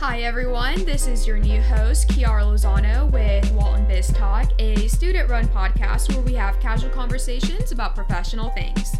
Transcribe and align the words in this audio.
Hi, 0.00 0.20
everyone. 0.20 0.84
This 0.84 1.06
is 1.06 1.26
your 1.26 1.38
new 1.38 1.62
host, 1.62 2.08
Kiara 2.08 2.42
Lozano 2.42 3.10
with 3.10 3.50
Walton 3.52 3.86
Biz 3.88 4.08
Talk, 4.08 4.52
a 4.58 4.86
student 4.88 5.30
run 5.30 5.48
podcast 5.48 6.12
where 6.12 6.22
we 6.22 6.34
have 6.34 6.60
casual 6.60 6.90
conversations 6.90 7.72
about 7.72 7.94
professional 7.94 8.50
things. 8.50 8.96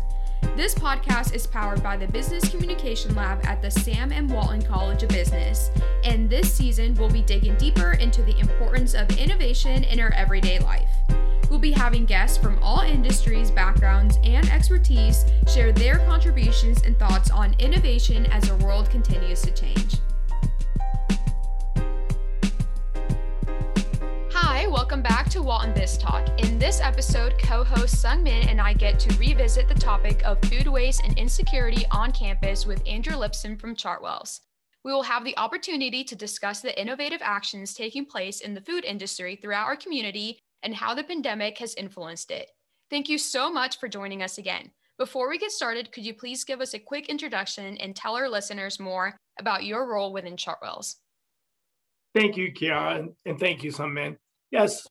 This 0.56 0.74
podcast 0.74 1.34
is 1.34 1.46
powered 1.46 1.82
by 1.82 1.98
the 1.98 2.06
Business 2.06 2.48
Communication 2.48 3.14
Lab 3.14 3.44
at 3.44 3.60
the 3.60 3.70
Sam 3.70 4.10
M. 4.10 4.26
Walton 4.26 4.62
College 4.62 5.02
of 5.02 5.10
Business, 5.10 5.70
and 6.02 6.30
this 6.30 6.50
season 6.50 6.94
we'll 6.94 7.10
be 7.10 7.20
digging 7.20 7.56
deeper 7.58 7.92
into 7.92 8.22
the 8.22 8.38
importance 8.38 8.94
of 8.94 9.18
innovation 9.18 9.84
in 9.84 10.00
our 10.00 10.14
everyday 10.14 10.58
life. 10.60 10.88
We'll 11.50 11.58
be 11.58 11.72
having 11.72 12.06
guests 12.06 12.38
from 12.38 12.58
all 12.62 12.80
industries, 12.80 13.50
backgrounds, 13.50 14.18
and 14.24 14.48
expertise 14.48 15.26
share 15.52 15.72
their 15.72 15.98
contributions 16.06 16.80
and 16.84 16.98
thoughts 16.98 17.30
on 17.30 17.54
innovation 17.58 18.24
as 18.32 18.50
our 18.50 18.56
world 18.56 18.88
continues 18.88 19.42
to 19.42 19.50
change. 19.50 19.96
Hi, 24.56 24.66
welcome 24.66 25.02
back 25.02 25.28
to 25.32 25.42
Walton 25.42 25.74
Biz 25.74 25.98
Talk. 25.98 26.26
In 26.40 26.58
this 26.58 26.80
episode, 26.80 27.38
co 27.38 27.62
host 27.62 28.00
Sung 28.00 28.22
Min 28.22 28.48
and 28.48 28.58
I 28.58 28.72
get 28.72 28.98
to 29.00 29.14
revisit 29.18 29.68
the 29.68 29.74
topic 29.74 30.22
of 30.24 30.40
food 30.44 30.66
waste 30.66 31.02
and 31.04 31.16
insecurity 31.18 31.84
on 31.90 32.10
campus 32.10 32.64
with 32.64 32.82
Andrew 32.86 33.18
Lipson 33.18 33.60
from 33.60 33.76
Chartwells. 33.76 34.40
We 34.82 34.94
will 34.94 35.02
have 35.02 35.26
the 35.26 35.36
opportunity 35.36 36.02
to 36.04 36.16
discuss 36.16 36.62
the 36.62 36.80
innovative 36.80 37.20
actions 37.22 37.74
taking 37.74 38.06
place 38.06 38.40
in 38.40 38.54
the 38.54 38.62
food 38.62 38.86
industry 38.86 39.36
throughout 39.36 39.66
our 39.66 39.76
community 39.76 40.38
and 40.62 40.74
how 40.74 40.94
the 40.94 41.04
pandemic 41.04 41.58
has 41.58 41.74
influenced 41.74 42.30
it. 42.30 42.50
Thank 42.88 43.10
you 43.10 43.18
so 43.18 43.52
much 43.52 43.78
for 43.78 43.88
joining 43.88 44.22
us 44.22 44.38
again. 44.38 44.70
Before 44.96 45.28
we 45.28 45.36
get 45.36 45.50
started, 45.50 45.92
could 45.92 46.06
you 46.06 46.14
please 46.14 46.44
give 46.44 46.62
us 46.62 46.72
a 46.72 46.78
quick 46.78 47.10
introduction 47.10 47.76
and 47.76 47.94
tell 47.94 48.16
our 48.16 48.30
listeners 48.30 48.80
more 48.80 49.18
about 49.38 49.64
your 49.64 49.86
role 49.86 50.14
within 50.14 50.34
Chartwells? 50.34 50.94
Thank 52.14 52.38
you, 52.38 52.54
Kiara, 52.54 53.06
and 53.26 53.38
thank 53.38 53.62
you, 53.62 53.70
Sung 53.70 53.92
Min. 53.92 54.16
Yes, 54.52 54.86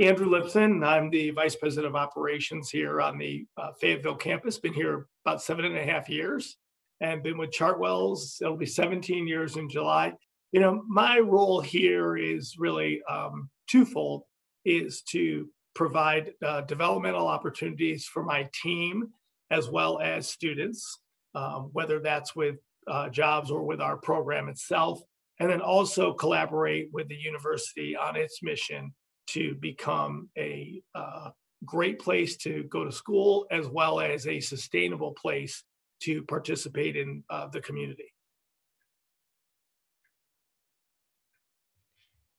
Andrew 0.00 0.26
Lipson. 0.26 0.84
I'm 0.84 1.08
the 1.08 1.30
Vice 1.30 1.54
President 1.54 1.86
of 1.86 1.94
Operations 1.94 2.68
here 2.68 3.00
on 3.00 3.16
the 3.16 3.46
uh, 3.56 3.70
Fayetteville 3.80 4.16
campus. 4.16 4.58
Been 4.58 4.74
here 4.74 5.06
about 5.24 5.40
seven 5.40 5.64
and 5.64 5.76
a 5.76 5.84
half 5.84 6.08
years 6.08 6.56
and 7.00 7.22
been 7.22 7.38
with 7.38 7.52
Chartwells. 7.52 8.42
It'll 8.42 8.56
be 8.56 8.66
17 8.66 9.28
years 9.28 9.56
in 9.56 9.68
July. 9.68 10.14
You 10.50 10.60
know, 10.60 10.82
my 10.88 11.20
role 11.20 11.60
here 11.60 12.16
is 12.16 12.56
really 12.58 13.00
um, 13.08 13.48
twofold, 13.70 14.24
is 14.64 15.02
to 15.10 15.48
provide 15.76 16.32
uh, 16.44 16.62
developmental 16.62 17.28
opportunities 17.28 18.04
for 18.04 18.24
my 18.24 18.48
team 18.64 19.10
as 19.52 19.70
well 19.70 20.00
as 20.00 20.28
students, 20.28 20.98
um, 21.36 21.70
whether 21.72 22.00
that's 22.00 22.34
with 22.34 22.56
uh, 22.88 23.08
jobs 23.10 23.48
or 23.52 23.62
with 23.62 23.80
our 23.80 23.96
program 23.96 24.48
itself 24.48 25.00
and 25.42 25.50
then 25.50 25.60
also 25.60 26.12
collaborate 26.12 26.88
with 26.92 27.08
the 27.08 27.16
university 27.16 27.96
on 27.96 28.14
its 28.14 28.44
mission 28.44 28.94
to 29.26 29.56
become 29.56 30.28
a 30.38 30.80
uh, 30.94 31.30
great 31.64 31.98
place 31.98 32.36
to 32.36 32.62
go 32.70 32.84
to 32.84 32.92
school 32.92 33.44
as 33.50 33.66
well 33.66 33.98
as 33.98 34.28
a 34.28 34.38
sustainable 34.38 35.10
place 35.20 35.64
to 36.00 36.22
participate 36.22 36.96
in 36.96 37.24
uh, 37.28 37.48
the 37.48 37.60
community. 37.60 38.14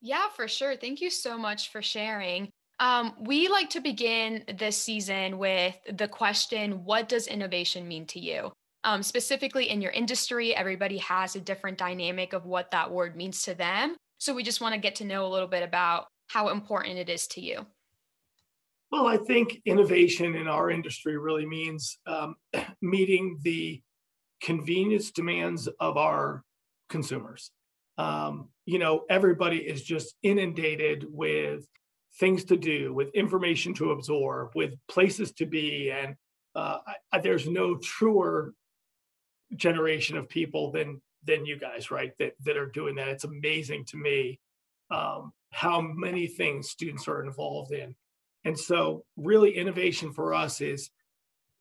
Yeah, 0.00 0.28
for 0.34 0.48
sure. 0.48 0.74
Thank 0.74 1.02
you 1.02 1.10
so 1.10 1.36
much 1.36 1.70
for 1.70 1.82
sharing. 1.82 2.48
Um, 2.80 3.12
we 3.20 3.48
like 3.48 3.68
to 3.70 3.80
begin 3.80 4.44
this 4.56 4.78
season 4.78 5.36
with 5.36 5.76
the 5.92 6.08
question 6.08 6.84
What 6.84 7.10
does 7.10 7.26
innovation 7.26 7.86
mean 7.86 8.06
to 8.06 8.18
you? 8.18 8.50
Um, 8.84 9.02
specifically 9.02 9.70
in 9.70 9.80
your 9.80 9.92
industry, 9.92 10.54
everybody 10.54 10.98
has 10.98 11.34
a 11.34 11.40
different 11.40 11.78
dynamic 11.78 12.34
of 12.34 12.44
what 12.44 12.70
that 12.70 12.90
word 12.90 13.16
means 13.16 13.42
to 13.44 13.54
them. 13.54 13.96
So 14.18 14.34
we 14.34 14.42
just 14.42 14.60
want 14.60 14.74
to 14.74 14.80
get 14.80 14.96
to 14.96 15.04
know 15.04 15.26
a 15.26 15.28
little 15.28 15.48
bit 15.48 15.62
about 15.62 16.06
how 16.28 16.50
important 16.50 16.98
it 16.98 17.08
is 17.08 17.26
to 17.28 17.40
you. 17.40 17.66
Well, 18.92 19.06
I 19.06 19.16
think 19.16 19.60
innovation 19.64 20.36
in 20.36 20.46
our 20.46 20.70
industry 20.70 21.18
really 21.18 21.46
means 21.46 21.98
um, 22.06 22.36
meeting 22.82 23.38
the 23.42 23.82
convenience 24.42 25.10
demands 25.10 25.66
of 25.80 25.96
our 25.96 26.44
consumers. 26.90 27.50
Um, 27.96 28.50
you 28.66 28.78
know, 28.78 29.04
everybody 29.08 29.58
is 29.58 29.82
just 29.82 30.14
inundated 30.22 31.06
with 31.08 31.66
things 32.20 32.44
to 32.44 32.56
do, 32.56 32.92
with 32.92 33.08
information 33.14 33.72
to 33.74 33.92
absorb, 33.92 34.50
with 34.54 34.74
places 34.88 35.32
to 35.32 35.46
be, 35.46 35.90
and 35.90 36.14
uh, 36.54 36.78
I, 37.12 37.18
there's 37.18 37.48
no 37.48 37.76
truer 37.76 38.52
generation 39.56 40.16
of 40.16 40.28
people 40.28 40.70
than 40.70 41.00
than 41.24 41.46
you 41.46 41.58
guys, 41.58 41.90
right? 41.90 42.12
That 42.18 42.34
that 42.44 42.56
are 42.56 42.66
doing 42.66 42.96
that. 42.96 43.08
It's 43.08 43.24
amazing 43.24 43.84
to 43.86 43.96
me 43.96 44.40
um, 44.90 45.32
how 45.52 45.80
many 45.80 46.26
things 46.26 46.70
students 46.70 47.08
are 47.08 47.24
involved 47.24 47.72
in, 47.72 47.94
and 48.44 48.58
so 48.58 49.04
really 49.16 49.56
innovation 49.56 50.12
for 50.12 50.34
us 50.34 50.60
is 50.60 50.90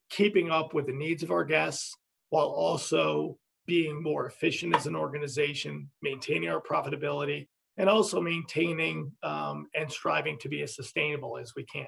keeping 0.10 0.52
up 0.52 0.74
with 0.74 0.86
the 0.86 0.94
needs 0.94 1.24
of 1.24 1.32
our 1.32 1.46
guests 1.46 1.96
while 2.30 2.48
also 2.48 3.38
being 3.66 4.02
more 4.02 4.28
efficient 4.28 4.76
as 4.76 4.88
an 4.88 4.96
organization, 4.96 5.90
maintaining 6.02 6.50
our 6.50 6.62
profitability, 6.62 7.48
and 7.78 7.90
also 7.90 8.22
maintaining 8.22 9.12
um, 9.24 9.68
and 9.76 9.92
striving 9.92 10.38
to 10.40 10.50
be 10.50 10.62
as 10.62 10.76
sustainable 10.76 11.38
as 11.38 11.54
we 11.56 11.64
can. 11.66 11.88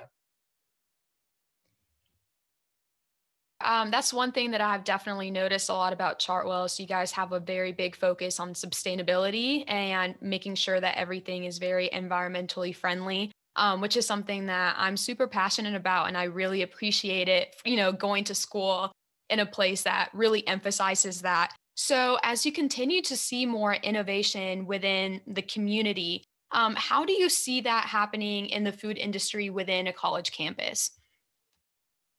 Um, 3.66 3.90
that's 3.90 4.14
one 4.14 4.32
thing 4.32 4.52
that 4.52 4.62
I've 4.62 4.84
definitely 4.84 5.32
noticed 5.32 5.70
a 5.70 5.74
lot 5.74 5.92
about 5.92 6.20
Chartwell. 6.20 6.70
So 6.70 6.84
you 6.84 6.88
guys 6.88 7.12
have 7.14 7.32
a 7.32 7.40
very 7.40 7.72
big 7.72 7.96
focus 7.96 8.40
on 8.40 8.54
sustainability 8.54 9.64
and 9.68 10.14
making 10.22 10.54
sure 10.56 10.80
that 10.80 10.98
everything 10.98 11.46
is 11.46 11.58
very 11.58 11.90
environmentally 11.90 12.74
friendly. 12.76 13.32
Um, 13.58 13.80
which 13.80 13.96
is 13.96 14.06
something 14.06 14.48
that 14.48 14.76
I'm 14.78 14.98
super 14.98 15.28
passionate 15.28 15.76
about, 15.76 16.10
and 16.10 16.18
I 16.18 16.26
really 16.26 16.62
appreciate 16.62 17.30
it. 17.30 17.56
You 17.64 17.78
know, 17.78 17.94
going 17.94 18.26
to 18.26 18.36
school 18.36 18.92
in 19.30 19.40
a 19.40 19.46
place 19.46 19.84
that 19.84 20.10
really 20.14 20.46
emphasizes 20.46 21.22
that. 21.22 21.54
So, 21.76 22.18
as 22.22 22.46
you 22.46 22.52
continue 22.52 23.02
to 23.04 23.16
see 23.16 23.46
more 23.46 23.76
innovation 23.76 24.66
within 24.66 25.22
the 25.26 25.42
community, 25.42 26.26
um, 26.52 26.76
how 26.78 27.06
do 27.06 27.14
you 27.14 27.30
see 27.30 27.62
that 27.62 27.86
happening 27.86 28.48
in 28.48 28.66
the 28.66 28.74
food 28.74 28.98
industry 28.98 29.50
within 29.50 29.88
a 29.88 29.94
college 29.94 30.34
campus? 30.34 30.92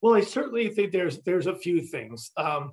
Well, 0.03 0.15
I 0.15 0.21
certainly 0.21 0.69
think 0.69 0.93
there's 0.93 1.21
there's 1.23 1.47
a 1.47 1.55
few 1.55 1.81
things. 1.81 2.31
Um, 2.37 2.73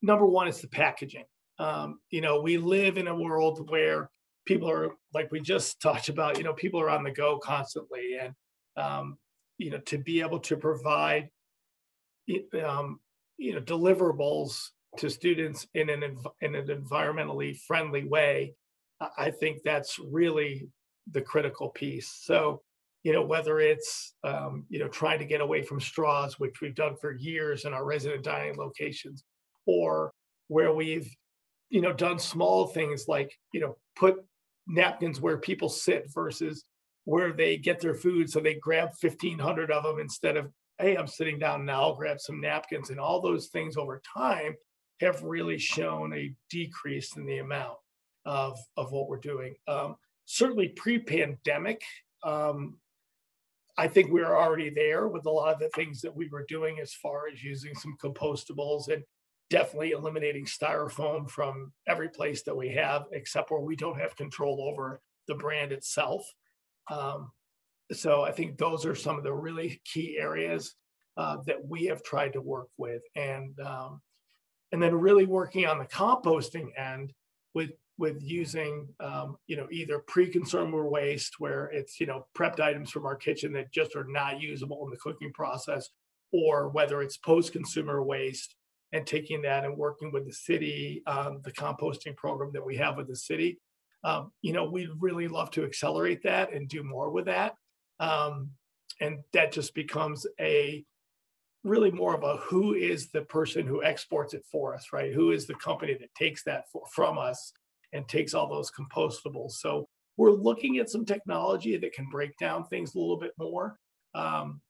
number 0.00 0.26
one 0.26 0.48
is 0.48 0.60
the 0.60 0.68
packaging. 0.68 1.24
Um, 1.58 2.00
you 2.10 2.20
know, 2.20 2.40
we 2.40 2.58
live 2.58 2.96
in 2.96 3.08
a 3.08 3.14
world 3.14 3.70
where 3.70 4.10
people 4.46 4.70
are 4.70 4.90
like 5.14 5.30
we 5.30 5.40
just 5.40 5.80
talked 5.82 6.08
about. 6.08 6.38
You 6.38 6.44
know, 6.44 6.54
people 6.54 6.80
are 6.80 6.90
on 6.90 7.04
the 7.04 7.10
go 7.10 7.38
constantly, 7.38 8.18
and 8.20 8.34
um, 8.76 9.18
you 9.58 9.70
know, 9.70 9.78
to 9.78 9.98
be 9.98 10.20
able 10.20 10.40
to 10.40 10.56
provide 10.56 11.28
um, 12.64 13.00
you 13.38 13.54
know 13.54 13.60
deliverables 13.60 14.68
to 14.98 15.08
students 15.08 15.66
in 15.74 15.90
an 15.90 16.02
in 16.40 16.54
an 16.54 16.66
environmentally 16.66 17.56
friendly 17.56 18.04
way, 18.04 18.54
I 19.16 19.30
think 19.30 19.62
that's 19.62 19.98
really 19.98 20.68
the 21.10 21.22
critical 21.22 21.70
piece. 21.70 22.08
So 22.08 22.62
you 23.02 23.12
know, 23.12 23.22
whether 23.22 23.58
it's, 23.58 24.14
um, 24.24 24.64
you 24.68 24.78
know, 24.78 24.88
trying 24.88 25.18
to 25.18 25.24
get 25.24 25.40
away 25.40 25.62
from 25.62 25.80
straws, 25.80 26.38
which 26.38 26.60
we've 26.60 26.74
done 26.74 26.96
for 27.00 27.12
years 27.12 27.64
in 27.64 27.72
our 27.72 27.84
resident 27.84 28.22
dining 28.22 28.56
locations, 28.56 29.24
or 29.66 30.12
where 30.48 30.72
we've, 30.72 31.10
you 31.68 31.80
know, 31.80 31.92
done 31.92 32.18
small 32.18 32.66
things 32.66 33.06
like, 33.08 33.36
you 33.52 33.60
know, 33.60 33.76
put 33.96 34.24
napkins 34.66 35.20
where 35.20 35.38
people 35.38 35.68
sit 35.68 36.06
versus 36.14 36.64
where 37.04 37.32
they 37.32 37.56
get 37.56 37.80
their 37.80 37.94
food. 37.94 38.30
So 38.30 38.40
they 38.40 38.54
grab 38.54 38.90
1,500 39.00 39.70
of 39.70 39.82
them 39.82 39.98
instead 39.98 40.36
of, 40.36 40.50
hey, 40.78 40.96
I'm 40.96 41.06
sitting 41.06 41.38
down 41.38 41.64
now, 41.64 41.82
I'll 41.82 41.96
grab 41.96 42.20
some 42.20 42.40
napkins. 42.40 42.90
And 42.90 43.00
all 43.00 43.20
those 43.20 43.48
things 43.48 43.76
over 43.76 44.00
time 44.16 44.54
have 45.00 45.22
really 45.22 45.58
shown 45.58 46.12
a 46.14 46.32
decrease 46.50 47.16
in 47.16 47.26
the 47.26 47.38
amount 47.38 47.76
of, 48.24 48.56
of 48.76 48.92
what 48.92 49.08
we're 49.08 49.18
doing. 49.18 49.54
Um, 49.66 49.96
certainly 50.24 50.68
pre 50.68 50.98
pandemic, 50.98 51.82
um, 52.22 52.78
I 53.78 53.88
think 53.88 54.10
we 54.10 54.20
were 54.20 54.38
already 54.38 54.70
there 54.70 55.08
with 55.08 55.26
a 55.26 55.30
lot 55.30 55.54
of 55.54 55.60
the 55.60 55.70
things 55.70 56.00
that 56.02 56.14
we 56.14 56.28
were 56.28 56.44
doing 56.48 56.78
as 56.80 56.92
far 56.92 57.22
as 57.32 57.42
using 57.42 57.74
some 57.74 57.96
compostables 58.02 58.88
and 58.88 59.02
definitely 59.48 59.90
eliminating 59.90 60.46
styrofoam 60.46 61.28
from 61.28 61.72
every 61.86 62.08
place 62.08 62.42
that 62.42 62.56
we 62.56 62.70
have, 62.70 63.04
except 63.12 63.50
where 63.50 63.60
we 63.60 63.76
don't 63.76 64.00
have 64.00 64.16
control 64.16 64.68
over 64.70 65.00
the 65.28 65.34
brand 65.34 65.72
itself. 65.72 66.22
Um, 66.90 67.30
so 67.92 68.22
I 68.22 68.32
think 68.32 68.58
those 68.58 68.86
are 68.86 68.94
some 68.94 69.18
of 69.18 69.24
the 69.24 69.32
really 69.32 69.80
key 69.84 70.16
areas 70.18 70.74
uh, 71.16 71.38
that 71.46 71.66
we 71.66 71.84
have 71.86 72.02
tried 72.02 72.32
to 72.32 72.40
work 72.40 72.68
with, 72.78 73.02
and 73.16 73.58
um, 73.60 74.00
and 74.72 74.82
then 74.82 74.94
really 74.94 75.26
working 75.26 75.66
on 75.66 75.78
the 75.78 75.84
composting 75.84 76.68
end 76.78 77.12
with 77.54 77.70
with 77.98 78.16
using 78.20 78.88
um, 79.00 79.36
you 79.46 79.56
know 79.56 79.68
either 79.70 80.00
pre-consumer 80.06 80.88
waste 80.88 81.34
where 81.38 81.66
it's 81.66 82.00
you 82.00 82.06
know 82.06 82.26
prepped 82.36 82.60
items 82.60 82.90
from 82.90 83.06
our 83.06 83.16
kitchen 83.16 83.52
that 83.52 83.72
just 83.72 83.94
are 83.96 84.06
not 84.08 84.40
usable 84.40 84.84
in 84.84 84.90
the 84.90 84.96
cooking 84.96 85.32
process 85.32 85.88
or 86.32 86.68
whether 86.70 87.02
it's 87.02 87.18
post-consumer 87.18 88.02
waste 88.02 88.54
and 88.92 89.06
taking 89.06 89.42
that 89.42 89.64
and 89.64 89.76
working 89.76 90.10
with 90.12 90.26
the 90.26 90.32
city 90.32 91.02
um, 91.06 91.40
the 91.44 91.52
composting 91.52 92.16
program 92.16 92.50
that 92.52 92.64
we 92.64 92.76
have 92.76 92.96
with 92.96 93.08
the 93.08 93.16
city 93.16 93.58
um, 94.04 94.32
you 94.42 94.52
know, 94.52 94.64
we'd 94.64 94.90
really 94.98 95.28
love 95.28 95.50
to 95.52 95.64
accelerate 95.64 96.22
that 96.24 96.52
and 96.52 96.68
do 96.68 96.82
more 96.82 97.10
with 97.10 97.26
that. 97.26 97.54
Um, 98.00 98.50
and 99.00 99.20
that 99.32 99.52
just 99.52 99.74
becomes 99.74 100.26
a 100.40 100.84
really 101.64 101.92
more 101.92 102.14
of 102.14 102.24
a 102.24 102.36
who 102.38 102.74
is 102.74 103.10
the 103.10 103.22
person 103.22 103.66
who 103.66 103.84
exports 103.84 104.34
it 104.34 104.44
for 104.50 104.74
us, 104.74 104.88
right? 104.92 105.12
Who 105.12 105.30
is 105.30 105.46
the 105.46 105.54
company 105.54 105.94
that 105.94 106.14
takes 106.14 106.42
that 106.44 106.64
for, 106.72 106.82
from 106.92 107.18
us 107.18 107.52
and 107.92 108.08
takes 108.08 108.34
all 108.34 108.48
those 108.48 108.70
compostables? 108.70 109.52
So 109.52 109.88
we're 110.16 110.30
looking 110.30 110.78
at 110.78 110.90
some 110.90 111.04
technology 111.04 111.76
that 111.76 111.92
can 111.92 112.08
break 112.10 112.36
down 112.38 112.64
things 112.66 112.94
a 112.94 112.98
little 112.98 113.18
bit 113.18 113.32
more. 113.38 113.78
Um, 114.14 114.60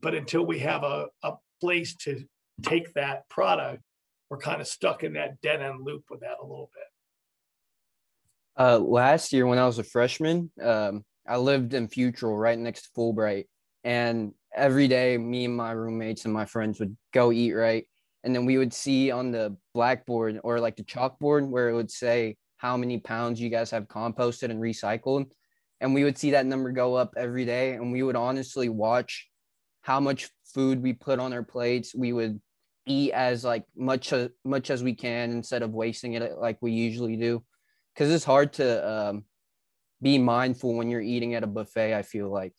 but 0.00 0.14
until 0.14 0.46
we 0.46 0.58
have 0.60 0.82
a, 0.82 1.06
a 1.22 1.32
place 1.60 1.94
to 1.96 2.24
take 2.62 2.92
that 2.94 3.28
product, 3.28 3.82
we're 4.30 4.38
kind 4.38 4.60
of 4.60 4.68
stuck 4.68 5.04
in 5.04 5.14
that 5.14 5.40
dead 5.40 5.62
end 5.62 5.84
loop 5.84 6.04
with 6.10 6.20
that 6.20 6.36
a 6.40 6.44
little 6.46 6.70
bit. 6.74 6.84
Uh, 8.64 8.78
last 8.78 9.32
year, 9.32 9.46
when 9.46 9.58
I 9.58 9.66
was 9.66 9.78
a 9.78 9.84
freshman, 9.84 10.50
um, 10.62 11.04
I 11.26 11.36
lived 11.36 11.74
in 11.74 11.88
Futrall 11.88 12.38
right 12.38 12.58
next 12.58 12.82
to 12.82 12.88
Fulbright. 12.90 13.44
And 13.84 14.32
every 14.54 14.88
day, 14.88 15.16
me 15.16 15.44
and 15.44 15.56
my 15.56 15.72
roommates 15.72 16.24
and 16.24 16.34
my 16.34 16.44
friends 16.44 16.80
would 16.80 16.96
go 17.12 17.30
eat 17.30 17.52
right. 17.52 17.86
And 18.24 18.34
then 18.34 18.44
we 18.44 18.58
would 18.58 18.74
see 18.74 19.10
on 19.10 19.30
the 19.30 19.56
blackboard 19.74 20.40
or 20.42 20.58
like 20.58 20.76
the 20.76 20.82
chalkboard 20.82 21.48
where 21.48 21.68
it 21.68 21.74
would 21.74 21.90
say 21.90 22.36
how 22.58 22.76
many 22.76 22.98
pounds 22.98 23.40
you 23.40 23.48
guys 23.48 23.70
have 23.70 23.88
composted 23.88 24.50
and 24.50 24.60
recycled. 24.60 25.30
And 25.80 25.94
we 25.94 26.04
would 26.04 26.18
see 26.18 26.32
that 26.32 26.46
number 26.46 26.70
go 26.72 26.94
up 26.94 27.14
every 27.16 27.44
day. 27.44 27.72
And 27.72 27.92
we 27.92 28.02
would 28.02 28.16
honestly 28.16 28.68
watch 28.68 29.28
how 29.82 30.00
much 30.00 30.28
food 30.54 30.82
we 30.82 30.92
put 30.92 31.20
on 31.20 31.32
our 31.32 31.44
plates. 31.44 31.94
We 31.94 32.12
would 32.12 32.40
eat 32.88 33.12
as 33.12 33.44
like 33.44 33.64
much 33.76 34.12
as 34.12 34.30
much 34.44 34.70
as 34.70 34.82
we 34.82 34.94
can 34.94 35.30
instead 35.30 35.62
of 35.62 35.72
wasting 35.72 36.14
it 36.14 36.38
like 36.38 36.58
we 36.60 36.72
usually 36.72 37.16
do 37.16 37.44
because 37.94 38.10
it's 38.10 38.24
hard 38.24 38.52
to 38.54 38.90
um, 38.90 39.24
be 40.00 40.18
mindful 40.18 40.74
when 40.74 40.88
you're 40.88 41.00
eating 41.00 41.34
at 41.34 41.44
a 41.44 41.46
buffet 41.46 41.94
i 41.94 42.02
feel 42.02 42.30
like 42.30 42.54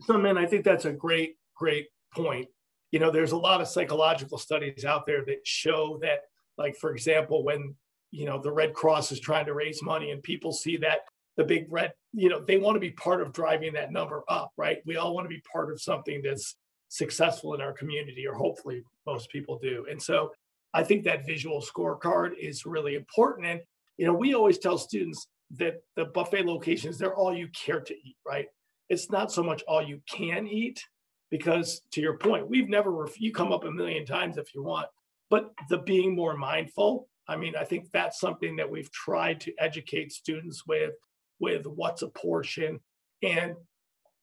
so 0.00 0.16
man 0.16 0.38
i 0.38 0.46
think 0.46 0.64
that's 0.64 0.86
a 0.86 0.92
great 0.92 1.36
great 1.54 1.88
point 2.14 2.48
you 2.90 2.98
know 2.98 3.10
there's 3.10 3.32
a 3.32 3.36
lot 3.36 3.60
of 3.60 3.68
psychological 3.68 4.38
studies 4.38 4.84
out 4.84 5.06
there 5.06 5.24
that 5.24 5.46
show 5.46 5.98
that 6.00 6.20
like 6.56 6.74
for 6.76 6.92
example 6.92 7.44
when 7.44 7.74
you 8.10 8.24
know 8.24 8.40
the 8.40 8.52
red 8.52 8.74
cross 8.74 9.12
is 9.12 9.20
trying 9.20 9.46
to 9.46 9.54
raise 9.54 9.82
money 9.82 10.10
and 10.10 10.22
people 10.22 10.52
see 10.52 10.76
that 10.76 11.00
the 11.36 11.44
big 11.44 11.66
red 11.70 11.92
you 12.12 12.28
know 12.28 12.40
they 12.40 12.56
want 12.56 12.76
to 12.76 12.80
be 12.80 12.90
part 12.90 13.20
of 13.20 13.32
driving 13.32 13.72
that 13.72 13.92
number 13.92 14.22
up 14.28 14.52
right? 14.56 14.78
We 14.86 14.96
all 14.96 15.14
want 15.14 15.24
to 15.24 15.34
be 15.34 15.42
part 15.52 15.70
of 15.70 15.80
something 15.80 16.22
that's 16.22 16.56
successful 16.88 17.54
in 17.54 17.60
our 17.60 17.72
community 17.72 18.26
or 18.26 18.34
hopefully 18.34 18.82
most 19.06 19.30
people 19.30 19.58
do. 19.60 19.86
And 19.90 20.00
so 20.00 20.32
i 20.74 20.82
think 20.84 21.04
that 21.04 21.26
visual 21.26 21.62
scorecard 21.62 22.32
is 22.38 22.66
really 22.66 22.94
important. 22.94 23.46
And 23.46 23.60
you 23.96 24.06
know, 24.06 24.12
we 24.12 24.34
always 24.34 24.58
tell 24.58 24.78
students 24.78 25.28
that 25.52 25.76
the 25.94 26.06
buffet 26.06 26.44
locations, 26.44 26.98
they're 26.98 27.14
all 27.14 27.34
you 27.34 27.48
care 27.48 27.80
to 27.80 27.94
eat, 27.94 28.16
right? 28.26 28.46
It's 28.88 29.10
not 29.10 29.32
so 29.32 29.42
much 29.42 29.62
all 29.66 29.82
you 29.82 30.00
can 30.08 30.46
eat, 30.46 30.84
because 31.30 31.82
to 31.92 32.00
your 32.00 32.18
point, 32.18 32.48
we've 32.48 32.68
never, 32.68 33.08
you 33.16 33.32
come 33.32 33.52
up 33.52 33.64
a 33.64 33.70
million 33.70 34.04
times 34.04 34.36
if 34.36 34.54
you 34.54 34.62
want, 34.62 34.86
but 35.30 35.52
the 35.68 35.78
being 35.78 36.14
more 36.14 36.36
mindful, 36.36 37.08
I 37.28 37.36
mean, 37.36 37.54
I 37.56 37.64
think 37.64 37.90
that's 37.92 38.20
something 38.20 38.56
that 38.56 38.70
we've 38.70 38.90
tried 38.92 39.40
to 39.42 39.52
educate 39.58 40.12
students 40.12 40.66
with, 40.66 40.92
with 41.40 41.66
what's 41.66 42.02
a 42.02 42.08
portion. 42.08 42.80
And 43.22 43.54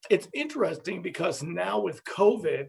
it's 0.09 0.27
interesting 0.33 1.01
because 1.01 1.43
now 1.43 1.79
with 1.79 2.03
COVID, 2.05 2.67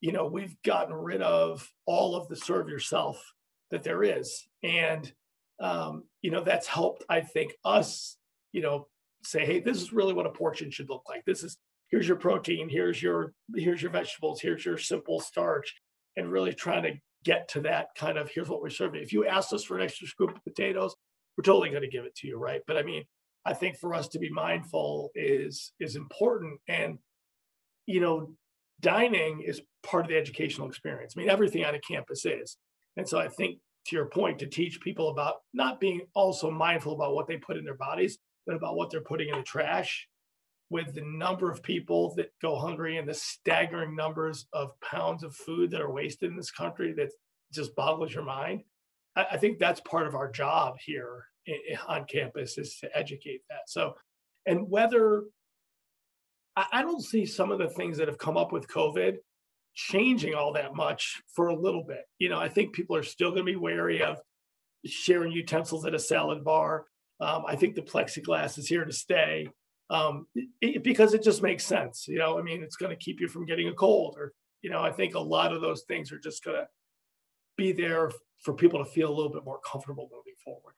you 0.00 0.12
know, 0.12 0.26
we've 0.26 0.56
gotten 0.62 0.94
rid 0.94 1.22
of 1.22 1.68
all 1.86 2.16
of 2.16 2.28
the 2.28 2.36
serve 2.36 2.68
yourself 2.68 3.22
that 3.70 3.82
there 3.82 4.02
is. 4.02 4.46
And 4.62 5.12
um, 5.60 6.04
you 6.22 6.30
know, 6.30 6.42
that's 6.42 6.66
helped, 6.66 7.04
I 7.08 7.20
think, 7.20 7.54
us, 7.64 8.16
you 8.52 8.62
know, 8.62 8.88
say, 9.22 9.44
hey, 9.44 9.60
this 9.60 9.80
is 9.80 9.92
really 9.92 10.12
what 10.12 10.26
a 10.26 10.30
portion 10.30 10.70
should 10.70 10.90
look 10.90 11.04
like. 11.08 11.24
This 11.24 11.42
is 11.42 11.56
here's 11.88 12.06
your 12.06 12.16
protein, 12.16 12.68
here's 12.68 13.02
your 13.02 13.32
here's 13.54 13.82
your 13.82 13.90
vegetables, 13.90 14.40
here's 14.40 14.64
your 14.64 14.78
simple 14.78 15.20
starch, 15.20 15.74
and 16.16 16.30
really 16.30 16.52
trying 16.52 16.82
to 16.82 16.92
get 17.26 17.48
to 17.48 17.60
that 17.62 17.88
kind 17.96 18.16
of 18.16 18.30
here's 18.30 18.48
what 18.48 18.62
we're 18.62 18.70
serving. 18.70 19.02
If 19.02 19.12
you 19.12 19.26
ask 19.26 19.52
us 19.52 19.64
for 19.64 19.76
an 19.76 19.82
extra 19.82 20.06
scoop 20.06 20.30
of 20.30 20.44
potatoes, 20.44 20.94
we're 21.36 21.42
totally 21.42 21.70
going 21.70 21.82
to 21.82 21.88
give 21.88 22.04
it 22.04 22.14
to 22.16 22.28
you, 22.28 22.38
right? 22.38 22.62
But 22.66 22.76
I 22.78 22.82
mean, 22.82 23.04
I 23.44 23.52
think 23.52 23.76
for 23.76 23.94
us 23.94 24.08
to 24.08 24.18
be 24.18 24.30
mindful 24.30 25.10
is 25.14 25.72
is 25.80 25.96
important, 25.96 26.60
and 26.68 26.98
you 27.86 28.00
know, 28.00 28.30
dining 28.80 29.42
is 29.44 29.60
part 29.82 30.04
of 30.04 30.10
the 30.10 30.16
educational 30.16 30.68
experience. 30.68 31.14
I 31.16 31.20
mean, 31.20 31.28
everything 31.28 31.64
on 31.64 31.74
a 31.74 31.80
campus 31.80 32.24
is, 32.24 32.56
and 32.96 33.08
so 33.08 33.18
I 33.18 33.28
think 33.28 33.58
to 33.88 33.96
your 33.96 34.06
point, 34.06 34.38
to 34.38 34.46
teach 34.46 34.80
people 34.80 35.10
about 35.10 35.36
not 35.52 35.80
being 35.80 36.02
also 36.14 36.50
mindful 36.50 36.92
about 36.92 37.14
what 37.14 37.26
they 37.26 37.36
put 37.36 37.56
in 37.56 37.64
their 37.64 37.76
bodies, 37.76 38.18
but 38.46 38.56
about 38.56 38.76
what 38.76 38.90
they're 38.90 39.00
putting 39.00 39.28
in 39.28 39.36
the 39.36 39.42
trash. 39.42 40.08
With 40.68 40.94
the 40.94 41.02
number 41.02 41.50
of 41.50 41.62
people 41.62 42.14
that 42.16 42.32
go 42.42 42.56
hungry 42.56 42.96
and 42.96 43.08
the 43.08 43.14
staggering 43.14 43.94
numbers 43.94 44.46
of 44.52 44.78
pounds 44.80 45.22
of 45.22 45.34
food 45.34 45.70
that 45.70 45.80
are 45.80 45.92
wasted 45.92 46.30
in 46.30 46.36
this 46.36 46.50
country, 46.50 46.92
that 46.94 47.10
just 47.52 47.76
boggles 47.76 48.12
your 48.12 48.24
mind. 48.24 48.62
I, 49.14 49.26
I 49.32 49.36
think 49.36 49.58
that's 49.58 49.80
part 49.80 50.06
of 50.06 50.14
our 50.14 50.30
job 50.30 50.76
here 50.84 51.26
on 51.86 52.04
campus 52.06 52.58
is 52.58 52.76
to 52.80 52.96
educate 52.96 53.42
that. 53.48 53.68
So, 53.68 53.94
and 54.46 54.68
whether 54.68 55.24
I 56.56 56.80
don't 56.82 57.04
see 57.04 57.26
some 57.26 57.52
of 57.52 57.58
the 57.58 57.68
things 57.68 57.98
that 57.98 58.08
have 58.08 58.16
come 58.16 58.38
up 58.38 58.50
with 58.50 58.66
COVID 58.66 59.18
changing 59.74 60.34
all 60.34 60.54
that 60.54 60.74
much 60.74 61.20
for 61.34 61.48
a 61.48 61.54
little 61.54 61.84
bit. 61.84 62.04
You 62.18 62.30
know, 62.30 62.38
I 62.38 62.48
think 62.48 62.74
people 62.74 62.96
are 62.96 63.02
still 63.02 63.30
going 63.30 63.44
to 63.44 63.52
be 63.52 63.56
wary 63.56 64.02
of 64.02 64.18
sharing 64.86 65.32
utensils 65.32 65.84
at 65.84 65.94
a 65.94 65.98
salad 65.98 66.42
bar. 66.42 66.86
Um, 67.20 67.44
I 67.46 67.56
think 67.56 67.74
the 67.74 67.82
plexiglass 67.82 68.56
is 68.56 68.68
here 68.68 68.86
to 68.86 68.92
stay 68.92 69.48
um, 69.90 70.26
it, 70.60 70.82
because 70.82 71.14
it 71.14 71.22
just 71.22 71.42
makes 71.42 71.64
sense. 71.64 72.06
You 72.08 72.18
know, 72.18 72.38
I 72.38 72.42
mean, 72.42 72.62
it's 72.62 72.76
going 72.76 72.90
to 72.90 72.96
keep 72.96 73.20
you 73.20 73.28
from 73.28 73.46
getting 73.46 73.68
a 73.68 73.72
cold, 73.72 74.16
or 74.18 74.32
you 74.62 74.70
know, 74.70 74.82
I 74.82 74.92
think 74.92 75.14
a 75.14 75.20
lot 75.20 75.52
of 75.52 75.60
those 75.60 75.82
things 75.82 76.12
are 76.12 76.18
just 76.18 76.44
going 76.44 76.56
to 76.56 76.66
be 77.56 77.72
there 77.72 78.10
for 78.42 78.54
people 78.54 78.84
to 78.84 78.90
feel 78.90 79.08
a 79.08 79.14
little 79.14 79.32
bit 79.32 79.44
more 79.44 79.60
comfortable 79.60 80.08
moving 80.12 80.34
forward. 80.44 80.74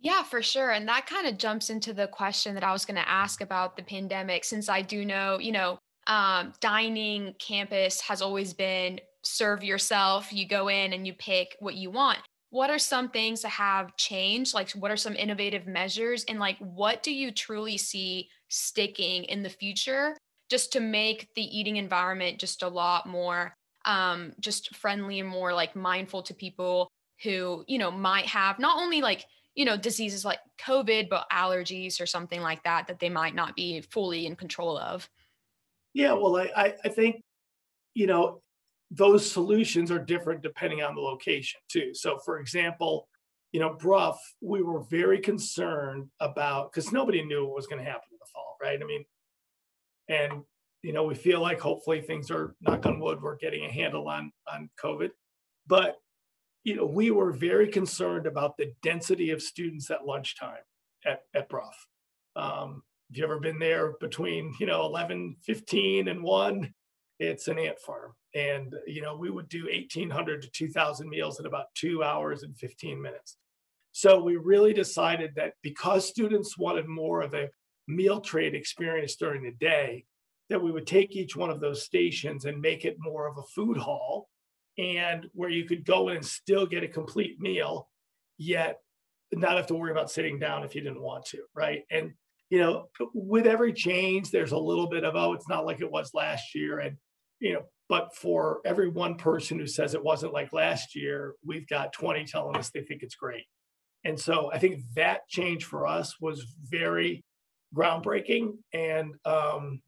Yeah, 0.00 0.22
for 0.22 0.42
sure. 0.42 0.70
And 0.70 0.86
that 0.88 1.06
kind 1.06 1.26
of 1.26 1.38
jumps 1.38 1.70
into 1.70 1.92
the 1.92 2.06
question 2.06 2.54
that 2.54 2.62
I 2.62 2.72
was 2.72 2.84
going 2.84 2.96
to 2.96 3.08
ask 3.08 3.40
about 3.40 3.76
the 3.76 3.82
pandemic, 3.82 4.44
since 4.44 4.68
I 4.68 4.80
do 4.80 5.04
know, 5.04 5.38
you 5.40 5.50
know, 5.50 5.78
um, 6.06 6.52
dining 6.60 7.34
campus 7.38 8.00
has 8.02 8.22
always 8.22 8.54
been 8.54 9.00
serve 9.24 9.64
yourself. 9.64 10.32
You 10.32 10.46
go 10.46 10.68
in 10.68 10.92
and 10.92 11.06
you 11.06 11.14
pick 11.14 11.56
what 11.58 11.74
you 11.74 11.90
want. 11.90 12.18
What 12.50 12.70
are 12.70 12.78
some 12.78 13.10
things 13.10 13.42
that 13.42 13.50
have 13.50 13.96
changed? 13.96 14.54
Like, 14.54 14.70
what 14.70 14.90
are 14.90 14.96
some 14.96 15.16
innovative 15.16 15.66
measures? 15.66 16.24
And, 16.24 16.38
like, 16.38 16.58
what 16.58 17.02
do 17.02 17.12
you 17.12 17.30
truly 17.30 17.76
see 17.76 18.28
sticking 18.48 19.24
in 19.24 19.42
the 19.42 19.50
future 19.50 20.16
just 20.50 20.72
to 20.72 20.80
make 20.80 21.28
the 21.34 21.42
eating 21.42 21.76
environment 21.76 22.40
just 22.40 22.62
a 22.62 22.68
lot 22.68 23.06
more 23.06 23.54
um, 23.84 24.32
just 24.40 24.76
friendly 24.76 25.20
and 25.20 25.28
more 25.28 25.52
like 25.54 25.76
mindful 25.76 26.22
to 26.22 26.34
people 26.34 26.90
who, 27.22 27.64
you 27.66 27.78
know, 27.78 27.90
might 27.90 28.26
have 28.26 28.58
not 28.58 28.78
only 28.78 29.00
like, 29.00 29.24
you 29.54 29.64
know, 29.64 29.76
diseases 29.76 30.24
like 30.24 30.38
COVID, 30.60 31.08
but 31.08 31.26
allergies 31.32 32.00
or 32.00 32.06
something 32.06 32.40
like 32.40 32.62
that 32.64 32.86
that 32.86 32.98
they 32.98 33.08
might 33.08 33.34
not 33.34 33.56
be 33.56 33.80
fully 33.80 34.26
in 34.26 34.36
control 34.36 34.78
of? 34.78 35.08
Yeah, 35.94 36.12
well, 36.12 36.36
I, 36.36 36.74
I 36.84 36.88
think, 36.88 37.22
you 37.94 38.06
know, 38.06 38.42
those 38.90 39.30
solutions 39.30 39.90
are 39.90 39.98
different 39.98 40.42
depending 40.42 40.82
on 40.82 40.94
the 40.94 41.00
location 41.00 41.60
too. 41.68 41.92
So, 41.94 42.18
for 42.24 42.38
example, 42.38 43.08
you 43.52 43.60
know, 43.60 43.74
Brough, 43.74 44.18
we 44.40 44.62
were 44.62 44.82
very 44.82 45.20
concerned 45.20 46.08
about 46.20 46.72
because 46.72 46.92
nobody 46.92 47.22
knew 47.22 47.46
what 47.46 47.56
was 47.56 47.66
going 47.66 47.82
to 47.82 47.90
happen 47.90 48.08
in 48.10 48.18
the 48.18 48.26
fall, 48.32 48.56
right? 48.62 48.78
I 48.80 48.84
mean, 48.84 49.04
and 50.08 50.42
you 50.82 50.92
know, 50.92 51.04
we 51.04 51.14
feel 51.14 51.40
like 51.40 51.60
hopefully 51.60 52.00
things 52.00 52.30
are 52.30 52.54
knock 52.60 52.86
on 52.86 53.00
wood, 53.00 53.22
we're 53.22 53.36
getting 53.36 53.64
a 53.64 53.72
handle 53.72 54.08
on 54.08 54.32
on 54.52 54.70
COVID, 54.82 55.10
but 55.66 55.96
you 56.64 56.76
know, 56.76 56.86
we 56.86 57.10
were 57.10 57.32
very 57.32 57.68
concerned 57.68 58.26
about 58.26 58.56
the 58.56 58.72
density 58.82 59.30
of 59.30 59.42
students 59.42 59.90
at 59.90 60.06
lunchtime 60.06 60.64
at 61.06 61.22
at 61.34 61.48
Brough. 61.48 61.70
Um, 62.36 62.82
if 63.10 63.16
you 63.16 63.24
ever 63.24 63.40
been 63.40 63.58
there 63.58 63.94
between, 64.00 64.54
you 64.60 64.66
know, 64.66 64.84
11, 64.84 65.36
15 65.42 66.08
and 66.08 66.22
1, 66.22 66.74
it's 67.18 67.48
an 67.48 67.58
ant 67.58 67.78
farm. 67.78 68.12
And, 68.34 68.74
you 68.86 69.02
know, 69.02 69.16
we 69.16 69.30
would 69.30 69.48
do 69.48 69.64
1,800 69.64 70.42
to 70.42 70.50
2,000 70.50 71.08
meals 71.08 71.40
in 71.40 71.46
about 71.46 71.66
two 71.74 72.02
hours 72.02 72.42
and 72.42 72.56
15 72.56 73.00
minutes. 73.00 73.36
So 73.92 74.22
we 74.22 74.36
really 74.36 74.72
decided 74.72 75.32
that 75.36 75.54
because 75.62 76.06
students 76.06 76.58
wanted 76.58 76.86
more 76.86 77.22
of 77.22 77.34
a 77.34 77.48
meal 77.88 78.20
trade 78.20 78.54
experience 78.54 79.16
during 79.16 79.42
the 79.42 79.52
day, 79.52 80.04
that 80.50 80.62
we 80.62 80.70
would 80.70 80.86
take 80.86 81.16
each 81.16 81.36
one 81.36 81.50
of 81.50 81.60
those 81.60 81.82
stations 81.82 82.44
and 82.44 82.60
make 82.60 82.84
it 82.84 82.96
more 82.98 83.26
of 83.26 83.36
a 83.36 83.42
food 83.54 83.76
hall 83.76 84.28
and 84.78 85.26
where 85.32 85.50
you 85.50 85.64
could 85.64 85.84
go 85.84 86.08
in 86.08 86.16
and 86.16 86.24
still 86.24 86.64
get 86.64 86.84
a 86.84 86.88
complete 86.88 87.40
meal, 87.40 87.88
yet 88.38 88.78
not 89.32 89.56
have 89.56 89.66
to 89.66 89.74
worry 89.74 89.90
about 89.90 90.10
sitting 90.10 90.38
down 90.38 90.64
if 90.64 90.74
you 90.74 90.80
didn't 90.80 91.02
want 91.02 91.26
to, 91.26 91.38
right? 91.54 91.82
And 91.90 92.12
you 92.50 92.60
know, 92.60 92.88
with 93.12 93.46
every 93.46 93.72
change, 93.72 94.30
there's 94.30 94.52
a 94.52 94.58
little 94.58 94.88
bit 94.88 95.04
of, 95.04 95.14
oh, 95.16 95.34
it's 95.34 95.48
not 95.48 95.66
like 95.66 95.80
it 95.80 95.90
was 95.90 96.14
last 96.14 96.54
year. 96.54 96.78
And, 96.78 96.96
you 97.40 97.54
know, 97.54 97.62
but 97.88 98.14
for 98.14 98.60
every 98.64 98.88
one 98.88 99.16
person 99.16 99.58
who 99.58 99.66
says 99.66 99.94
it 99.94 100.04
wasn't 100.04 100.32
like 100.32 100.52
last 100.52 100.94
year, 100.94 101.34
we've 101.44 101.68
got 101.68 101.92
20 101.92 102.24
telling 102.24 102.56
us 102.56 102.70
they 102.70 102.82
think 102.82 103.02
it's 103.02 103.14
great. 103.14 103.44
And 104.04 104.18
so 104.18 104.50
I 104.52 104.58
think 104.58 104.82
that 104.94 105.26
change 105.28 105.64
for 105.64 105.86
us 105.86 106.20
was 106.20 106.46
very 106.64 107.24
groundbreaking. 107.74 108.52
And 108.72 109.14
um, 109.24 109.80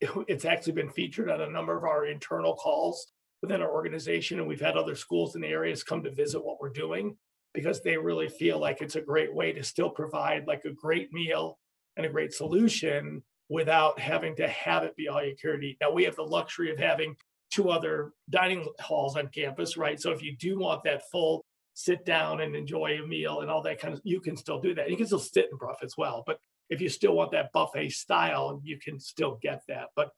it, 0.00 0.10
it's 0.28 0.44
actually 0.44 0.74
been 0.74 0.90
featured 0.90 1.30
on 1.30 1.40
a 1.40 1.50
number 1.50 1.76
of 1.76 1.84
our 1.84 2.06
internal 2.06 2.54
calls 2.54 3.12
within 3.42 3.62
our 3.62 3.70
organization. 3.70 4.38
And 4.38 4.48
we've 4.48 4.60
had 4.60 4.76
other 4.76 4.94
schools 4.94 5.34
in 5.34 5.40
the 5.40 5.48
areas 5.48 5.82
come 5.82 6.02
to 6.02 6.10
visit 6.10 6.44
what 6.44 6.60
we're 6.60 6.70
doing 6.70 7.16
because 7.54 7.82
they 7.82 7.96
really 7.96 8.28
feel 8.28 8.58
like 8.58 8.82
it's 8.82 8.96
a 8.96 9.00
great 9.00 9.34
way 9.34 9.52
to 9.52 9.62
still 9.62 9.90
provide 9.90 10.46
like 10.46 10.64
a 10.64 10.72
great 10.72 11.12
meal 11.12 11.58
and 11.96 12.04
a 12.04 12.10
great 12.10 12.32
solution 12.32 13.22
without 13.48 13.98
having 13.98 14.36
to 14.36 14.48
have 14.48 14.84
it 14.84 14.96
be 14.96 15.08
all 15.08 15.24
you 15.24 15.34
care 15.40 15.56
to 15.56 15.66
eat. 15.66 15.78
Now 15.80 15.90
we 15.90 16.04
have 16.04 16.16
the 16.16 16.22
luxury 16.22 16.70
of 16.70 16.78
having 16.78 17.16
two 17.50 17.70
other 17.70 18.12
dining 18.28 18.66
halls 18.80 19.16
on 19.16 19.28
campus, 19.28 19.76
right? 19.76 20.00
So 20.00 20.10
if 20.10 20.22
you 20.22 20.36
do 20.36 20.58
want 20.58 20.84
that 20.84 21.08
full 21.10 21.44
sit 21.74 22.04
down 22.04 22.40
and 22.40 22.56
enjoy 22.56 22.98
a 23.00 23.06
meal 23.06 23.40
and 23.40 23.50
all 23.50 23.62
that 23.62 23.80
kind 23.80 23.94
of, 23.94 24.00
you 24.02 24.20
can 24.20 24.36
still 24.36 24.60
do 24.60 24.74
that. 24.74 24.90
You 24.90 24.96
can 24.96 25.06
still 25.06 25.18
sit 25.18 25.46
and 25.50 25.60
buff 25.60 25.78
as 25.82 25.94
well, 25.96 26.24
but 26.26 26.38
if 26.70 26.80
you 26.80 26.88
still 26.88 27.14
want 27.14 27.30
that 27.32 27.52
buffet 27.52 27.90
style, 27.90 28.60
you 28.64 28.78
can 28.78 28.98
still 29.00 29.38
get 29.40 29.62
that. 29.68 29.86
But 29.96 30.10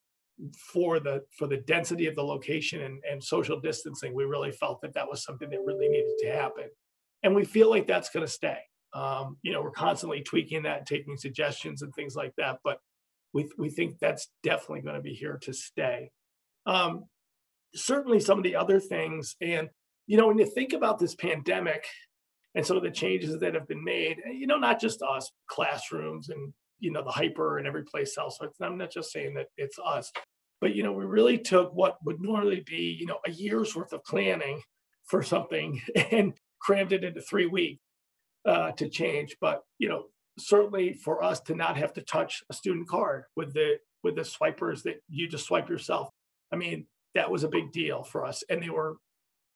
for 0.57 1.01
the 1.01 1.23
for 1.37 1.47
the 1.47 1.59
density 1.59 2.07
of 2.07 2.17
the 2.17 2.25
location 2.25 2.81
and, 2.81 3.03
and 3.09 3.23
social 3.23 3.61
distancing, 3.61 4.15
we 4.15 4.25
really 4.25 4.53
felt 4.53 4.81
that 4.81 4.95
that 4.95 5.09
was 5.09 5.23
something 5.23 5.51
that 5.51 5.61
really 5.65 5.89
needed 5.89 6.15
to 6.21 6.33
happen, 6.33 6.65
and 7.23 7.35
we 7.35 7.45
feel 7.45 7.69
like 7.69 7.87
that's 7.87 8.11
going 8.11 8.25
to 8.25 8.33
stay. 8.33 8.59
Um, 8.93 9.37
you 9.43 9.53
know, 9.53 9.63
we're 9.63 9.71
constantly 9.71 10.23
tweaking 10.23 10.63
that, 10.65 10.87
taking 10.87 11.17
suggestions 11.17 11.83
and 11.83 11.95
things 11.95 12.17
like 12.17 12.33
that, 12.39 12.59
but 12.65 12.79
we 13.33 13.49
we 13.59 13.71
think 13.71 13.99
that's 14.01 14.29
definitely 14.43 14.83
going 14.83 14.97
to 14.97 15.03
be 15.03 15.15
here 15.15 15.39
to 15.43 15.53
stay. 15.53 16.11
Um, 16.67 17.05
certainly, 17.75 18.21
some 18.21 18.39
of 18.39 18.45
the 18.45 18.57
other 18.57 18.81
things, 18.81 19.37
and 19.41 19.69
you 20.07 20.17
know, 20.17 20.27
when 20.27 20.39
you 20.39 20.47
think 20.47 20.73
about 20.73 20.99
this 20.99 21.15
pandemic 21.15 21.85
and 22.55 22.67
some 22.67 22.77
of 22.77 22.83
the 22.83 22.91
changes 22.91 23.39
that 23.39 23.55
have 23.55 23.69
been 23.69 23.85
made, 23.85 24.19
you 24.33 24.47
know, 24.47 24.59
not 24.59 24.81
just 24.81 25.03
us, 25.03 25.31
classrooms 25.49 26.29
and 26.29 26.53
you 26.81 26.91
know 26.91 27.05
the 27.05 27.11
HPER 27.11 27.59
and 27.59 27.67
every 27.67 27.85
place 27.85 28.17
else. 28.19 28.39
So 28.41 28.49
I'm 28.63 28.79
not 28.79 28.91
just 28.91 29.13
saying 29.13 29.35
that 29.35 29.47
it's 29.57 29.79
us, 29.79 30.11
but 30.61 30.75
you 30.75 30.83
know, 30.83 30.93
we 30.93 31.05
really 31.05 31.39
took 31.39 31.73
what 31.75 31.97
would 32.05 32.21
normally 32.21 32.65
be 32.67 32.97
you 32.99 33.07
know 33.07 33.19
a 33.27 33.31
year's 33.31 33.77
worth 33.77 33.93
of 33.93 34.05
planning 34.05 34.61
for 35.07 35.23
something 35.23 35.81
and 36.11 36.35
crammed 36.61 36.93
it 36.93 37.05
into 37.05 37.21
three 37.21 37.47
weeks 37.47 37.81
uh, 38.45 38.73
to 38.73 38.89
change. 38.89 39.37
But 39.41 39.63
you 39.79 39.89
know, 39.89 40.05
certainly 40.41 40.93
for 40.93 41.23
us 41.23 41.41
to 41.41 41.55
not 41.55 41.77
have 41.77 41.93
to 41.95 42.03
touch 42.03 42.43
a 42.51 42.55
student 42.55 42.89
card 42.89 43.25
with 43.37 43.53
the 43.55 43.79
with 44.03 44.17
the 44.17 44.25
swipers 44.25 44.83
that 44.85 45.03
you 45.09 45.29
just 45.29 45.47
swipe 45.47 45.69
yourself. 45.69 46.09
I 46.53 46.57
mean, 46.57 46.87
that 47.15 47.31
was 47.31 47.45
a 47.45 47.49
big 47.49 47.73
deal 47.73 48.03
for 48.03 48.25
us, 48.25 48.43
and 48.49 48.63
they 48.63 48.71
were 48.71 48.97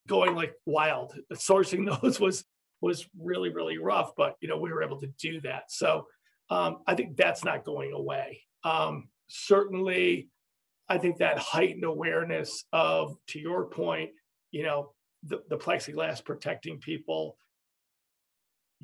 going 0.06 0.34
like 0.34 0.54
wild. 0.66 1.14
Sourcing 1.32 2.00
those 2.02 2.20
was 2.20 2.44
was 2.80 3.08
really 3.18 3.50
really 3.50 3.78
rough, 3.78 4.12
but 4.16 4.36
you 4.40 4.48
know 4.48 4.58
we 4.58 4.72
were 4.72 4.82
able 4.82 5.00
to 5.00 5.08
do 5.18 5.40
that. 5.42 5.64
So 5.70 6.06
um, 6.50 6.78
I 6.86 6.94
think 6.94 7.16
that's 7.16 7.44
not 7.44 7.64
going 7.64 7.92
away. 7.92 8.42
Um, 8.64 9.08
certainly, 9.28 10.28
I 10.88 10.98
think 10.98 11.18
that 11.18 11.38
heightened 11.38 11.84
awareness 11.84 12.64
of, 12.72 13.16
to 13.28 13.38
your 13.38 13.66
point, 13.66 14.10
you 14.50 14.62
know, 14.62 14.92
the, 15.22 15.42
the 15.48 15.56
plexiglass 15.56 16.24
protecting 16.24 16.78
people, 16.78 17.36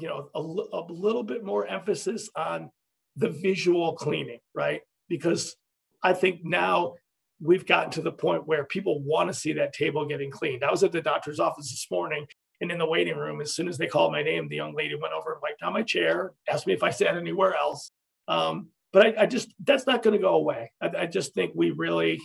you 0.01 0.09
know, 0.09 0.29
a, 0.35 0.41
a 0.41 0.83
little 0.93 1.23
bit 1.23 1.45
more 1.45 1.67
emphasis 1.67 2.29
on 2.37 2.71
the 3.17 3.29
visual 3.29 3.95
cleaning, 3.95 4.41
right? 4.55 4.81
Because 5.09 5.57
I 6.03 6.13
think 6.13 6.41
now 6.45 6.95
we've 7.41 7.67
gotten 7.67 7.91
to 7.93 8.03
the 8.03 8.13
point 8.13 8.47
where 8.47 8.65
people 8.65 9.03
want 9.03 9.29
to 9.29 9.35
see 9.35 9.53
that 9.55 9.73
table 9.73 10.07
getting 10.07 10.31
cleaned. 10.31 10.65
I 10.65 10.71
was 10.71 10.83
at 10.83 10.93
the 10.93 11.01
doctor's 11.01 11.41
office 11.41 11.71
this 11.71 11.87
morning 11.91 12.27
and 12.61 12.71
in 12.71 12.79
the 12.79 12.87
waiting 12.87 13.17
room, 13.17 13.41
as 13.41 13.55
soon 13.55 13.69
as 13.69 13.79
they 13.79 13.87
called 13.87 14.13
my 14.13 14.23
name, 14.23 14.49
the 14.49 14.57
young 14.57 14.75
lady 14.75 14.95
went 14.95 15.15
over 15.15 15.33
and 15.33 15.43
wiped 15.43 15.61
down 15.61 15.73
my 15.73 15.83
chair, 15.83 16.33
asked 16.49 16.67
me 16.67 16.75
if 16.75 16.83
I 16.83 16.91
sat 16.91 17.17
anywhere 17.17 17.55
else. 17.55 17.91
Um, 18.29 18.69
but 18.93 19.07
I, 19.07 19.23
I, 19.23 19.27
just, 19.27 19.49
that's 19.65 19.87
not 19.87 20.03
going 20.03 20.13
to 20.17 20.23
go 20.23 20.35
away. 20.35 20.71
I, 20.83 20.91
I 20.99 21.07
just 21.07 21.33
think 21.33 21.53
we 21.55 21.71
really, 21.71 22.21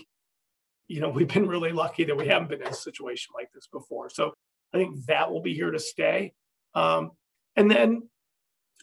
you 0.87 0.99
know, 0.99 1.09
we've 1.15 1.27
been 1.27 1.47
really 1.47 1.71
lucky 1.71 2.03
that 2.03 2.17
we 2.17 2.27
haven't 2.27 2.49
been 2.49 2.61
in 2.61 2.67
a 2.67 2.73
situation 2.73 3.33
like 3.33 3.49
this 3.53 3.67
before. 3.71 4.09
So 4.09 4.33
I 4.73 4.77
think 4.77 5.05
that 5.05 5.31
will 5.31 5.41
be 5.41 5.53
here 5.53 5.71
to 5.71 5.79
stay. 5.79 6.33
Um, 6.73 7.11
and 7.55 7.69
then 7.69 8.03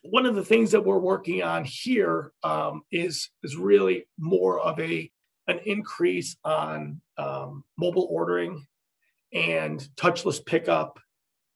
one 0.02 0.26
of 0.26 0.34
the 0.34 0.44
things 0.44 0.72
that 0.72 0.84
we're 0.84 0.98
working 0.98 1.42
on 1.42 1.64
here 1.64 2.32
um, 2.42 2.82
is 2.90 3.30
is 3.42 3.56
really 3.56 4.06
more 4.18 4.60
of 4.60 4.78
a 4.80 5.10
an 5.48 5.60
increase 5.64 6.36
on 6.44 7.00
um, 7.18 7.64
mobile 7.78 8.08
ordering 8.10 8.66
and 9.32 9.88
touchless 9.96 10.44
pickup. 10.44 10.98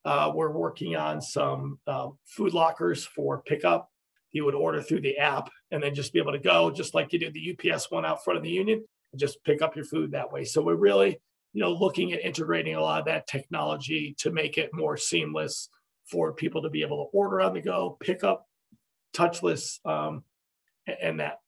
Uh, 0.05 0.31
we're 0.35 0.51
working 0.51 0.97
on 0.97 1.21
some 1.21 1.79
uh, 1.87 2.09
food 2.25 2.55
lockers 2.55 3.05
for 3.05 3.43
pickup. 3.43 3.91
You 4.33 4.45
would 4.45 4.55
order 4.55 4.83
through 4.83 5.01
the 5.01 5.19
app 5.19 5.51
and 5.71 5.83
then 5.83 5.95
just 5.95 6.13
be 6.13 6.21
able 6.21 6.33
to 6.33 6.39
go, 6.39 6.71
just 6.71 6.95
like 6.95 7.13
you 7.13 7.19
did 7.19 7.35
the 7.35 7.73
UPS 7.73 7.91
one 7.91 8.05
out 8.05 8.23
front 8.23 8.37
of 8.37 8.45
the 8.45 8.51
union, 8.51 8.85
and 9.13 9.21
just 9.21 9.43
pick 9.45 9.63
up 9.63 9.75
your 9.75 9.85
food 9.85 10.13
that 10.13 10.33
way. 10.33 10.45
So 10.45 10.63
we're 10.63 10.77
really, 10.77 11.21
you 11.53 11.61
know, 11.61 11.73
looking 11.73 12.13
at 12.13 12.25
integrating 12.25 12.77
a 12.77 12.81
lot 12.81 13.01
of 13.01 13.07
that 13.07 13.27
technology 13.27 14.15
to 14.19 14.31
make 14.31 14.59
it 14.59 14.71
more 14.73 14.97
seamless 14.97 15.69
for 16.11 16.33
people 16.33 16.63
to 16.63 16.71
be 16.71 16.83
able 16.83 17.05
to 17.05 17.17
order 17.17 17.41
on 17.41 17.55
the 17.55 17.61
go, 17.61 17.97
pick 18.01 18.25
up 18.25 18.47
touchless, 19.15 19.85
um, 19.85 20.23
and 21.03 21.21
that. 21.21 21.41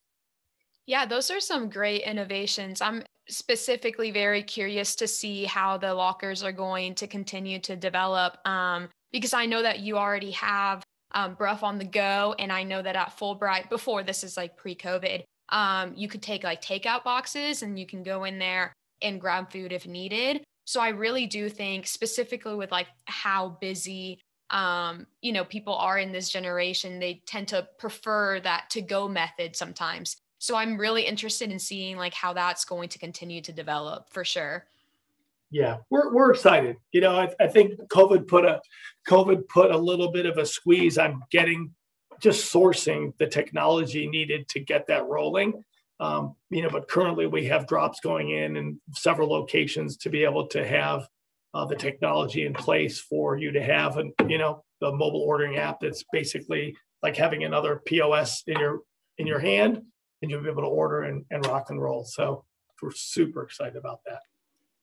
Yeah, 0.87 1.05
those 1.05 1.31
are 1.31 1.41
some 1.41 1.69
great 1.69 2.03
innovations. 2.03 2.81
I'm 2.81 3.03
specifically 3.29 4.11
very 4.11 4.43
curious 4.43 4.97
to 4.97 5.07
see 5.07 5.45
how 5.45 5.77
the 5.77 5.93
lockers 5.93 6.43
are 6.43 6.53
going 6.53 6.95
to 6.95 7.07
continue 7.07 7.59
to 7.61 7.77
develop 7.77 8.39
um, 8.47 8.89
because 9.13 9.35
I 9.35 9.45
know 9.45 9.63
that 9.63 9.81
you 9.81 9.99
already 9.99 10.31
have 10.33 10.83
um, 11.13 11.35
Brough 11.35 11.59
on 11.63 11.79
the 11.79 11.85
go. 11.85 12.35
And 12.39 12.53
I 12.53 12.63
know 12.63 12.83
that 12.83 12.97
at 12.97 13.17
Fulbright, 13.19 13.69
before 13.69 14.03
this 14.03 14.25
is 14.25 14.37
like 14.37 14.57
pre 14.57 14.75
COVID, 14.75 15.23
um, 15.51 15.93
you 15.97 16.09
could 16.09 16.23
take 16.23 16.45
like 16.45 16.63
takeout 16.63 17.05
boxes 17.05 17.63
and 17.63 17.79
you 17.79 17.87
can 17.87 18.03
go 18.03 18.25
in 18.25 18.39
there 18.39 18.73
and 19.03 19.21
grab 19.21 19.51
food 19.51 19.73
if 19.73 19.87
needed. 19.87 20.43
So 20.65 20.81
I 20.81 20.91
really 20.91 21.27
do 21.27 21.49
think, 21.49 21.87
specifically 21.87 22.55
with 22.55 22.71
like 22.71 22.89
how 23.07 23.57
busy 23.61 24.21
um, 24.51 25.07
you 25.21 25.33
know, 25.33 25.45
people 25.45 25.75
are 25.75 25.99
in 25.99 26.13
this 26.13 26.31
generation, 26.31 26.99
they 26.99 27.23
tend 27.27 27.49
to 27.49 27.69
prefer 27.79 28.41
that 28.41 28.71
to 28.71 28.81
go 28.81 29.09
method 29.09 29.55
sometimes. 29.55 30.17
So 30.39 30.57
I'm 30.57 30.79
really 30.79 31.03
interested 31.03 31.51
in 31.51 31.59
seeing 31.59 31.97
like 31.97 32.15
how 32.15 32.33
that's 32.33 32.65
going 32.65 32.89
to 32.91 32.99
continue 32.99 33.41
to 33.43 33.53
develop 33.53 34.09
for 34.11 34.25
sure. 34.25 34.67
Yeah, 35.51 35.79
we're, 35.91 36.13
we're 36.13 36.31
excited. 36.33 36.77
You 36.93 37.01
know, 37.01 37.17
I, 37.17 37.33
I 37.41 37.47
think 37.47 37.75
COVID 37.89 38.29
put 38.29 38.45
a 38.45 38.61
COVID 39.09 39.49
put 39.49 39.71
a 39.71 39.77
little 39.77 40.13
bit 40.13 40.27
of 40.27 40.39
a 40.39 40.47
squeeze 40.47 40.99
on 40.99 41.23
getting 41.31 41.75
just 42.21 42.53
sourcing 42.53 43.17
the 43.19 43.27
technology 43.27 44.07
needed 44.07 44.49
to 44.49 44.61
get 44.61 44.87
that 44.89 45.07
rolling. 45.07 45.65
Um, 46.01 46.37
you 46.51 46.63
know, 46.63 46.69
but 46.71 46.89
currently 46.89 47.27
we 47.27 47.47
have 47.47 47.67
drops 47.67 48.01
going 48.01 48.31
in 48.31 48.57
in 48.57 48.81
several 48.95 49.29
locations 49.29 49.97
to 49.99 50.11
be 50.11 50.23
able 50.23 50.47
to 50.49 50.67
have 50.67 51.09
uh, 51.55 51.65
the 51.65 51.77
technology 51.77 52.47
in 52.47 52.55
place 52.55 53.01
for 53.01 53.37
you 53.37 53.51
to 53.53 53.63
have 53.63 53.97
and 53.97 54.13
you 54.29 54.39
know 54.39 54.63
the 54.81 54.93
mobile 54.93 55.23
ordering 55.23 55.57
app 55.57 55.81
that's 55.81 56.05
basically 56.13 56.77
like 57.03 57.17
having 57.17 57.45
another 57.45 57.83
POS 57.87 58.43
in 58.47 58.59
your 58.59 58.81
in 59.19 59.27
your 59.27 59.39
hand 59.39 59.83
and 60.23 60.31
you'll 60.31 60.43
be 60.43 60.49
able 60.49 60.63
to 60.63 60.69
order 60.69 61.03
and, 61.03 61.25
and 61.31 61.47
rock 61.47 61.71
and 61.71 61.81
roll. 61.81 62.05
So 62.05 62.45
we're 62.83 62.93
super 62.93 63.43
excited 63.43 63.77
about 63.77 64.01
that. 64.07 64.21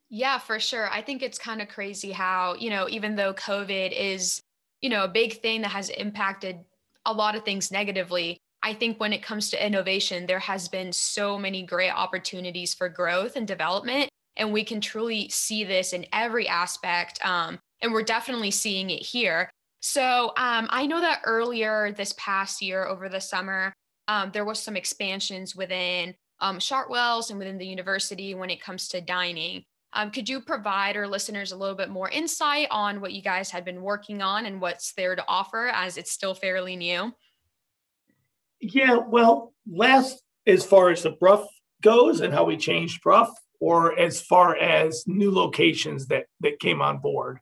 Yeah, 0.09 0.37
for 0.37 0.59
sure. 0.59 0.89
I 0.89 1.01
think 1.01 1.23
it's 1.23 1.37
kind 1.37 1.61
of 1.61 1.67
crazy 1.67 2.11
how, 2.11 2.55
you 2.55 2.69
know, 2.69 2.87
even 2.89 3.15
though 3.15 3.33
COVID 3.33 3.91
is, 3.91 4.39
you 4.81 4.89
know, 4.89 5.03
a 5.03 5.09
big 5.09 5.41
thing 5.41 5.61
that 5.61 5.71
has 5.71 5.89
impacted 5.89 6.59
a 7.05 7.13
lot 7.13 7.35
of 7.35 7.43
things 7.43 7.71
negatively, 7.71 8.37
I 8.61 8.73
think 8.73 8.99
when 8.99 9.13
it 9.13 9.23
comes 9.23 9.49
to 9.51 9.65
innovation, 9.65 10.25
there 10.25 10.39
has 10.39 10.67
been 10.67 10.91
so 10.91 11.37
many 11.37 11.63
great 11.63 11.91
opportunities 11.91 12.73
for 12.73 12.87
growth 12.89 13.35
and 13.35 13.47
development. 13.47 14.09
And 14.37 14.51
we 14.51 14.63
can 14.63 14.81
truly 14.81 15.29
see 15.29 15.63
this 15.63 15.93
in 15.93 16.05
every 16.11 16.47
aspect. 16.47 17.23
Um, 17.25 17.59
and 17.81 17.91
we're 17.91 18.03
definitely 18.03 18.51
seeing 18.51 18.89
it 18.89 19.01
here. 19.01 19.49
So 19.81 20.33
um, 20.37 20.67
I 20.69 20.87
know 20.87 20.99
that 20.99 21.21
earlier 21.25 21.91
this 21.91 22.13
past 22.17 22.61
year 22.61 22.85
over 22.85 23.07
the 23.07 23.21
summer, 23.21 23.73
um, 24.07 24.31
there 24.33 24.45
was 24.45 24.59
some 24.59 24.75
expansions 24.75 25.55
within 25.55 26.15
um, 26.39 26.59
Chartwells 26.59 27.29
and 27.29 27.39
within 27.39 27.57
the 27.57 27.67
university 27.67 28.33
when 28.33 28.49
it 28.49 28.61
comes 28.61 28.87
to 28.89 29.01
dining. 29.01 29.63
Um, 29.93 30.11
could 30.11 30.27
you 30.27 30.41
provide 30.41 30.97
our 30.97 31.07
listeners 31.07 31.51
a 31.51 31.55
little 31.55 31.75
bit 31.75 31.89
more 31.89 32.09
insight 32.09 32.67
on 32.69 32.99
what 32.99 33.13
you 33.13 33.21
guys 33.21 33.49
had 33.49 33.63
been 33.63 33.81
working 33.81 34.21
on 34.21 34.45
and 34.45 34.59
what's 34.59 34.93
there 34.93 35.15
to 35.15 35.23
offer 35.27 35.67
as 35.67 35.97
it's 35.97 36.11
still 36.11 36.33
fairly 36.33 36.75
new? 36.75 37.13
Yeah, 38.59 38.97
well, 39.07 39.53
last 39.69 40.21
as 40.45 40.65
far 40.65 40.89
as 40.89 41.03
the 41.03 41.11
Brough 41.11 41.47
goes 41.81 42.19
and 42.19 42.33
how 42.33 42.43
we 42.43 42.57
changed 42.57 43.01
Brough, 43.01 43.31
or 43.59 43.97
as 43.97 44.21
far 44.21 44.55
as 44.55 45.03
new 45.07 45.31
locations 45.31 46.07
that 46.07 46.25
that 46.41 46.59
came 46.59 46.81
on 46.81 46.99
board. 46.99 47.39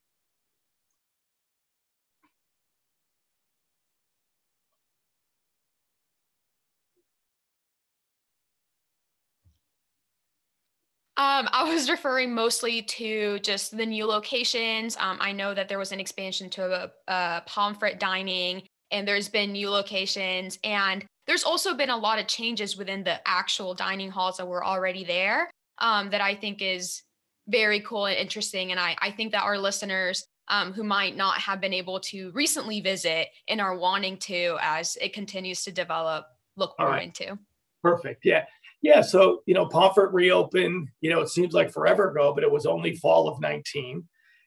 Um, 11.15 11.47
I 11.51 11.71
was 11.71 11.91
referring 11.91 12.33
mostly 12.33 12.81
to 12.81 13.37
just 13.39 13.77
the 13.77 13.85
new 13.85 14.07
locations. 14.07 14.97
Um, 14.99 15.19
I 15.21 15.31
know 15.31 15.53
that 15.53 15.69
there 15.69 15.77
was 15.77 15.91
an 15.91 15.99
expansion 15.99 16.49
to 16.51 16.65
a, 16.65 16.91
a 17.07 17.43
Pomfret 17.45 17.99
dining, 17.99 18.63
and 18.89 19.07
there's 19.07 19.29
been 19.29 19.51
new 19.51 19.69
locations, 19.69 20.57
and 20.63 21.05
there's 21.27 21.43
also 21.43 21.75
been 21.75 21.91
a 21.91 21.97
lot 21.97 22.17
of 22.17 22.25
changes 22.25 22.75
within 22.77 23.03
the 23.03 23.19
actual 23.27 23.75
dining 23.75 24.09
halls 24.09 24.37
that 24.37 24.47
were 24.47 24.65
already 24.65 25.03
there. 25.03 25.51
Um, 25.79 26.11
that 26.11 26.21
I 26.21 26.35
think 26.35 26.61
is 26.61 27.01
very 27.47 27.79
cool 27.81 28.05
and 28.05 28.17
interesting, 28.17 28.71
and 28.71 28.79
I 28.79 28.95
I 29.01 29.11
think 29.11 29.31
that 29.31 29.43
our 29.43 29.57
listeners 29.57 30.25
um, 30.47 30.73
who 30.73 30.83
might 30.83 31.15
not 31.15 31.37
have 31.39 31.61
been 31.61 31.73
able 31.73 31.99
to 31.99 32.31
recently 32.31 32.81
visit 32.81 33.29
and 33.47 33.61
are 33.61 33.77
wanting 33.77 34.17
to 34.17 34.57
as 34.61 34.97
it 35.01 35.13
continues 35.13 35.63
to 35.63 35.71
develop 35.71 36.25
look 36.55 36.75
more 36.77 36.89
right. 36.89 37.03
into. 37.03 37.37
Perfect. 37.81 38.25
Yeah. 38.25 38.45
Yeah. 38.81 39.01
So, 39.01 39.41
you 39.45 39.53
know, 39.53 39.65
Pomfret 39.65 40.13
reopened, 40.13 40.89
you 41.01 41.09
know, 41.09 41.21
it 41.21 41.29
seems 41.29 41.53
like 41.53 41.71
forever 41.71 42.11
ago, 42.11 42.33
but 42.33 42.43
it 42.43 42.51
was 42.51 42.65
only 42.65 42.95
fall 42.95 43.27
of 43.27 43.39
19. 43.39 44.03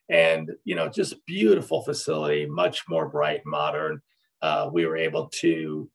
And, 0.09 0.53
you 0.65 0.75
know, 0.77 0.89
just 0.89 1.25
beautiful 1.27 1.83
facility, 1.83 2.47
much 2.47 2.85
more 2.89 3.09
bright, 3.09 3.41
modern. 3.45 4.01
Uh, 4.43 4.71
we 4.73 4.87
were 4.87 4.97
able 4.97 5.29
to 5.41 5.91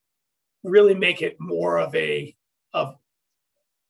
really 0.63 0.95
make 0.95 1.21
it 1.21 1.37
more 1.39 1.79
of 1.79 1.93
a, 1.95 2.35
of, 2.73 2.95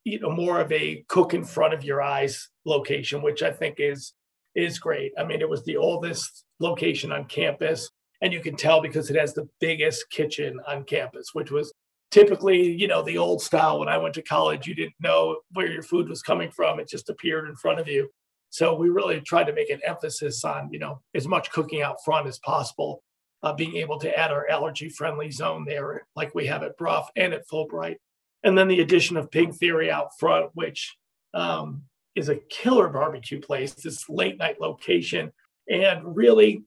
you 0.03 0.19
know, 0.19 0.31
more 0.31 0.59
of 0.59 0.71
a 0.71 1.03
cook 1.07 1.33
in 1.33 1.43
front 1.43 1.73
of 1.73 1.83
your 1.83 2.01
eyes 2.01 2.49
location, 2.65 3.21
which 3.21 3.43
I 3.43 3.51
think 3.51 3.75
is 3.79 4.13
is 4.55 4.79
great. 4.79 5.13
I 5.17 5.23
mean, 5.23 5.41
it 5.41 5.49
was 5.49 5.63
the 5.63 5.77
oldest 5.77 6.45
location 6.59 7.11
on 7.11 7.25
campus, 7.25 7.89
and 8.21 8.33
you 8.33 8.41
can 8.41 8.55
tell 8.55 8.81
because 8.81 9.09
it 9.09 9.19
has 9.19 9.33
the 9.33 9.47
biggest 9.59 10.09
kitchen 10.09 10.59
on 10.67 10.83
campus, 10.83 11.29
which 11.33 11.51
was 11.51 11.73
typically, 12.09 12.61
you 12.61 12.87
know, 12.87 13.01
the 13.01 13.17
old 13.17 13.41
style. 13.41 13.79
When 13.79 13.87
I 13.87 13.97
went 13.97 14.15
to 14.15 14.21
college, 14.21 14.67
you 14.67 14.75
didn't 14.75 14.95
know 14.99 15.37
where 15.53 15.71
your 15.71 15.83
food 15.83 16.09
was 16.09 16.21
coming 16.21 16.51
from; 16.51 16.79
it 16.79 16.89
just 16.89 17.09
appeared 17.09 17.47
in 17.47 17.55
front 17.55 17.79
of 17.79 17.87
you. 17.87 18.09
So 18.49 18.75
we 18.75 18.89
really 18.89 19.21
tried 19.21 19.45
to 19.45 19.53
make 19.53 19.69
an 19.69 19.79
emphasis 19.87 20.43
on, 20.43 20.69
you 20.73 20.79
know, 20.79 20.99
as 21.15 21.27
much 21.27 21.51
cooking 21.51 21.81
out 21.81 22.03
front 22.03 22.27
as 22.27 22.39
possible. 22.39 23.03
Uh, 23.43 23.53
being 23.53 23.77
able 23.77 23.97
to 23.97 24.15
add 24.15 24.29
our 24.29 24.47
allergy-friendly 24.49 25.31
zone 25.31 25.65
there, 25.65 26.05
like 26.15 26.35
we 26.35 26.45
have 26.45 26.61
at 26.61 26.77
Brough 26.77 27.07
and 27.15 27.33
at 27.33 27.47
Fulbright, 27.51 27.95
and 28.43 28.57
then 28.57 28.67
the 28.67 28.81
addition 28.81 29.17
of 29.17 29.31
Pig 29.31 29.53
Theory 29.53 29.91
out 29.91 30.17
front, 30.19 30.51
which 30.53 30.97
um, 31.33 31.83
is 32.15 32.29
a 32.29 32.39
killer 32.49 32.89
barbecue 32.89 33.39
place, 33.39 33.73
this 33.73 34.09
late 34.09 34.37
night 34.37 34.59
location, 34.59 35.31
and 35.69 36.15
really 36.15 36.63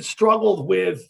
struggled 0.00 0.66
with 0.66 1.02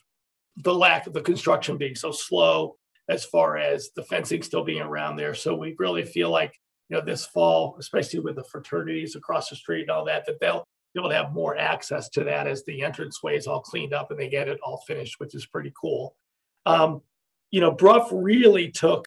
the 0.57 0.75
lack 0.75 1.07
of 1.07 1.13
the 1.13 1.23
construction 1.23 1.77
being 1.77 1.95
so 1.95 2.11
slow 2.11 2.77
as 3.09 3.25
far 3.25 3.57
as 3.57 3.91
the 3.97 4.03
fencing 4.05 4.43
still 4.43 4.65
being 4.65 4.83
around 4.83 5.17
there. 5.17 5.35
So 5.35 5.55
we 5.55 5.75
really 5.79 6.05
feel 6.05 6.31
like, 6.31 6.55
you 6.89 6.97
know, 6.97 7.05
this 7.05 7.27
fall, 7.27 7.77
especially 7.79 8.21
with 8.21 8.37
the 8.37 8.45
fraternities 8.45 9.17
across 9.17 9.49
the 9.49 9.57
street 9.57 9.83
and 9.83 9.91
all 9.91 10.05
that, 10.05 10.27
that 10.27 10.39
they'll 10.41 10.65
be 10.95 11.01
able 11.01 11.11
to 11.11 11.17
have 11.17 11.33
more 11.33 11.57
access 11.57 12.09
to 12.11 12.25
that 12.25 12.47
as 12.47 12.65
the 12.65 12.83
entranceway 12.83 13.37
is 13.37 13.47
all 13.47 13.61
cleaned 13.61 13.95
up 13.95 14.11
and 14.11 14.21
they 14.21 14.29
get 14.29 14.49
it 14.49 14.61
all 14.63 14.83
finished, 14.87 15.19
which 15.19 15.35
is 15.35 15.47
pretty 15.47 15.73
cool. 15.81 16.15
Um, 16.67 17.01
you 17.51 17.61
know, 17.61 17.73
Brough 17.73 18.09
really 18.13 18.71
took 18.71 19.07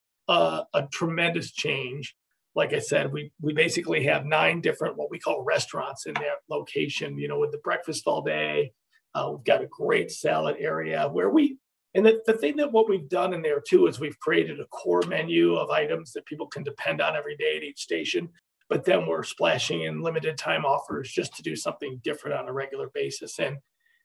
a 0.73 0.87
tremendous 0.91 1.51
change 1.51 2.15
like 2.55 2.73
I 2.73 2.79
said, 2.79 3.11
we 3.11 3.31
we 3.41 3.53
basically 3.53 4.03
have 4.05 4.25
nine 4.25 4.61
different 4.61 4.97
what 4.97 5.09
we 5.09 5.19
call 5.19 5.43
restaurants 5.43 6.05
in 6.05 6.13
that 6.15 6.41
location. 6.49 7.17
You 7.17 7.27
know, 7.27 7.39
with 7.39 7.51
the 7.51 7.57
breakfast 7.59 8.03
all 8.05 8.21
day. 8.21 8.73
Uh, 9.15 9.29
we've 9.31 9.45
got 9.45 9.61
a 9.61 9.67
great 9.67 10.09
salad 10.09 10.55
area 10.57 11.07
where 11.07 11.29
we 11.29 11.57
and 11.93 12.03
the, 12.03 12.21
the 12.25 12.33
thing 12.33 12.55
that 12.57 12.71
what 12.71 12.89
we've 12.89 13.09
done 13.09 13.33
in 13.33 13.43
there 13.43 13.61
too 13.61 13.85
is 13.85 13.99
we've 13.99 14.19
created 14.19 14.59
a 14.59 14.65
core 14.65 15.03
menu 15.07 15.55
of 15.55 15.69
items 15.69 16.13
that 16.13 16.25
people 16.25 16.47
can 16.47 16.63
depend 16.63 16.99
on 16.99 17.15
every 17.15 17.35
day 17.37 17.57
at 17.57 17.63
each 17.63 17.79
station. 17.79 18.29
But 18.69 18.85
then 18.85 19.05
we're 19.05 19.23
splashing 19.23 19.83
in 19.83 20.01
limited 20.01 20.35
time 20.35 20.65
offers 20.65 21.11
just 21.11 21.35
to 21.35 21.43
do 21.43 21.55
something 21.55 22.01
different 22.03 22.39
on 22.39 22.49
a 22.49 22.53
regular 22.53 22.89
basis. 22.91 23.37
And 23.37 23.57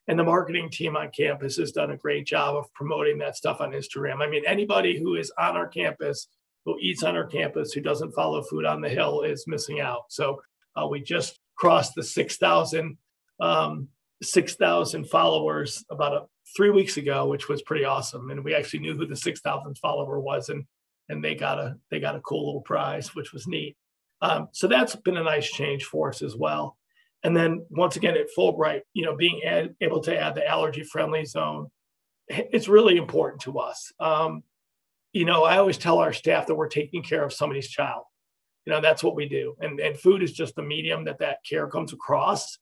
and 0.08 0.18
the 0.18 0.24
marketing 0.24 0.70
team 0.70 0.96
on 0.96 1.10
campus 1.10 1.56
has 1.56 1.72
done 1.72 1.92
a 1.92 1.96
great 1.96 2.26
job 2.26 2.56
of 2.56 2.72
promoting 2.72 3.18
that 3.18 3.36
stuff 3.36 3.60
on 3.60 3.72
Instagram. 3.72 4.22
I 4.22 4.28
mean, 4.28 4.42
anybody 4.46 4.98
who 4.98 5.14
is 5.14 5.30
on 5.38 5.56
our 5.56 5.68
campus 5.68 6.28
who 6.68 6.78
eats 6.80 7.02
on 7.02 7.16
our 7.16 7.26
campus, 7.26 7.72
who 7.72 7.80
doesn't 7.80 8.12
follow 8.12 8.42
Food 8.42 8.66
on 8.66 8.82
the 8.82 8.88
Hill, 8.88 9.22
is 9.22 9.46
missing 9.46 9.80
out. 9.80 10.02
So 10.08 10.42
uh, 10.76 10.86
we 10.86 11.00
just 11.00 11.38
crossed 11.56 11.94
the 11.94 12.02
6,000 12.02 12.96
um, 13.40 13.88
6,000 14.20 15.08
followers 15.08 15.84
about 15.90 16.12
a, 16.12 16.26
three 16.56 16.70
weeks 16.70 16.96
ago, 16.96 17.26
which 17.26 17.48
was 17.48 17.62
pretty 17.62 17.84
awesome. 17.84 18.30
And 18.30 18.44
we 18.44 18.54
actually 18.54 18.80
knew 18.80 18.96
who 18.96 19.06
the 19.06 19.14
6,000th 19.14 19.78
follower 19.78 20.20
was, 20.20 20.48
and 20.48 20.64
and 21.08 21.24
they 21.24 21.34
got 21.34 21.58
a 21.58 21.76
they 21.90 22.00
got 22.00 22.16
a 22.16 22.20
cool 22.20 22.46
little 22.46 22.60
prize, 22.60 23.14
which 23.14 23.32
was 23.32 23.46
neat. 23.46 23.76
Um, 24.20 24.48
so 24.52 24.66
that's 24.66 24.96
been 24.96 25.16
a 25.16 25.22
nice 25.22 25.48
change 25.48 25.84
for 25.84 26.08
us 26.08 26.20
as 26.20 26.36
well. 26.36 26.76
And 27.24 27.36
then 27.36 27.66
once 27.70 27.96
again 27.96 28.16
at 28.16 28.28
Fulbright, 28.36 28.82
you 28.94 29.04
know, 29.04 29.16
being 29.16 29.42
ad, 29.44 29.74
able 29.80 30.00
to 30.02 30.16
add 30.16 30.34
the 30.34 30.46
allergy 30.46 30.84
friendly 30.84 31.24
zone, 31.24 31.68
it's 32.28 32.68
really 32.68 32.96
important 32.96 33.42
to 33.42 33.58
us. 33.58 33.92
Um, 33.98 34.42
you 35.12 35.24
know, 35.24 35.44
I 35.44 35.58
always 35.58 35.78
tell 35.78 35.98
our 35.98 36.12
staff 36.12 36.46
that 36.46 36.54
we're 36.54 36.68
taking 36.68 37.02
care 37.02 37.24
of 37.24 37.32
somebody's 37.32 37.68
child. 37.68 38.04
You 38.66 38.72
know, 38.72 38.80
that's 38.80 39.02
what 39.02 39.16
we 39.16 39.28
do. 39.28 39.56
And, 39.60 39.80
and 39.80 39.98
food 39.98 40.22
is 40.22 40.32
just 40.32 40.54
the 40.54 40.62
medium 40.62 41.04
that 41.06 41.18
that 41.20 41.38
care 41.48 41.66
comes 41.66 41.92
across. 41.92 42.58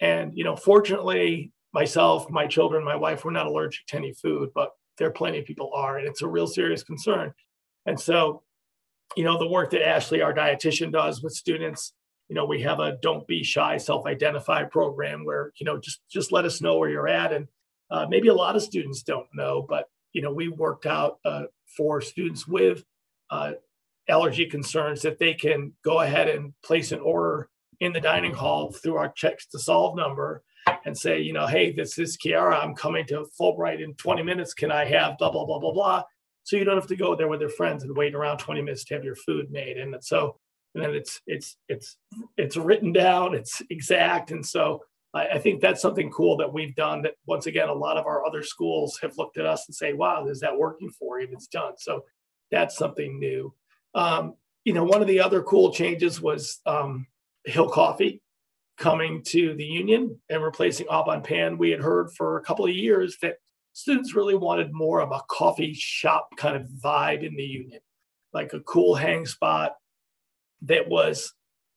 And, 0.00 0.32
you 0.34 0.44
know, 0.44 0.56
fortunately, 0.56 1.52
myself, 1.72 2.28
my 2.30 2.46
children, 2.46 2.84
my 2.84 2.96
wife, 2.96 3.24
we're 3.24 3.32
not 3.32 3.46
allergic 3.46 3.86
to 3.88 3.96
any 3.96 4.14
food, 4.14 4.48
but 4.54 4.70
there 4.98 5.08
are 5.08 5.12
plenty 5.12 5.38
of 5.38 5.44
people 5.44 5.70
are, 5.74 5.98
and 5.98 6.08
it's 6.08 6.22
a 6.22 6.28
real 6.28 6.46
serious 6.46 6.82
concern. 6.82 7.32
And 7.86 8.00
so, 8.00 8.42
you 9.16 9.24
know, 9.24 9.38
the 9.38 9.48
work 9.48 9.70
that 9.70 9.86
Ashley, 9.86 10.22
our 10.22 10.32
dietitian, 10.34 10.90
does 10.90 11.22
with 11.22 11.34
students, 11.34 11.92
you 12.28 12.34
know, 12.34 12.44
we 12.44 12.62
have 12.62 12.80
a 12.80 12.96
don't 13.02 13.26
be 13.26 13.42
shy, 13.42 13.76
self-identify 13.76 14.64
program 14.64 15.24
where, 15.24 15.52
you 15.58 15.66
know, 15.66 15.78
just 15.78 16.00
just 16.10 16.32
let 16.32 16.44
us 16.44 16.60
know 16.60 16.78
where 16.78 16.88
you're 16.88 17.08
at. 17.08 17.32
And 17.32 17.48
uh, 17.90 18.06
maybe 18.08 18.28
a 18.28 18.34
lot 18.34 18.56
of 18.56 18.62
students 18.62 19.02
don't 19.02 19.28
know, 19.34 19.66
but 19.68 19.86
you 20.12 20.22
know, 20.22 20.32
we 20.32 20.48
worked 20.48 20.86
out 20.86 21.18
uh, 21.24 21.44
for 21.76 22.00
students 22.00 22.46
with 22.46 22.84
uh, 23.30 23.52
allergy 24.08 24.46
concerns 24.46 25.02
that 25.02 25.18
they 25.18 25.34
can 25.34 25.72
go 25.84 26.00
ahead 26.00 26.28
and 26.28 26.52
place 26.64 26.92
an 26.92 27.00
order 27.00 27.48
in 27.80 27.92
the 27.92 28.00
dining 28.00 28.34
hall 28.34 28.72
through 28.72 28.96
our 28.96 29.10
checks 29.12 29.46
to 29.46 29.58
solve 29.58 29.96
number 29.96 30.42
and 30.84 30.96
say, 30.96 31.20
you 31.20 31.32
know, 31.32 31.46
hey, 31.46 31.72
this 31.72 31.98
is 31.98 32.16
Kiara. 32.16 32.62
I'm 32.62 32.74
coming 32.74 33.06
to 33.06 33.26
Fulbright 33.40 33.82
in 33.82 33.94
20 33.94 34.22
minutes. 34.22 34.54
Can 34.54 34.70
I 34.70 34.84
have 34.84 35.18
blah, 35.18 35.30
blah, 35.30 35.44
blah, 35.44 35.58
blah, 35.58 35.72
blah? 35.72 36.02
So 36.44 36.56
you 36.56 36.64
don't 36.64 36.76
have 36.76 36.88
to 36.88 36.96
go 36.96 37.14
there 37.14 37.28
with 37.28 37.40
their 37.40 37.48
friends 37.48 37.84
and 37.84 37.96
wait 37.96 38.14
around 38.14 38.38
20 38.38 38.62
minutes 38.62 38.84
to 38.84 38.94
have 38.94 39.04
your 39.04 39.16
food 39.16 39.50
made. 39.50 39.78
And 39.78 39.96
so, 40.00 40.36
and 40.74 40.84
then 40.84 40.94
it's, 40.94 41.20
it's, 41.26 41.56
it's, 41.68 41.96
it's 42.36 42.56
written 42.56 42.92
down, 42.92 43.34
it's 43.34 43.62
exact. 43.70 44.30
And 44.30 44.44
so 44.44 44.82
I, 45.14 45.28
I 45.28 45.38
think 45.38 45.60
that's 45.60 45.82
something 45.82 46.10
cool 46.10 46.36
that 46.38 46.52
we've 46.52 46.74
done 46.74 47.02
that 47.02 47.14
once 47.26 47.46
again, 47.46 47.68
a 47.68 47.74
lot 47.74 47.96
of 47.96 48.06
our 48.06 48.24
other 48.24 48.42
schools 48.42 48.98
have 49.02 49.18
looked 49.18 49.38
at 49.38 49.46
us 49.46 49.66
and 49.68 49.74
say, 49.74 49.92
wow, 49.92 50.26
is 50.26 50.40
that 50.40 50.56
working 50.56 50.90
for 50.90 51.20
you? 51.20 51.26
And 51.26 51.34
it's 51.34 51.46
done. 51.46 51.74
So 51.78 52.04
that's 52.50 52.76
something 52.76 53.18
new. 53.18 53.54
Um, 53.94 54.34
you 54.64 54.72
know, 54.72 54.84
one 54.84 55.02
of 55.02 55.08
the 55.08 55.20
other 55.20 55.42
cool 55.42 55.72
changes 55.72 56.20
was 56.20 56.60
um, 56.66 57.06
Hill 57.44 57.68
Coffee 57.68 58.22
coming 58.78 59.22
to 59.24 59.54
the 59.54 59.64
union 59.64 60.18
and 60.30 60.42
replacing 60.42 60.86
Au 60.88 61.20
Pan. 61.20 61.58
We 61.58 61.70
had 61.70 61.80
heard 61.80 62.10
for 62.16 62.36
a 62.38 62.42
couple 62.42 62.64
of 62.64 62.72
years 62.72 63.18
that 63.22 63.36
students 63.72 64.14
really 64.14 64.34
wanted 64.34 64.72
more 64.72 65.00
of 65.00 65.10
a 65.10 65.22
coffee 65.28 65.74
shop 65.74 66.28
kind 66.36 66.56
of 66.56 66.68
vibe 66.82 67.26
in 67.26 67.34
the 67.36 67.42
union, 67.42 67.80
like 68.32 68.52
a 68.52 68.60
cool 68.60 68.94
hang 68.94 69.26
spot 69.26 69.72
that 70.62 70.88
was 70.88 71.32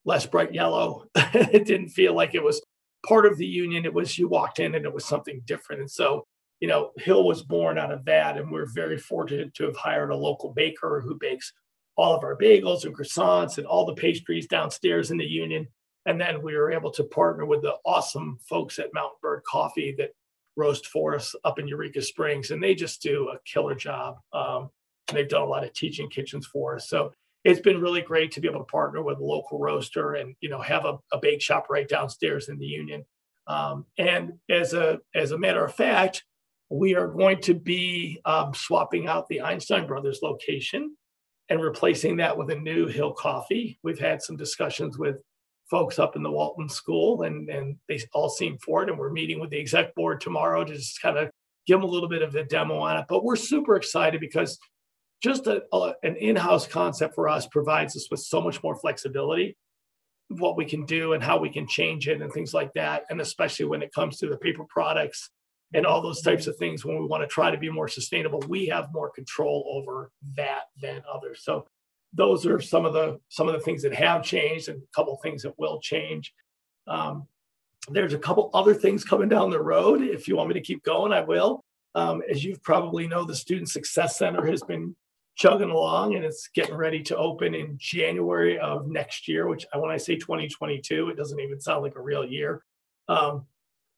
less 0.06 0.26
bright 0.26 0.54
yellow. 0.54 1.06
it 1.16 1.66
didn't 1.66 1.90
feel 1.90 2.14
like 2.14 2.36
it 2.36 2.44
was 2.44 2.62
part 3.06 3.26
of 3.26 3.38
the 3.38 3.46
union. 3.46 3.86
It 3.86 3.94
was 3.94 4.18
you 4.18 4.28
walked 4.28 4.60
in 4.60 4.76
and 4.76 4.86
it 4.86 4.94
was 4.94 5.06
something 5.06 5.42
different. 5.46 5.82
And 5.82 5.92
so, 5.92 6.26
you 6.60 6.68
know, 6.68 6.92
Hill 6.98 7.26
was 7.26 7.44
born 7.44 7.78
out 7.78 7.92
of 7.92 8.06
that. 8.06 8.38
And 8.38 8.52
we're 8.52 8.72
very 8.74 8.98
fortunate 8.98 9.54
to 9.56 9.66
have 9.66 9.76
hired 9.76 10.12
a 10.12 10.16
local 10.16 10.54
baker 10.54 11.02
who 11.06 11.18
bakes 11.20 11.52
all 11.98 12.16
of 12.16 12.24
our 12.24 12.38
bagels 12.38 12.86
and 12.86 12.96
croissants 12.96 13.58
and 13.58 13.66
all 13.66 13.86
the 13.86 13.94
pastries 13.94 14.48
downstairs 14.48 15.12
in 15.12 15.18
the 15.18 15.26
union. 15.26 15.68
And 16.06 16.20
then 16.22 16.42
we 16.42 16.56
were 16.56 16.72
able 16.72 16.92
to 16.92 17.04
partner 17.04 17.46
with 17.46 17.62
the 17.62 17.76
awesome 17.86 18.38
folks 18.48 18.78
at 18.78 18.94
Mountain 18.94 19.18
Bird 19.22 19.42
Coffee 19.48 19.96
that 19.98 20.12
roast 20.56 20.88
for 20.88 21.16
us 21.16 21.36
up 21.44 21.58
in 21.58 21.68
Eureka 21.68 22.02
Springs. 22.02 22.52
And 22.52 22.62
they 22.62 22.76
just 22.76 23.02
do 23.02 23.30
a 23.30 23.40
killer 23.46 23.76
job. 23.76 24.18
Um, 24.32 24.70
they've 25.12 25.28
done 25.28 25.42
a 25.42 25.48
lot 25.48 25.64
of 25.64 25.74
teaching 25.74 26.10
kitchens 26.10 26.46
for 26.46 26.76
us. 26.76 26.90
So 26.90 27.12
it's 27.46 27.62
been 27.62 27.80
really 27.80 28.02
great 28.02 28.32
to 28.32 28.42
be 28.42 28.48
able 28.50 28.60
to 28.60 28.66
partner 28.66 29.04
with 29.04 29.20
a 29.20 29.24
local 29.24 29.60
roaster 29.60 30.16
and 30.16 30.36
you 30.42 30.50
know 30.50 30.60
have 30.60 30.84
a, 30.84 30.98
a 31.14 31.20
bake 31.20 31.42
shop 31.42 31.68
right 31.70 31.88
downstairs 31.88 32.50
in 32.50 32.58
the 32.58 32.66
union. 32.66 33.06
Um, 33.48 33.86
and 33.98 34.34
as 34.50 34.74
a 34.74 35.00
as 35.14 35.32
a 35.32 35.38
matter 35.38 35.64
of 35.64 35.74
fact 35.74 36.24
we 36.70 36.96
are 36.96 37.08
going 37.08 37.40
to 37.40 37.54
be 37.54 38.20
um, 38.26 38.54
swapping 38.56 39.08
out 39.08 39.28
the 39.28 39.40
einstein 39.40 39.86
brothers 39.86 40.20
location 40.24 40.98
and 41.50 41.62
replacing 41.62 42.18
that 42.18 42.36
with 42.36 42.50
a 42.50 42.56
new 42.56 42.88
hill 42.88 43.14
coffee. 43.14 43.78
We've 43.84 44.00
had 44.00 44.24
some 44.24 44.36
discussions 44.36 44.98
with 44.98 45.18
folks 45.70 46.00
up 46.00 46.16
in 46.16 46.24
the 46.24 46.32
walton 46.32 46.68
school 46.68 47.22
and 47.22 47.50
and 47.50 47.78
they 47.88 48.00
all 48.14 48.30
seem 48.30 48.58
for 48.58 48.82
it. 48.82 48.90
And 48.90 48.98
we're 48.98 49.12
meeting 49.12 49.40
with 49.40 49.52
the 49.52 49.60
exec 49.60 49.94
board 49.94 50.20
tomorrow 50.20 50.64
to 50.64 50.74
just 50.74 51.00
kind 51.00 51.20
of 51.20 51.30
give 51.68 51.80
them 51.80 51.88
a 51.88 51.92
little 51.92 52.10
bit 52.10 52.24
of 52.24 52.34
a 52.34 52.44
demo 52.44 52.80
on 52.80 52.98
it. 52.98 53.06
But 53.08 53.24
we're 53.24 53.36
super 53.36 53.76
excited 53.76 54.20
because 54.20 54.58
just 55.22 55.48
a, 55.48 55.64
a, 55.74 55.94
an 56.04 56.16
in-house 56.18 56.68
concept 56.68 57.16
for 57.16 57.28
us 57.28 57.48
provides 57.48 57.96
us 57.96 58.08
with 58.12 58.20
so 58.20 58.42
much 58.42 58.62
more 58.64 58.76
flexibility 58.76 59.56
what 60.30 60.58
we 60.58 60.66
can 60.66 60.86
do 60.86 61.14
and 61.14 61.24
how 61.24 61.38
we 61.38 61.50
can 61.50 61.68
change 61.68 62.08
it 62.08 62.22
and 62.22 62.32
things 62.32 62.54
like 62.54 62.74
that. 62.74 63.04
And 63.10 63.22
especially 63.22 63.66
when 63.66 63.82
it 63.82 63.94
comes 63.94 64.18
to 64.18 64.28
the 64.28 64.38
paper 64.38 64.66
products 64.68 65.30
and 65.74 65.86
all 65.86 66.02
those 66.02 66.22
types 66.22 66.48
of 66.48 66.58
things, 66.58 66.84
when 66.84 67.00
we 67.00 67.06
want 67.06 67.22
to 67.22 67.28
try 67.28 67.52
to 67.52 67.58
be 67.58 67.70
more 67.70 67.88
sustainable, 67.88 68.44
we 68.48 68.68
have 68.68 68.88
more 68.94 69.12
control 69.12 69.66
over 69.70 70.12
that 70.36 70.64
than 70.82 71.04
others. 71.12 71.42
So 71.44 71.68
those 72.14 72.46
are 72.46 72.62
some 72.62 72.86
of 72.86 72.94
the 72.94 73.20
some 73.30 73.48
of 73.48 73.54
the 73.54 73.60
things 73.60 73.84
that 73.84 73.94
have 73.94 74.24
changed 74.24 74.70
and 74.70 74.82
a 74.82 74.96
couple 74.96 75.18
things 75.18 75.44
that 75.44 75.58
will 75.58 75.80
change. 75.82 76.34
Um, 76.88 77.28
there's 77.90 78.14
a 78.14 78.20
couple 78.20 78.50
other 78.54 78.74
things 78.74 79.04
coming 79.04 79.30
down 79.30 79.50
the 79.52 79.62
road. 79.62 80.02
If 80.02 80.28
you 80.28 80.38
want 80.38 80.50
me 80.50 80.54
to 80.56 80.62
keep 80.62 80.84
going, 80.84 81.14
I 81.14 81.22
will. 81.22 81.64
Um, 81.94 82.24
as 82.30 82.44
you 82.44 82.58
probably 82.64 83.08
know, 83.08 83.26
the 83.26 83.36
Student 83.36 83.70
Success 83.70 84.18
Center 84.18 84.46
has 84.46 84.64
been 84.64 84.96
chugging 85.36 85.70
along 85.70 86.16
and 86.16 86.24
it's 86.24 86.50
getting 86.54 86.76
ready 86.76 87.04
to 87.04 87.18
open 87.18 87.54
in 87.54 87.78
January 87.78 88.58
of 88.58 88.88
next 88.88 89.28
year, 89.28 89.48
which 89.48 89.66
when 89.74 89.92
I 89.92 89.98
say 89.98 90.16
2022, 90.16 91.10
it 91.10 91.18
doesn't 91.18 91.40
even 91.40 91.60
sound 91.60 91.84
like 91.84 91.96
a 91.96 92.02
real 92.02 92.26
year. 92.26 92.64
Um, 93.08 93.46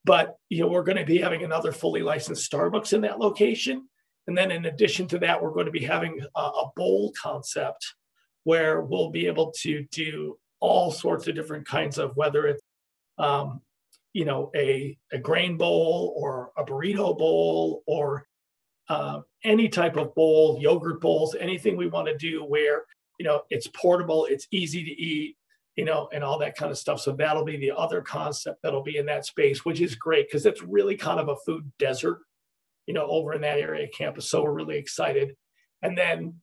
but 0.04 0.38
you 0.50 0.62
know, 0.62 0.68
we're 0.68 0.84
going 0.84 0.98
to 0.98 1.06
be 1.06 1.20
having 1.20 1.44
another 1.44 1.72
fully 1.72 2.02
licensed 2.02 2.52
Starbucks 2.52 2.94
in 2.94 3.02
that 3.02 3.20
location. 3.20 3.88
And 4.26 4.38
then 4.38 4.52
in 4.52 4.66
addition 4.66 5.08
to 5.10 5.20
that, 5.20 5.42
we're 5.42 5.54
going 5.54 5.68
to 5.68 5.72
be 5.72 5.86
having 5.86 6.20
a, 6.36 6.42
a 6.42 6.72
bowl 6.76 7.14
concept 7.22 7.96
where 8.44 8.82
we'll 8.82 9.10
be 9.10 9.28
able 9.28 9.52
to 9.60 9.86
do 9.92 10.38
all 10.60 10.92
sorts 10.92 11.28
of 11.28 11.36
different 11.36 11.68
kinds 11.68 11.98
of 11.98 12.16
whether 12.16 12.48
it's 12.48 12.62
um, 13.20 13.62
you 14.14 14.26
know 14.26 14.50
a, 14.56 14.98
a 15.12 15.20
grain 15.20 15.58
bowl 15.58 16.14
or 16.18 16.52
a 16.58 16.64
burrito 16.64 17.18
bowl 17.18 17.84
or 17.86 18.26
uh, 18.90 19.22
any 19.44 19.68
type 19.68 19.98
of 19.98 20.14
bowl 20.16 20.58
yogurt 20.62 21.02
bowls 21.02 21.36
anything 21.40 21.76
we 21.76 21.88
want 21.88 22.08
to 22.08 22.18
do 22.18 22.44
where 22.44 22.84
you 23.20 23.26
know 23.26 23.42
it's 23.50 23.68
portable 23.68 24.26
it's 24.26 24.48
easy 24.52 24.84
to 24.84 24.92
eat 24.92 25.36
you 25.76 25.86
know 25.86 26.10
and 26.14 26.24
all 26.24 26.40
that 26.40 26.56
kind 26.56 26.72
of 26.72 26.78
stuff 26.78 27.00
so 27.00 27.12
that'll 27.12 27.46
be 27.46 27.58
the 27.58 27.72
other 27.76 28.02
concept 28.02 28.60
that'll 28.64 28.84
be 28.84 28.98
in 28.98 29.06
that 29.06 29.26
space 29.26 29.66
which 29.66 29.82
is 29.82 29.96
great 29.96 30.28
because 30.28 30.46
it's 30.46 30.64
really 30.64 30.96
kind 30.96 31.20
of 31.20 31.30
a 31.30 31.36
food 31.46 31.70
desert 31.80 32.20
you 32.86 32.94
know 32.94 33.08
over 33.08 33.34
in 33.34 33.42
that 33.42 33.60
area 33.60 33.88
campus 33.90 34.30
so 34.30 34.44
we're 34.44 34.52
really 34.52 34.78
excited 34.78 35.36
and 35.82 35.98
then 35.98 36.34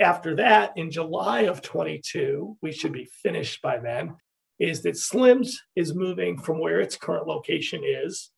after 0.00 0.34
that, 0.36 0.72
in 0.76 0.90
July 0.90 1.42
of 1.42 1.60
22, 1.60 2.56
we 2.62 2.72
should 2.72 2.92
be 2.92 3.10
finished 3.22 3.60
by 3.60 3.78
then, 3.78 4.16
is 4.58 4.82
that 4.82 4.94
Slims 4.94 5.56
is 5.76 5.94
moving 5.94 6.38
from 6.38 6.58
where 6.58 6.80
its 6.80 6.96
current 6.96 7.26
location 7.26 7.82
is. 7.84 8.30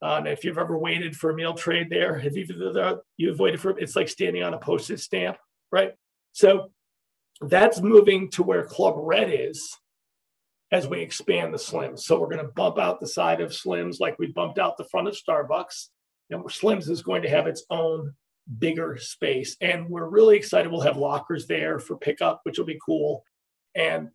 Um, 0.00 0.26
if 0.26 0.44
you've 0.44 0.58
ever 0.58 0.78
waited 0.78 1.16
for 1.16 1.30
a 1.30 1.34
meal 1.34 1.54
trade 1.54 1.88
there, 1.90 2.18
have 2.18 2.36
you 2.36 2.46
you've 3.16 3.40
waited 3.40 3.60
for 3.60 3.76
it's 3.78 3.96
like 3.96 4.08
standing 4.08 4.42
on 4.42 4.54
a 4.54 4.58
postage 4.58 5.00
stamp, 5.00 5.36
right? 5.72 5.92
So 6.32 6.70
that's 7.40 7.80
moving 7.80 8.30
to 8.32 8.42
where 8.42 8.64
Club 8.64 8.94
Red 8.96 9.30
is 9.32 9.76
as 10.70 10.86
we 10.86 11.00
expand 11.00 11.52
the 11.52 11.58
Slims. 11.58 12.00
So 12.00 12.18
we're 12.18 12.28
going 12.28 12.44
to 12.44 12.52
bump 12.52 12.78
out 12.78 13.00
the 13.00 13.06
side 13.06 13.40
of 13.40 13.50
Slims 13.50 14.00
like 14.00 14.18
we 14.18 14.32
bumped 14.32 14.58
out 14.58 14.76
the 14.76 14.84
front 14.84 15.08
of 15.08 15.16
Starbucks. 15.16 15.88
And 16.30 16.44
Slims 16.44 16.88
is 16.88 17.02
going 17.02 17.22
to 17.22 17.28
have 17.28 17.46
its 17.46 17.64
own 17.70 18.12
bigger 18.58 18.96
space. 18.98 19.56
And 19.60 19.88
we're 19.88 20.08
really 20.08 20.36
excited. 20.36 20.70
We'll 20.70 20.80
have 20.82 20.96
lockers 20.96 21.46
there 21.46 21.78
for 21.78 21.96
pickup, 21.96 22.40
which 22.42 22.58
will 22.58 22.66
be 22.66 22.78
cool. 22.84 23.24
And, 23.74 24.10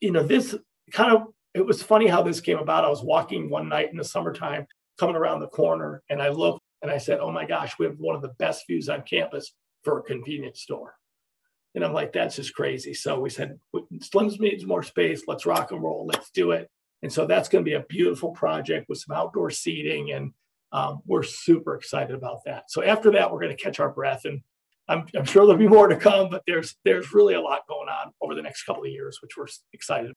you 0.00 0.12
know, 0.12 0.22
this 0.22 0.54
kind 0.92 1.12
of, 1.12 1.22
it 1.54 1.66
was 1.66 1.82
funny 1.82 2.06
how 2.06 2.22
this 2.22 2.40
came 2.40 2.58
about. 2.58 2.84
I 2.84 2.88
was 2.88 3.02
walking 3.02 3.50
one 3.50 3.68
night 3.68 3.90
in 3.90 3.96
the 3.96 4.04
summertime, 4.04 4.66
coming 4.98 5.16
around 5.16 5.40
the 5.40 5.48
corner, 5.48 6.02
and 6.10 6.22
I 6.22 6.28
looked 6.28 6.62
and 6.82 6.90
I 6.90 6.98
said, 6.98 7.20
Oh 7.20 7.32
my 7.32 7.46
gosh, 7.46 7.74
we 7.78 7.86
have 7.86 7.98
one 7.98 8.16
of 8.16 8.22
the 8.22 8.34
best 8.38 8.64
views 8.68 8.88
on 8.88 9.02
campus 9.02 9.52
for 9.82 9.98
a 9.98 10.02
convenience 10.02 10.60
store. 10.60 10.94
And 11.74 11.84
I'm 11.84 11.92
like, 11.92 12.12
that's 12.12 12.36
just 12.36 12.54
crazy. 12.54 12.94
So 12.94 13.20
we 13.20 13.28
said, 13.28 13.58
Slims 13.74 14.40
needs 14.40 14.64
more 14.64 14.82
space. 14.82 15.24
Let's 15.26 15.44
rock 15.44 15.72
and 15.72 15.82
roll. 15.82 16.06
Let's 16.06 16.30
do 16.30 16.52
it. 16.52 16.70
And 17.02 17.12
so 17.12 17.26
that's 17.26 17.48
going 17.50 17.64
to 17.64 17.68
be 17.68 17.74
a 17.74 17.84
beautiful 17.88 18.30
project 18.30 18.86
with 18.88 18.98
some 18.98 19.14
outdoor 19.14 19.50
seating 19.50 20.12
and 20.12 20.32
um, 20.72 21.00
we're 21.06 21.22
super 21.22 21.74
excited 21.74 22.14
about 22.14 22.44
that. 22.44 22.70
So 22.70 22.82
after 22.82 23.10
that, 23.12 23.30
we're 23.30 23.40
going 23.40 23.56
to 23.56 23.62
catch 23.62 23.80
our 23.80 23.90
breath, 23.90 24.24
and 24.24 24.40
I'm, 24.88 25.06
I'm, 25.16 25.24
sure 25.24 25.46
there'll 25.46 25.58
be 25.58 25.68
more 25.68 25.88
to 25.88 25.96
come. 25.96 26.28
But 26.28 26.42
there's 26.46 26.76
there's 26.84 27.12
really 27.12 27.34
a 27.34 27.40
lot 27.40 27.60
going 27.68 27.88
on 27.88 28.12
over 28.20 28.34
the 28.34 28.42
next 28.42 28.64
couple 28.64 28.84
of 28.84 28.90
years, 28.90 29.18
which 29.22 29.36
we're 29.36 29.46
excited. 29.72 30.12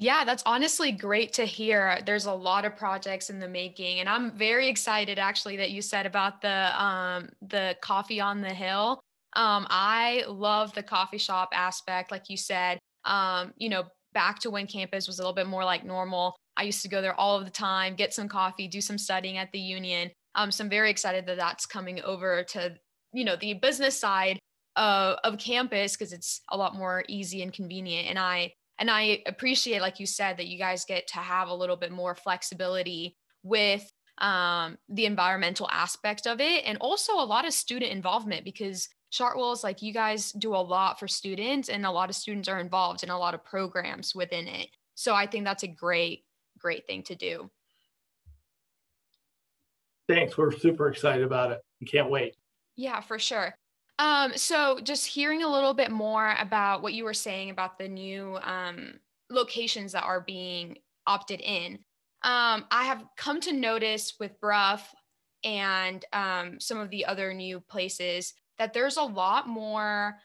Yeah, 0.00 0.24
that's 0.24 0.44
honestly 0.46 0.92
great 0.92 1.32
to 1.34 1.44
hear. 1.44 1.98
There's 2.06 2.26
a 2.26 2.32
lot 2.32 2.64
of 2.64 2.76
projects 2.76 3.30
in 3.30 3.40
the 3.40 3.48
making, 3.48 3.98
and 3.98 4.08
I'm 4.08 4.30
very 4.38 4.68
excited 4.68 5.18
actually 5.18 5.56
that 5.56 5.72
you 5.72 5.82
said 5.82 6.06
about 6.06 6.40
the 6.40 6.82
um, 6.82 7.28
the 7.42 7.76
coffee 7.82 8.20
on 8.20 8.40
the 8.40 8.54
hill. 8.54 9.00
Um, 9.34 9.66
I 9.70 10.24
love 10.28 10.72
the 10.74 10.84
coffee 10.84 11.18
shop 11.18 11.50
aspect, 11.52 12.12
like 12.12 12.30
you 12.30 12.36
said. 12.36 12.78
Um, 13.04 13.52
you 13.56 13.68
know, 13.68 13.84
back 14.14 14.38
to 14.40 14.50
when 14.50 14.68
campus 14.68 15.08
was 15.08 15.18
a 15.18 15.22
little 15.22 15.34
bit 15.34 15.48
more 15.48 15.64
like 15.64 15.84
normal. 15.84 16.36
I 16.56 16.62
used 16.62 16.82
to 16.82 16.88
go 16.88 17.02
there 17.02 17.14
all 17.18 17.36
of 17.36 17.44
the 17.44 17.50
time, 17.50 17.96
get 17.96 18.14
some 18.14 18.28
coffee, 18.28 18.68
do 18.68 18.80
some 18.80 18.98
studying 18.98 19.36
at 19.36 19.50
the 19.52 19.58
union. 19.58 20.10
Um, 20.36 20.52
so 20.52 20.62
I'm 20.64 20.70
very 20.70 20.90
excited 20.90 21.26
that 21.26 21.38
that's 21.38 21.66
coming 21.66 22.00
over 22.02 22.44
to, 22.50 22.76
you 23.12 23.24
know, 23.24 23.36
the 23.36 23.54
business 23.54 23.98
side 23.98 24.38
of, 24.76 25.18
of 25.24 25.38
campus 25.38 25.96
because 25.96 26.12
it's 26.12 26.40
a 26.50 26.56
lot 26.56 26.76
more 26.76 27.04
easy 27.08 27.42
and 27.42 27.52
convenient. 27.52 28.08
And 28.08 28.18
I 28.18 28.52
and 28.78 28.90
I 28.90 29.22
appreciate, 29.26 29.80
like 29.80 30.00
you 30.00 30.06
said, 30.06 30.36
that 30.36 30.46
you 30.46 30.58
guys 30.58 30.84
get 30.84 31.06
to 31.08 31.18
have 31.18 31.48
a 31.48 31.54
little 31.54 31.76
bit 31.76 31.92
more 31.92 32.14
flexibility 32.14 33.16
with 33.42 33.90
um, 34.18 34.78
the 34.88 35.06
environmental 35.06 35.68
aspect 35.70 36.26
of 36.26 36.40
it, 36.40 36.64
and 36.64 36.78
also 36.80 37.14
a 37.14 37.24
lot 37.24 37.46
of 37.46 37.52
student 37.52 37.92
involvement 37.92 38.44
because 38.44 38.88
Chartwell's 39.12 39.64
like 39.64 39.82
you 39.82 39.92
guys 39.92 40.32
do 40.32 40.54
a 40.54 40.56
lot 40.56 40.98
for 40.98 41.08
students, 41.08 41.68
and 41.68 41.86
a 41.86 41.90
lot 41.90 42.10
of 42.10 42.16
students 42.16 42.48
are 42.48 42.60
involved 42.60 43.02
in 43.02 43.10
a 43.10 43.18
lot 43.18 43.34
of 43.34 43.44
programs 43.44 44.14
within 44.14 44.46
it. 44.46 44.68
So 44.94 45.14
I 45.14 45.26
think 45.26 45.44
that's 45.44 45.62
a 45.62 45.68
great 45.68 46.24
great 46.58 46.86
thing 46.86 47.02
to 47.04 47.14
do. 47.14 47.50
Thanks. 50.08 50.36
We're 50.36 50.52
super 50.52 50.88
excited 50.88 51.24
about 51.24 51.52
it. 51.52 51.60
We 51.80 51.86
can't 51.86 52.10
wait. 52.10 52.34
Yeah, 52.76 53.00
for 53.00 53.18
sure. 53.18 53.54
Um, 53.98 54.32
so 54.36 54.78
just 54.82 55.06
hearing 55.06 55.42
a 55.42 55.48
little 55.48 55.74
bit 55.74 55.90
more 55.90 56.34
about 56.38 56.82
what 56.82 56.94
you 56.94 57.04
were 57.04 57.14
saying 57.14 57.50
about 57.50 57.78
the 57.78 57.88
new 57.88 58.38
um, 58.42 58.94
locations 59.30 59.92
that 59.92 60.04
are 60.04 60.20
being 60.20 60.78
opted 61.06 61.40
in. 61.40 61.74
Um, 62.22 62.64
I 62.70 62.84
have 62.84 63.04
come 63.16 63.40
to 63.42 63.52
notice 63.52 64.14
with 64.20 64.40
Brough 64.40 64.80
and 65.44 66.04
um, 66.12 66.60
some 66.60 66.78
of 66.78 66.90
the 66.90 67.06
other 67.06 67.32
new 67.32 67.60
places 67.60 68.34
that 68.58 68.72
there's 68.72 68.96
a 68.96 69.02
lot 69.02 69.48
more 69.48 70.18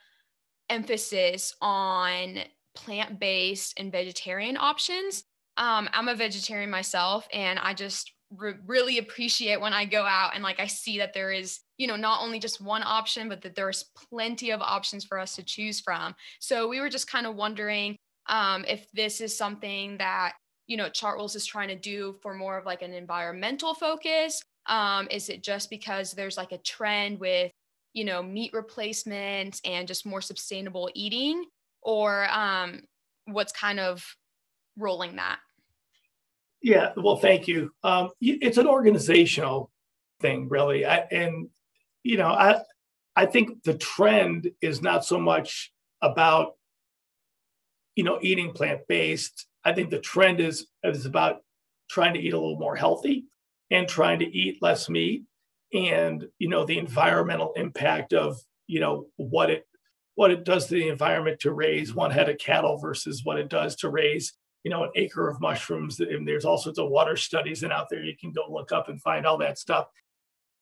emphasis 0.68 1.54
on 1.60 2.38
plant 2.74 3.20
based 3.20 3.74
and 3.78 3.92
vegetarian 3.92 4.56
options. 4.56 5.24
Um, 5.56 5.88
I'm 5.92 6.08
a 6.08 6.16
vegetarian 6.16 6.70
myself, 6.70 7.28
and 7.32 7.58
I 7.60 7.74
just 7.74 8.12
re- 8.30 8.54
really 8.66 8.98
appreciate 8.98 9.60
when 9.60 9.72
I 9.72 9.84
go 9.84 10.04
out 10.04 10.32
and 10.34 10.42
like 10.42 10.58
I 10.58 10.66
see 10.66 10.98
that 10.98 11.14
there 11.14 11.30
is, 11.30 11.60
you 11.78 11.86
know, 11.86 11.96
not 11.96 12.22
only 12.22 12.38
just 12.38 12.60
one 12.60 12.82
option, 12.84 13.28
but 13.28 13.42
that 13.42 13.54
there's 13.54 13.84
plenty 14.10 14.50
of 14.50 14.60
options 14.60 15.04
for 15.04 15.18
us 15.18 15.34
to 15.36 15.42
choose 15.42 15.80
from. 15.80 16.14
So 16.38 16.68
we 16.68 16.80
were 16.80 16.88
just 16.88 17.10
kind 17.10 17.26
of 17.26 17.34
wondering 17.34 17.96
um, 18.28 18.64
if 18.68 18.86
this 18.92 19.20
is 19.20 19.36
something 19.36 19.98
that 19.98 20.34
you 20.66 20.76
know 20.76 20.88
Chartwells 20.88 21.36
is 21.36 21.44
trying 21.44 21.68
to 21.68 21.76
do 21.76 22.16
for 22.22 22.34
more 22.34 22.56
of 22.56 22.64
like 22.64 22.82
an 22.82 22.92
environmental 22.92 23.74
focus. 23.74 24.42
Um, 24.66 25.08
is 25.10 25.28
it 25.28 25.42
just 25.42 25.68
because 25.68 26.12
there's 26.12 26.36
like 26.36 26.52
a 26.52 26.58
trend 26.58 27.20
with 27.20 27.50
you 27.92 28.04
know 28.04 28.22
meat 28.22 28.52
replacements 28.54 29.60
and 29.64 29.88
just 29.88 30.06
more 30.06 30.22
sustainable 30.22 30.90
eating, 30.94 31.44
or 31.82 32.28
um, 32.30 32.82
what's 33.26 33.52
kind 33.52 33.80
of 33.80 34.04
rolling 34.78 35.16
that? 35.16 35.38
Yeah, 36.62 36.92
well, 36.96 37.16
thank 37.16 37.46
you. 37.46 37.72
Um, 37.82 38.08
it's 38.22 38.56
an 38.56 38.66
organizational 38.66 39.70
thing, 40.20 40.48
really, 40.48 40.86
I, 40.86 41.04
and 41.10 41.50
you 42.04 42.18
know, 42.18 42.28
I 42.28 42.60
I 43.16 43.26
think 43.26 43.64
the 43.64 43.74
trend 43.74 44.50
is 44.60 44.82
not 44.82 45.04
so 45.04 45.18
much 45.18 45.72
about 46.00 46.52
you 47.96 48.04
know 48.04 48.18
eating 48.22 48.52
plant 48.52 48.82
based. 48.88 49.46
I 49.64 49.72
think 49.72 49.90
the 49.90 49.98
trend 49.98 50.40
is 50.40 50.68
is 50.84 51.06
about 51.06 51.38
trying 51.90 52.14
to 52.14 52.20
eat 52.20 52.34
a 52.34 52.38
little 52.38 52.58
more 52.58 52.76
healthy 52.76 53.24
and 53.70 53.88
trying 53.88 54.20
to 54.20 54.26
eat 54.26 54.62
less 54.62 54.88
meat, 54.88 55.24
and 55.72 56.26
you 56.38 56.48
know 56.48 56.64
the 56.64 56.78
environmental 56.78 57.52
impact 57.56 58.12
of 58.12 58.38
you 58.66 58.80
know 58.80 59.06
what 59.16 59.50
it 59.50 59.66
what 60.14 60.30
it 60.30 60.44
does 60.44 60.66
to 60.66 60.74
the 60.74 60.88
environment 60.88 61.40
to 61.40 61.52
raise 61.52 61.94
one 61.94 62.10
head 62.12 62.28
of 62.28 62.38
cattle 62.38 62.78
versus 62.78 63.22
what 63.24 63.38
it 63.38 63.48
does 63.48 63.74
to 63.76 63.88
raise 63.88 64.34
you 64.64 64.70
know, 64.70 64.84
an 64.84 64.90
acre 64.96 65.28
of 65.28 65.40
mushrooms. 65.40 66.00
And 66.00 66.26
there's 66.26 66.46
all 66.46 66.58
sorts 66.58 66.78
of 66.78 66.88
water 66.88 67.16
studies 67.16 67.62
and 67.62 67.72
out 67.72 67.88
there 67.90 68.02
you 68.02 68.16
can 68.16 68.32
go 68.32 68.42
look 68.48 68.72
up 68.72 68.88
and 68.88 69.00
find 69.00 69.26
all 69.26 69.38
that 69.38 69.58
stuff. 69.58 69.86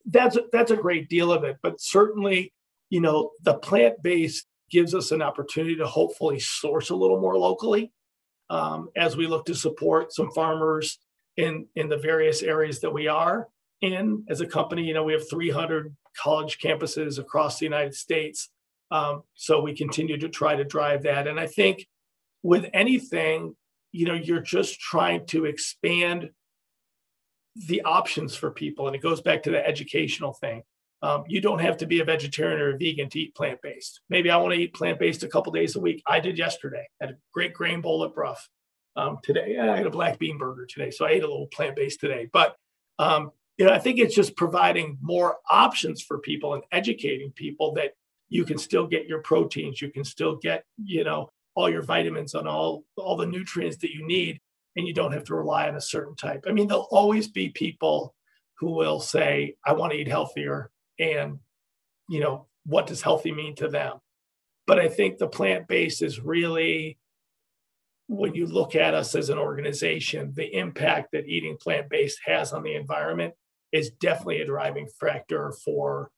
That's 0.05 0.37
a, 0.37 0.43
that's 0.53 0.71
a 0.71 0.77
great 0.77 1.09
deal 1.09 1.33
of 1.33 1.45
it. 1.45 1.59
But 1.63 1.81
certainly, 1.81 2.53
you 2.91 3.01
know, 3.01 3.31
the 3.43 3.55
plant 3.55 4.03
based 4.03 4.47
gives 4.71 4.95
us 4.95 5.13
an 5.13 5.23
opportunity 5.23 5.77
to 5.77 5.87
hopefully 5.87 6.41
source 6.41 6.91
a 6.91 6.97
little 6.97 7.21
more 7.21 7.39
locally 7.39 7.93
um, 8.51 8.89
as 8.97 9.17
we 9.17 9.27
look 9.27 9.47
to 9.47 9.55
support 9.55 10.13
some 10.13 10.31
farmers 10.33 10.99
in 11.37 11.67
in 11.75 11.89
the 11.89 11.97
various 11.97 12.43
areas 12.43 12.81
that 12.81 12.91
we 12.91 13.09
are 13.09 13.49
in 13.81 14.25
as 14.29 14.41
a 14.41 14.47
company. 14.47 14.85
You 14.85 14.95
know, 14.95 15.05
we 15.05 15.13
have 15.13 15.29
300 15.29 15.95
college 16.21 16.59
campuses 16.59 17.19
across 17.19 17.59
the 17.59 17.67
United 17.67 17.95
States. 17.95 18.51
Um, 18.91 19.23
so 19.35 19.61
we 19.61 19.75
continue 19.75 20.19
to 20.19 20.29
try 20.29 20.55
to 20.55 20.65
drive 20.65 21.05
that. 21.05 21.27
And 21.27 21.41
I 21.41 21.47
think 21.47 21.87
with 22.43 22.69
anything, 22.75 23.57
you 23.91 24.07
know, 24.07 24.15
you're 24.15 24.41
just 24.41 24.81
trying 24.81 25.27
to 25.29 25.47
expand 25.47 26.31
the 27.55 27.83
options 27.83 28.35
for 28.35 28.51
people. 28.51 28.87
And 28.87 28.97
it 28.97 29.03
goes 29.03 29.21
back 29.21 29.43
to 29.45 29.51
the 29.51 29.67
educational 29.67 30.33
thing. 30.33 30.63
Um, 31.03 31.25
you 31.27 31.41
don't 31.41 31.59
have 31.59 31.77
to 31.79 31.87
be 31.87 32.01
a 32.01 32.05
vegetarian 32.05 32.61
or 32.61 32.75
a 32.75 32.79
vegan 32.79 33.09
to 33.11 33.21
eat 33.21 33.35
plant 33.35 33.61
based. 33.61 34.01
Maybe 34.09 34.31
I 34.31 34.37
want 34.37 34.55
to 34.55 34.61
eat 34.61 34.73
plant 34.73 35.01
based 35.01 35.25
a 35.25 35.29
couple 35.29 35.53
days 35.53 35.75
a 35.75 35.81
week. 35.81 36.03
I 36.07 36.21
did 36.21 36.39
yesterday. 36.39 36.89
Had 37.01 37.11
a 37.11 37.17
great 37.33 37.55
grain 37.55 37.81
bowl 37.81 38.05
at 38.05 38.15
Brough. 38.15 38.37
Um, 38.95 39.19
today, 39.23 39.59
I 39.59 39.77
had 39.77 39.87
a 39.87 39.91
black 39.91 40.19
bean 40.19 40.39
burger 40.39 40.67
today, 40.67 40.91
so 40.91 41.05
I 41.05 41.11
ate 41.11 41.23
a 41.23 41.27
little 41.27 41.49
plant 41.49 41.77
based 41.77 41.99
today. 41.99 42.29
But 42.33 42.57
um, 42.99 43.33
you 43.57 43.67
know, 43.67 43.73
I 43.73 43.79
think 43.79 43.99
it's 43.99 44.15
just 44.15 44.37
providing 44.37 44.99
more 45.01 45.39
options 45.51 46.03
for 46.03 46.19
people 46.19 46.55
and 46.55 46.63
educating 46.73 47.33
people 47.33 47.73
that 47.75 47.93
you 48.29 48.45
can 48.45 48.59
still 48.59 48.87
get 48.87 49.07
your 49.07 49.21
proteins, 49.21 49.83
you 49.83 49.91
can 49.91 50.05
still 50.05 50.37
get 50.37 50.65
you 50.83 51.05
know 51.05 51.29
all 51.55 51.69
your 51.69 51.83
vitamins 51.83 52.35
and 52.35 52.47
all 52.47 52.85
all 52.97 53.17
the 53.17 53.27
nutrients 53.27 53.79
that 53.79 53.93
you 53.93 54.07
need, 54.07 54.41
and 54.77 54.87
you 54.87 54.95
don't 54.95 55.13
have 55.13 55.25
to 55.25 55.35
rely 55.35 55.69
on 55.69 55.77
a 55.77 55.81
certain 55.81 56.17
type. 56.17 56.45
I 56.49 56.53
mean, 56.53 56.69
there'll 56.69 56.89
always 56.91 57.29
be 57.29 57.51
people 57.51 58.15
who 58.59 58.73
will 58.73 59.01
say, 59.01 59.57
"I 59.67 59.73
want 59.73 59.93
to 59.93 59.99
eat 59.99 60.09
healthier," 60.09 60.71
and 60.99 61.39
you 62.09 62.21
know, 62.21 62.47
what 62.65 62.87
does 62.87 63.03
healthy 63.03 63.33
mean 63.33 63.55
to 63.57 63.69
them? 63.69 63.99
But 64.67 64.79
I 64.79 64.89
think 64.89 65.19
the 65.19 65.29
plant 65.29 65.69
based 65.69 66.03
is 66.03 66.21
really 66.21 66.99
when 68.09 68.35
you 68.35 68.47
look 68.47 68.75
at 68.75 68.95
us 68.95 69.15
as 69.15 69.31
an 69.31 69.39
organization, 69.39 70.33
the 70.35 70.55
impact 70.55 71.13
that 71.13 71.27
eating 71.27 71.57
plant 71.57 71.89
based 71.89 72.19
has 72.27 72.53
on 72.53 72.63
the 72.63 72.75
environment 72.75 73.35
is 73.73 73.91
definitely 73.91 74.41
a 74.41 74.47
driving 74.47 74.87
factor 75.01 75.53
for 75.65 76.11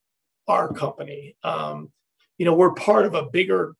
our 0.47 0.71
company. 0.73 1.37
Um, 1.43 1.91
you 2.37 2.45
know, 2.45 2.53
we're 2.53 2.73
part 2.73 3.05
of 3.05 3.13
a 3.13 3.29
bigger 3.29 3.75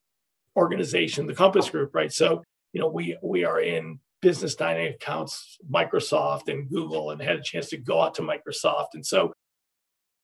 organization, 0.56 1.28
the 1.28 1.36
Compass 1.36 1.70
Group, 1.70 1.94
right? 1.94 2.12
So, 2.12 2.44
you 2.72 2.80
know, 2.80 2.88
we 2.88 3.18
we 3.22 3.44
are 3.44 3.60
in 3.60 4.00
business 4.22 4.56
dining 4.56 4.94
accounts, 4.94 5.58
Microsoft 5.70 6.48
and 6.48 6.70
Google, 6.70 7.12
and 7.12 7.22
had 7.22 7.38
a 7.38 7.42
chance 7.42 7.70
to 7.70 7.78
go 7.78 8.02
out 8.02 8.16
to 8.16 8.22
Microsoft. 8.22 8.90
And 8.94 9.06
so, 9.06 9.34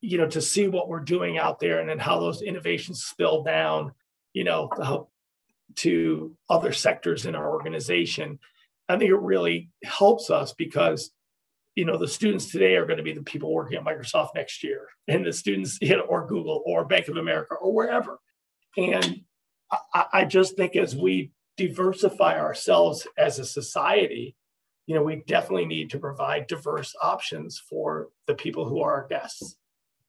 you 0.01 0.17
know, 0.17 0.27
to 0.27 0.41
see 0.41 0.67
what 0.67 0.87
we're 0.87 0.99
doing 0.99 1.37
out 1.37 1.59
there 1.59 1.79
and 1.79 1.89
then 1.89 1.99
how 1.99 2.19
those 2.19 2.41
innovations 2.41 3.03
spill 3.03 3.43
down, 3.43 3.91
you 4.33 4.43
know, 4.43 5.07
to 5.75 6.35
other 6.49 6.71
sectors 6.71 7.25
in 7.25 7.35
our 7.35 7.51
organization, 7.51 8.39
I 8.89 8.97
think 8.97 9.09
it 9.09 9.15
really 9.15 9.69
helps 9.83 10.29
us 10.29 10.53
because 10.53 11.11
you 11.75 11.85
know 11.85 11.97
the 11.97 12.07
students 12.07 12.51
today 12.51 12.75
are 12.75 12.85
going 12.85 12.97
to 12.97 13.03
be 13.03 13.13
the 13.13 13.23
people 13.23 13.53
working 13.53 13.77
at 13.77 13.85
Microsoft 13.85 14.35
next 14.35 14.63
year, 14.63 14.87
and 15.07 15.25
the 15.25 15.31
students 15.31 15.77
you 15.81 15.95
know, 15.95 16.03
or 16.03 16.27
Google 16.27 16.61
or 16.65 16.85
Bank 16.85 17.07
of 17.07 17.17
America 17.17 17.55
or 17.55 17.73
wherever. 17.73 18.19
And 18.77 19.21
I, 19.93 20.05
I 20.13 20.25
just 20.25 20.57
think 20.57 20.75
as 20.75 20.95
we 20.95 21.31
diversify 21.67 22.39
ourselves 22.39 23.07
as 23.17 23.39
a 23.39 23.45
society, 23.45 24.35
you 24.87 24.95
know, 24.95 25.03
we 25.03 25.23
definitely 25.27 25.65
need 25.65 25.89
to 25.91 25.99
provide 25.99 26.47
diverse 26.47 26.93
options 27.01 27.61
for 27.69 28.09
the 28.27 28.35
people 28.35 28.67
who 28.67 28.81
are 28.81 28.93
our 28.93 29.07
guests. 29.07 29.57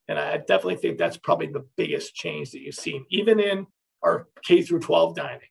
And 0.08 0.18
I 0.18 0.38
definitely 0.38 0.76
think 0.76 0.98
that's 0.98 1.16
probably 1.16 1.46
the 1.46 1.66
biggest 1.76 2.14
change 2.14 2.50
that 2.50 2.60
you've 2.60 2.74
seen, 2.74 3.04
even 3.10 3.38
in 3.38 3.66
our 4.02 4.26
K 4.44 4.62
through 4.62 4.80
12 4.80 5.14
dining 5.14 5.48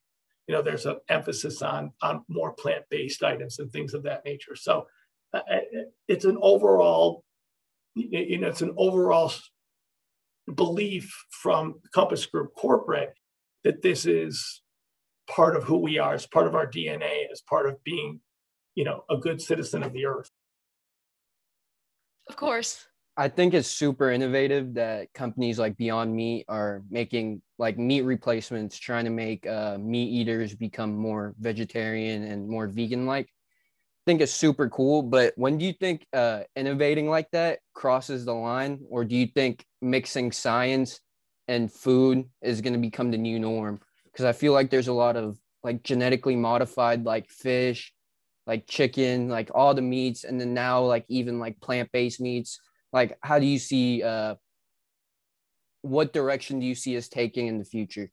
you 0.52 0.58
know 0.58 0.62
there's 0.62 0.86
an 0.86 0.98
emphasis 1.08 1.62
on 1.62 1.94
on 2.02 2.26
more 2.28 2.52
plant-based 2.52 3.24
items 3.24 3.60
and 3.60 3.72
things 3.72 3.94
of 3.94 4.04
that 4.04 4.26
nature 4.26 4.56
so 4.56 4.86
uh, 5.34 5.38
uh 5.38 5.84
it's 6.10 6.26
an 6.26 6.38
overall 6.42 7.24
you 7.96 8.38
know 8.38 8.50
it's 8.50 8.62
an 8.62 8.74
overall 8.78 9.32
belief 10.54 11.26
from 11.30 11.76
compass 11.94 12.26
group 12.26 12.54
corporate 12.54 13.14
that 13.64 13.82
this 13.82 14.06
is 14.06 14.62
part 15.32 15.56
of 15.56 15.64
who 15.64 15.78
we 15.78 15.98
are 15.98 16.14
as 16.14 16.28
part 16.28 16.48
of 16.48 16.56
our 16.56 16.68
dna 16.68 17.32
as 17.32 17.42
part 17.42 17.68
of 17.68 17.82
being 17.84 18.20
you 18.76 18.84
know 18.84 19.04
a 19.10 19.18
good 19.18 19.42
citizen 19.42 19.82
of 19.84 19.94
the 19.94 20.06
earth 20.06 20.30
of 22.30 22.36
course 22.36 22.86
I 23.18 23.28
think 23.28 23.54
it's 23.54 23.68
super 23.68 24.10
innovative 24.10 24.74
that 24.76 25.14
companies 25.14 25.60
like 25.60 25.76
Beyond 25.76 26.16
Meat 26.16 26.46
are 26.48 26.82
making 26.90 27.42
like 27.60 27.78
meat 27.78 28.02
replacements, 28.02 28.80
trying 28.80 29.04
to 29.06 29.12
make 29.12 29.46
uh, 29.46 29.78
meat 29.78 30.10
eaters 30.10 30.56
become 30.56 30.96
more 30.96 31.36
vegetarian 31.40 32.24
and 32.24 32.48
more 32.48 32.68
vegan 32.68 33.06
like. 33.06 33.28
I 33.28 34.04
think 34.08 34.22
it's 34.22 34.32
super 34.32 34.70
cool. 34.70 35.04
But 35.04 35.34
when 35.36 35.58
do 35.58 35.66
you 35.66 35.74
think 35.74 36.08
uh, 36.14 36.42
innovating 36.56 37.10
like 37.10 37.30
that 37.32 37.60
crosses 37.74 38.26
the 38.26 38.34
line, 38.34 38.80
or 38.90 39.04
do 39.04 39.16
you 39.16 39.28
think 39.28 39.66
mixing 39.82 40.32
science 40.32 41.02
and 41.48 41.72
food 41.72 42.24
is 42.42 42.62
going 42.62 42.74
to 42.74 42.80
become 42.80 43.12
the 43.12 43.18
new 43.18 43.40
norm? 43.40 43.82
Because 44.12 44.26
I 44.26 44.34
feel 44.34 44.54
like 44.54 44.70
there's 44.70 44.88
a 44.88 44.94
lot 44.94 45.16
of 45.16 45.38
like 45.64 45.84
genetically 45.84 46.36
modified 46.36 47.06
like 47.06 47.30
fish, 47.30 47.94
like 48.48 48.68
chicken, 48.68 49.30
like 49.30 49.52
all 49.54 49.74
the 49.74 49.82
meats, 49.82 50.24
and 50.24 50.40
then 50.40 50.54
now 50.54 50.82
like 50.82 51.06
even 51.08 51.40
like 51.40 51.60
plant 51.62 51.90
based 51.92 52.20
meats. 52.20 52.60
Like 52.92 53.18
how 53.22 53.40
do 53.40 53.46
you 53.46 53.60
see 53.60 54.04
uh 54.04 54.36
what 55.82 56.14
direction 56.14 56.60
do 56.60 56.66
you 56.66 56.76
see 56.76 56.98
us 56.98 57.08
taking 57.08 57.48
in 57.48 57.58
the 57.58 57.66
future? 57.66 58.12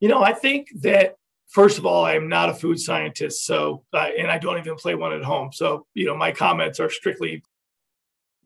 You 0.00 0.08
know 0.08 0.22
i 0.22 0.32
think 0.32 0.68
that 0.80 1.16
first 1.48 1.76
of 1.76 1.84
all 1.84 2.06
i'm 2.06 2.28
not 2.28 2.48
a 2.48 2.54
food 2.54 2.80
scientist 2.80 3.44
so 3.44 3.84
uh, 3.92 4.08
and 4.18 4.30
i 4.30 4.38
don't 4.38 4.58
even 4.58 4.76
play 4.76 4.94
one 4.94 5.12
at 5.12 5.22
home. 5.22 5.52
So 5.52 5.86
you 5.94 6.06
know 6.06 6.16
my 6.16 6.32
comments 6.32 6.80
are 6.80 6.88
strictly 6.88 7.42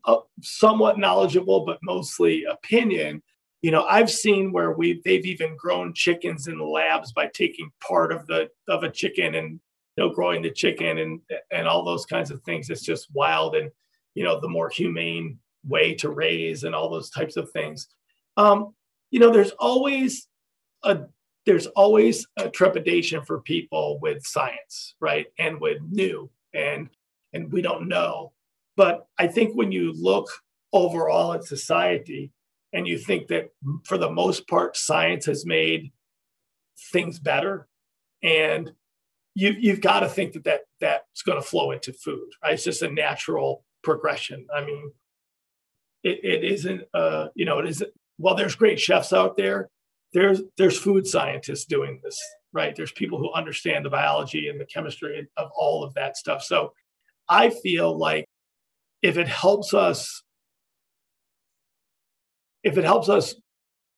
uh, 0.03 0.17
somewhat 0.41 0.99
knowledgeable 0.99 1.65
but 1.65 1.79
mostly 1.81 2.43
opinion 2.43 3.23
you 3.65 3.71
know 3.71 3.85
i've 3.85 4.11
seen 4.11 4.51
where 4.51 4.73
we 4.73 5.01
they've 5.03 5.25
even 5.25 5.57
grown 5.57 5.91
chickens 5.93 6.47
in 6.47 6.59
labs 6.59 7.11
by 7.11 7.25
taking 7.33 7.71
part 7.79 8.11
of 8.11 8.27
the 8.27 8.47
of 8.67 8.83
a 8.83 8.91
chicken 8.91 9.33
and 9.33 9.59
you 9.95 10.03
know 10.03 10.13
growing 10.13 10.41
the 10.41 10.51
chicken 10.51 10.97
and 10.99 11.19
and 11.51 11.67
all 11.67 11.83
those 11.83 12.05
kinds 12.05 12.31
of 12.31 12.41
things. 12.43 12.69
It's 12.69 12.81
just 12.81 13.13
wild 13.13 13.55
and 13.55 13.71
you 14.13 14.23
know 14.23 14.39
the 14.39 14.49
more 14.49 14.69
humane 14.69 15.39
way 15.67 15.93
to 15.95 16.09
raise 16.09 16.63
and 16.63 16.75
all 16.75 16.89
those 16.89 17.09
types 17.09 17.37
of 17.37 17.49
things. 17.51 17.87
Um, 18.37 18.73
you 19.11 19.19
know 19.19 19.31
there's 19.31 19.51
always 19.51 20.27
a 20.83 20.99
there's 21.45 21.67
always 21.67 22.27
a 22.37 22.49
trepidation 22.49 23.23
for 23.23 23.41
people 23.41 23.99
with 24.01 24.25
science 24.25 24.95
right 24.99 25.27
and 25.39 25.59
with 25.59 25.81
new 25.89 26.29
and 26.53 26.89
and 27.33 27.51
we 27.51 27.61
don't 27.61 27.87
know. 27.87 28.31
But 28.77 29.07
i 29.17 29.27
think 29.27 29.55
when 29.55 29.71
you 29.71 29.93
look 29.93 30.27
overall 30.73 31.33
at 31.33 31.45
society 31.45 32.31
and 32.75 32.87
you 32.87 32.97
think 32.97 33.27
that 33.29 33.49
for 33.85 33.97
the 33.97 34.11
most 34.11 34.47
part 34.47 34.77
science 34.77 35.25
has 35.25 35.45
made 35.45 35.91
things 36.91 37.17
better 37.17 37.67
and 38.21 38.71
you, 39.33 39.53
you've 39.57 39.81
got 39.81 40.01
to 40.01 40.07
think 40.07 40.33
that, 40.33 40.43
that 40.43 40.61
that's 40.79 41.21
going 41.23 41.41
to 41.41 41.47
flow 41.47 41.71
into 41.71 41.91
food 41.91 42.29
right 42.43 42.53
it's 42.53 42.63
just 42.63 42.83
a 42.83 42.91
natural 42.91 43.65
progression. 43.85 44.45
I 44.53 44.65
mean, 44.65 44.91
it, 46.03 46.19
it 46.23 46.43
isn't, 46.43 46.81
uh, 46.93 47.27
you 47.35 47.45
know, 47.45 47.59
it 47.59 47.67
isn't, 47.69 47.91
well 48.17 48.35
there's 48.35 48.55
great 48.55 48.79
chefs 48.79 49.13
out 49.13 49.37
there, 49.37 49.69
there's, 50.11 50.41
there's 50.57 50.77
food 50.77 51.07
scientists 51.07 51.65
doing 51.65 52.01
this, 52.03 52.19
right? 52.51 52.75
There's 52.75 52.91
people 52.91 53.17
who 53.19 53.31
understand 53.31 53.85
the 53.85 53.89
biology 53.89 54.49
and 54.49 54.59
the 54.59 54.65
chemistry 54.65 55.27
of 55.37 55.49
all 55.55 55.83
of 55.83 55.93
that 55.93 56.17
stuff. 56.17 56.43
So 56.43 56.73
I 57.29 57.49
feel 57.49 57.97
like 57.97 58.25
if 59.01 59.17
it 59.17 59.27
helps 59.27 59.73
us, 59.73 60.23
if 62.65 62.77
it 62.77 62.83
helps 62.83 63.07
us 63.07 63.35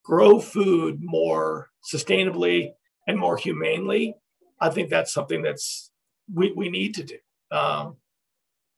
grow 0.04 0.40
food 0.40 1.00
more 1.02 1.70
sustainably 1.92 2.74
and 3.08 3.18
more 3.18 3.38
humanely, 3.38 4.14
I 4.60 4.70
think 4.70 4.90
that's 4.90 5.14
something 5.14 5.42
that's 5.42 5.90
we, 6.32 6.52
we 6.52 6.70
need 6.70 6.94
to 6.96 7.04
do. 7.04 7.18
Um, 7.50 7.96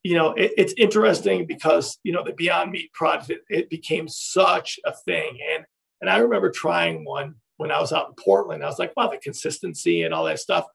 you 0.04 0.16
know, 0.16 0.34
it, 0.34 0.54
it's 0.58 0.74
interesting 0.78 1.46
because 1.46 1.98
you 2.04 2.14
know 2.14 2.24
the 2.24 2.34
Beyond 2.34 2.72
Meat 2.72 2.94
product 2.94 3.32
it, 3.32 3.42
it, 3.50 3.70
became 3.70 4.08
such 4.08 4.80
a 4.86 4.94
thing, 4.94 5.38
and 5.54 5.66
and 6.02 6.10
I 6.10 6.18
remember 6.20 6.52
trying 6.52 7.04
one 7.04 7.36
when 7.58 7.72
I 7.72 7.82
was 7.82 7.92
out 7.92 8.08
in 8.08 8.14
Portland. 8.24 8.64
I 8.64 8.68
was 8.68 8.80
like, 8.80 8.96
wow, 8.96 9.10
the 9.10 9.18
consistency 9.18 10.04
and 10.04 10.14
all 10.14 10.26
that 10.26 10.40
stuff. 10.40 10.66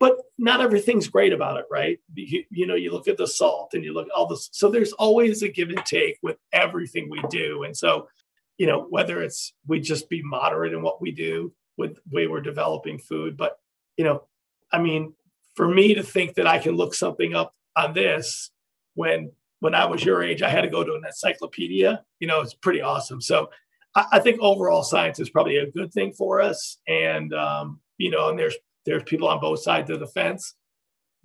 But 0.00 0.16
not 0.38 0.60
everything's 0.60 1.06
great 1.06 1.32
about 1.32 1.58
it, 1.58 1.66
right? 1.70 1.98
You, 2.14 2.42
you 2.50 2.66
know, 2.66 2.74
you 2.74 2.90
look 2.90 3.06
at 3.06 3.16
the 3.18 3.26
salt 3.26 3.74
and 3.74 3.84
you 3.84 3.92
look 3.92 4.08
all 4.16 4.26
this. 4.26 4.48
So 4.52 4.68
there's 4.68 4.92
always 4.94 5.42
a 5.42 5.48
give 5.48 5.68
and 5.68 5.84
take 5.84 6.18
with 6.22 6.38
everything 6.52 7.10
we 7.10 7.22
do, 7.30 7.64
and 7.64 7.76
so 7.76 8.08
you 8.58 8.66
know 8.66 8.86
whether 8.90 9.22
it's 9.22 9.54
we 9.66 9.80
just 9.80 10.08
be 10.08 10.22
moderate 10.22 10.72
in 10.72 10.82
what 10.82 11.00
we 11.00 11.10
do 11.10 11.52
with 11.76 11.94
the 11.94 12.16
way 12.16 12.26
we're 12.26 12.40
developing 12.40 12.98
food, 12.98 13.36
but 13.36 13.58
you 13.96 14.04
know, 14.04 14.24
I 14.72 14.78
mean, 14.78 15.14
for 15.54 15.68
me 15.68 15.94
to 15.94 16.02
think 16.02 16.34
that 16.34 16.46
I 16.46 16.58
can 16.58 16.76
look 16.76 16.94
something 16.94 17.34
up 17.34 17.54
on 17.76 17.94
this 17.94 18.50
when 18.94 19.30
when 19.60 19.74
I 19.74 19.84
was 19.84 20.04
your 20.04 20.22
age, 20.22 20.42
I 20.42 20.50
had 20.50 20.62
to 20.62 20.68
go 20.68 20.82
to 20.82 20.94
an 20.94 21.02
encyclopedia. 21.06 22.02
You 22.18 22.26
know, 22.26 22.40
it's 22.40 22.54
pretty 22.54 22.80
awesome. 22.80 23.20
So 23.20 23.48
I, 23.94 24.06
I 24.12 24.18
think 24.18 24.40
overall 24.40 24.82
science 24.82 25.20
is 25.20 25.30
probably 25.30 25.58
a 25.58 25.70
good 25.70 25.92
thing 25.92 26.12
for 26.12 26.40
us. 26.40 26.78
And 26.88 27.32
um, 27.32 27.80
you 27.98 28.10
know, 28.10 28.28
and 28.28 28.38
there's 28.38 28.56
there's 28.84 29.04
people 29.04 29.28
on 29.28 29.40
both 29.40 29.62
sides 29.62 29.90
of 29.90 30.00
the 30.00 30.06
fence. 30.06 30.54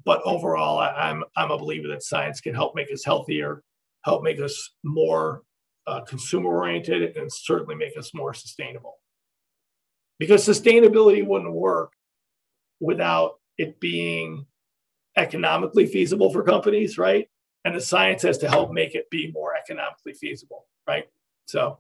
But 0.06 0.22
overall, 0.24 0.78
I, 0.78 0.90
I'm 0.90 1.24
I'm 1.36 1.52
a 1.52 1.58
believer 1.58 1.88
that 1.90 2.04
science 2.04 2.42
can 2.42 2.54
help 2.54 2.76
make 2.76 2.92
us 2.92 3.04
healthier, 3.04 3.64
help 4.06 4.24
make 4.24 4.40
us 4.40 4.72
more 4.84 5.42
uh, 5.88 6.02
consumer 6.02 6.50
oriented, 6.50 7.16
and 7.16 7.32
certainly 7.32 7.76
make 7.76 7.98
us 7.98 8.14
more 8.14 8.34
sustainable. 8.34 8.98
Because 10.20 10.46
sustainability 10.46 11.26
wouldn't 11.26 11.54
work 11.54 11.94
without 12.80 13.40
it 13.58 13.80
being 13.80 14.46
economically 15.16 15.86
feasible 15.86 16.32
for 16.32 16.44
companies, 16.44 16.98
right? 16.98 17.28
And 17.66 17.76
the 17.76 17.82
science 17.82 18.22
has 18.22 18.38
to 18.40 18.50
help 18.50 18.72
make 18.72 18.96
it 18.96 19.10
be 19.10 19.32
more 19.32 19.56
economically 19.56 20.14
feasible, 20.14 20.66
right? 20.88 21.06
So, 21.46 21.80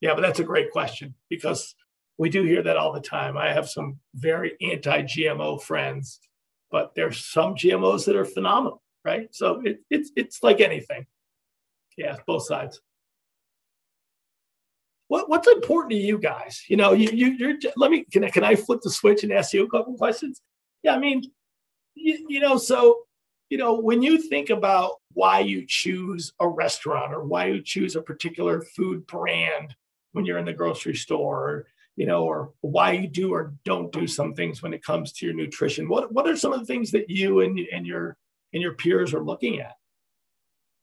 yeah, 0.00 0.14
but 0.14 0.22
that's 0.22 0.40
a 0.40 0.44
great 0.44 0.70
question 0.70 1.14
because 1.28 1.74
we 2.18 2.28
do 2.28 2.44
hear 2.44 2.62
that 2.62 2.76
all 2.76 2.92
the 2.92 3.00
time. 3.00 3.36
I 3.36 3.52
have 3.52 3.68
some 3.68 3.98
very 4.14 4.52
anti 4.60 5.02
GMO 5.02 5.60
friends, 5.60 6.20
but 6.70 6.94
there's 6.94 7.24
some 7.24 7.54
GMOs 7.54 8.04
that 8.06 8.16
are 8.16 8.24
phenomenal, 8.24 8.82
right? 9.04 9.28
So 9.34 9.62
it, 9.64 9.80
it's 9.90 10.10
it's 10.16 10.42
like 10.42 10.60
anything. 10.60 11.06
Yeah, 12.00 12.16
both 12.26 12.46
sides. 12.46 12.80
What, 15.08 15.28
what's 15.28 15.48
important 15.48 15.90
to 15.90 15.98
you 15.98 16.18
guys? 16.18 16.64
You 16.66 16.78
know, 16.78 16.92
you, 16.92 17.10
you 17.12 17.26
you're 17.32 17.54
let 17.76 17.90
me 17.90 18.06
can 18.10 18.24
I, 18.24 18.30
can 18.30 18.42
I 18.42 18.54
flip 18.54 18.80
the 18.82 18.90
switch 18.90 19.22
and 19.22 19.30
ask 19.30 19.52
you 19.52 19.64
a 19.64 19.68
couple 19.68 19.92
questions? 19.98 20.40
Yeah, 20.82 20.94
I 20.94 20.98
mean, 20.98 21.24
you, 21.94 22.26
you 22.26 22.40
know, 22.40 22.56
so 22.56 23.00
you 23.50 23.58
know, 23.58 23.74
when 23.78 24.00
you 24.00 24.16
think 24.16 24.48
about 24.48 24.92
why 25.12 25.40
you 25.40 25.66
choose 25.68 26.32
a 26.40 26.48
restaurant 26.48 27.12
or 27.12 27.24
why 27.24 27.46
you 27.46 27.60
choose 27.60 27.96
a 27.96 28.02
particular 28.02 28.62
food 28.62 29.06
brand 29.06 29.74
when 30.12 30.24
you're 30.24 30.38
in 30.38 30.46
the 30.46 30.52
grocery 30.54 30.94
store, 30.94 31.50
or, 31.50 31.66
you 31.96 32.06
know, 32.06 32.24
or 32.24 32.52
why 32.62 32.92
you 32.92 33.08
do 33.08 33.34
or 33.34 33.52
don't 33.64 33.92
do 33.92 34.06
some 34.06 34.32
things 34.32 34.62
when 34.62 34.72
it 34.72 34.82
comes 34.82 35.12
to 35.12 35.26
your 35.26 35.34
nutrition, 35.34 35.86
what 35.86 36.10
what 36.14 36.26
are 36.26 36.36
some 36.36 36.54
of 36.54 36.60
the 36.60 36.66
things 36.66 36.90
that 36.92 37.10
you 37.10 37.40
and 37.40 37.58
and 37.58 37.86
your 37.86 38.16
and 38.54 38.62
your 38.62 38.72
peers 38.72 39.12
are 39.12 39.22
looking 39.22 39.60
at? 39.60 39.74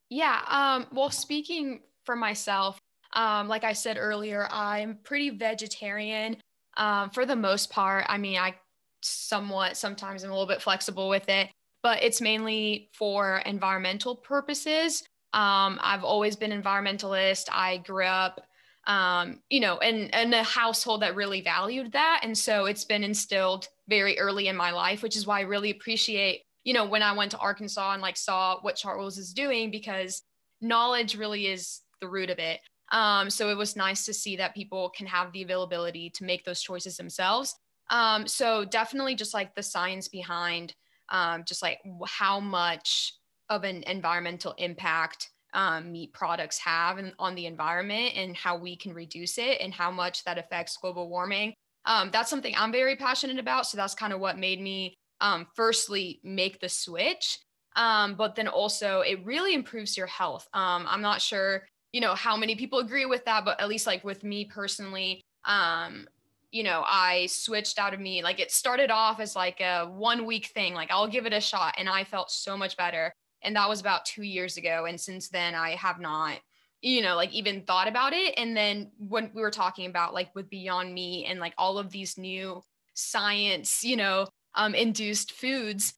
Yeah. 0.10 0.42
Um, 0.48 0.88
well, 0.92 1.10
speaking 1.10 1.82
for 2.06 2.16
myself, 2.16 2.80
um, 3.14 3.48
like 3.48 3.64
I 3.64 3.74
said 3.74 3.98
earlier, 4.00 4.48
I'm 4.52 5.00
pretty 5.04 5.30
vegetarian 5.32 6.38
um, 6.78 7.10
for 7.10 7.26
the 7.26 7.36
most 7.36 7.70
part. 7.70 8.06
I 8.08 8.18
mean, 8.18 8.38
I 8.38 8.56
somewhat 9.02 9.78
sometimes 9.78 10.24
I'm 10.24 10.32
a 10.32 10.34
little 10.34 10.48
bit 10.48 10.62
flexible 10.62 11.08
with 11.10 11.30
it 11.30 11.50
but 11.84 12.04
it's 12.04 12.22
mainly 12.22 12.90
for 12.94 13.38
environmental 13.46 14.16
purposes. 14.16 15.04
Um, 15.34 15.80
I've 15.82 16.04
always 16.04 16.36
been 16.36 16.52
environmentalist. 16.52 17.46
I 17.52 17.78
grew 17.78 18.06
up, 18.06 18.42
um, 18.88 19.42
you 19.50 19.60
know, 19.60 19.78
in, 19.78 20.10
in 20.10 20.34
a 20.34 20.44
household 20.44 21.02
that 21.02 21.16
really 21.16 21.42
valued 21.42 21.92
that. 21.94 22.22
And 22.24 22.38
so 22.38 22.66
it's 22.66 22.84
been 22.84 23.04
instilled 23.04 23.68
very 23.88 24.18
early 24.20 24.48
in 24.48 24.56
my 24.56 24.72
life, 24.72 25.04
which 25.04 25.16
is 25.16 25.28
why 25.28 25.40
I 25.40 25.44
really 25.44 25.70
appreciate, 25.70 26.42
you 26.68 26.74
know, 26.74 26.84
when 26.84 27.02
I 27.02 27.14
went 27.14 27.32
to 27.32 27.38
Arkansas 27.38 27.94
and 27.94 28.02
like 28.02 28.18
saw 28.18 28.60
what 28.60 28.76
Chartwells 28.76 29.18
is 29.18 29.32
doing 29.32 29.72
because 29.72 30.22
knowledge 30.60 31.16
really 31.16 31.48
is 31.48 31.80
the 32.02 32.10
root 32.10 32.30
of 32.30 32.40
it. 32.40 32.60
Um, 32.92 33.30
so 33.30 33.50
it 33.50 33.56
was 33.56 33.78
nice 33.78 34.04
to 34.04 34.14
see 34.14 34.36
that 34.36 34.54
people 34.54 34.90
can 34.90 35.08
have 35.08 35.32
the 35.32 35.44
availability 35.44 36.10
to 36.16 36.26
make 36.26 36.44
those 36.44 36.62
choices 36.62 36.98
themselves. 36.98 37.56
Um, 37.90 38.28
so 38.28 38.66
definitely 38.66 39.16
just 39.16 39.34
like 39.34 39.56
the 39.56 39.64
science 39.64 40.10
behind 40.10 40.74
um, 41.08 41.46
just 41.48 41.62
like 41.62 41.80
how 42.06 42.42
much 42.42 43.14
of 43.48 43.64
an 43.64 43.84
environmental 43.84 44.54
impact 44.58 45.30
um, 45.54 45.94
meat 45.94 46.12
products 46.12 46.58
have 46.58 46.98
in, 46.98 47.14
on 47.18 47.34
the 47.36 47.46
environment 47.46 48.12
and 48.18 48.36
how 48.36 48.58
we 48.58 48.76
can 48.76 48.94
reduce 48.94 49.38
it 49.38 49.62
and 49.62 49.74
how 49.74 49.90
much 49.90 50.26
that 50.26 50.38
affects 50.38 50.76
global 50.76 51.08
warming. 51.08 51.54
Um, 51.86 52.10
that's 52.12 52.30
something 52.30 52.54
I'm 52.58 52.74
very 52.74 52.98
passionate 52.98 53.40
about. 53.40 53.68
So 53.68 53.78
that's 53.78 53.96
kind 53.96 54.12
of 54.12 54.20
what 54.20 54.38
made 54.38 54.60
me 54.60 54.97
um, 55.22 55.48
firstly 55.56 56.20
make 56.24 56.60
the 56.60 56.70
switch. 56.70 57.40
Um, 57.76 58.16
but 58.16 58.36
then 58.36 58.48
also 58.48 59.02
it 59.02 59.24
really 59.24 59.54
improves 59.54 59.96
your 59.96 60.08
health. 60.08 60.48
Um, 60.54 60.86
I'm 60.90 61.02
not 61.02 61.22
sure, 61.22 61.68
you 61.92 62.02
know, 62.02 62.16
how 62.16 62.36
many 62.36 62.56
people 62.56 62.80
agree 62.80 63.06
with 63.06 63.24
that, 63.26 63.46
but 63.46 63.62
at 63.62 63.68
least 63.70 63.86
like 63.86 64.04
with 64.04 64.24
me 64.24 64.46
personally, 64.46 65.22
um, 65.46 66.08
you 66.52 66.64
know, 66.64 66.84
I 66.88 67.28
switched 67.28 67.78
out 67.78 67.94
of 67.94 68.00
me. 68.00 68.24
Like 68.24 68.40
it 68.40 68.52
started 68.52 68.90
off 68.90 69.20
as 69.20 69.36
like 69.36 69.62
a 69.62 69.86
one 69.86 70.26
week 70.26 70.48
thing, 70.48 70.74
like 70.74 70.90
I'll 70.92 71.08
give 71.08 71.26
it 71.26 71.34
a 71.34 71.42
shot. 71.42 71.76
And 71.78 71.88
I 71.88 72.04
felt 72.04 72.32
so 72.32 72.58
much 72.58 72.76
better. 72.78 73.14
And 73.44 73.56
that 73.56 73.70
was 73.70 73.80
about 73.80 74.06
two 74.06 74.24
years 74.24 74.58
ago. 74.58 74.86
And 74.86 75.00
since 75.00 75.30
then, 75.30 75.54
I 75.54 75.72
have 75.76 76.00
not, 76.00 76.40
you 76.82 77.02
know, 77.02 77.16
like 77.16 77.32
even 77.34 77.62
thought 77.62 77.88
about 77.88 78.14
it. 78.14 78.34
And 78.38 78.58
then 78.58 78.92
when 78.98 79.30
we 79.36 79.42
were 79.42 79.52
talking 79.52 79.88
about 79.88 80.14
like 80.14 80.34
with 80.34 80.50
Beyond 80.50 80.94
Meat 80.94 81.28
and 81.28 81.40
like 81.40 81.54
all 81.58 81.78
of 81.78 81.92
these 81.92 82.18
new 82.18 82.64
science, 82.96 83.84
you 83.84 83.98
know, 83.98 84.28
um, 84.58 84.76
induced 84.76 85.32
foods, 85.32 85.94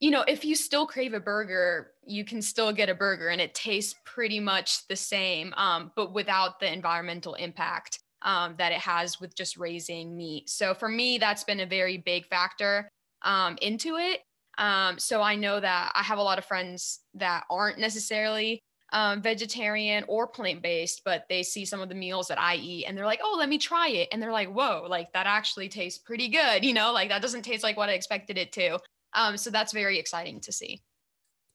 you 0.00 0.10
know, 0.10 0.24
if 0.26 0.44
you 0.44 0.54
still 0.54 0.86
crave 0.86 1.12
a 1.12 1.20
burger, 1.20 1.92
you 2.06 2.24
can 2.24 2.40
still 2.40 2.72
get 2.72 2.88
a 2.88 2.94
burger 2.94 3.28
and 3.28 3.40
it 3.40 3.54
tastes 3.54 3.94
pretty 4.04 4.40
much 4.40 4.86
the 4.88 4.96
same, 4.96 5.52
um, 5.56 5.92
but 5.96 6.14
without 6.14 6.60
the 6.60 6.72
environmental 6.72 7.34
impact 7.34 7.98
um, 8.22 8.54
that 8.58 8.72
it 8.72 8.78
has 8.78 9.20
with 9.20 9.36
just 9.36 9.56
raising 9.56 10.16
meat. 10.16 10.48
So 10.48 10.74
for 10.74 10.88
me, 10.88 11.18
that's 11.18 11.44
been 11.44 11.60
a 11.60 11.66
very 11.66 11.98
big 11.98 12.26
factor 12.26 12.88
um, 13.22 13.58
into 13.60 13.96
it. 13.96 14.20
Um, 14.58 14.98
so 14.98 15.20
I 15.20 15.34
know 15.34 15.60
that 15.60 15.92
I 15.94 16.02
have 16.02 16.18
a 16.18 16.22
lot 16.22 16.38
of 16.38 16.44
friends 16.44 17.00
that 17.14 17.44
aren't 17.50 17.78
necessarily 17.78 18.62
um, 18.96 19.20
vegetarian 19.20 20.06
or 20.08 20.26
plant 20.26 20.62
based, 20.62 21.02
but 21.04 21.26
they 21.28 21.42
see 21.42 21.66
some 21.66 21.82
of 21.82 21.90
the 21.90 21.94
meals 21.94 22.28
that 22.28 22.40
I 22.40 22.54
eat 22.54 22.86
and 22.86 22.96
they're 22.96 23.04
like, 23.04 23.20
oh, 23.22 23.36
let 23.38 23.50
me 23.50 23.58
try 23.58 23.88
it. 23.88 24.08
And 24.10 24.22
they're 24.22 24.32
like, 24.32 24.48
whoa, 24.48 24.86
like 24.88 25.12
that 25.12 25.26
actually 25.26 25.68
tastes 25.68 25.98
pretty 25.98 26.28
good. 26.28 26.64
You 26.66 26.72
know, 26.72 26.92
like 26.92 27.10
that 27.10 27.22
doesn't 27.22 27.42
taste 27.42 27.62
like 27.62 27.76
what 27.76 27.90
I 27.90 27.92
expected 27.92 28.38
it 28.38 28.50
to. 28.52 28.78
Um, 29.12 29.36
so 29.36 29.50
that's 29.50 29.72
very 29.72 29.98
exciting 29.98 30.40
to 30.40 30.50
see. 30.50 30.82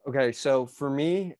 Okay. 0.08 0.32
So 0.32 0.68
for 0.68 0.90
me, 0.90 1.34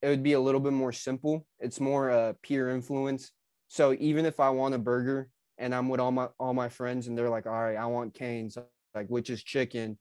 it 0.00 0.08
would 0.08 0.22
be 0.22 0.34
a 0.34 0.40
little 0.40 0.60
bit 0.60 0.72
more 0.72 0.92
simple. 0.92 1.44
It's 1.58 1.80
more 1.80 2.10
uh, 2.10 2.34
peer 2.42 2.70
influence. 2.70 3.32
So 3.66 3.94
even 3.98 4.24
if 4.24 4.38
I 4.38 4.48
want 4.50 4.74
a 4.74 4.78
burger 4.78 5.28
and 5.58 5.74
I'm 5.74 5.88
with 5.88 6.00
all 6.00 6.12
my 6.12 6.28
all 6.38 6.54
my 6.54 6.68
friends 6.68 7.08
and 7.08 7.18
they're 7.18 7.28
like, 7.28 7.46
all 7.46 7.52
right, 7.52 7.76
I 7.76 7.86
want 7.86 8.14
Cane's, 8.14 8.56
like 8.94 9.08
which 9.08 9.28
is 9.28 9.42
chicken, 9.42 9.98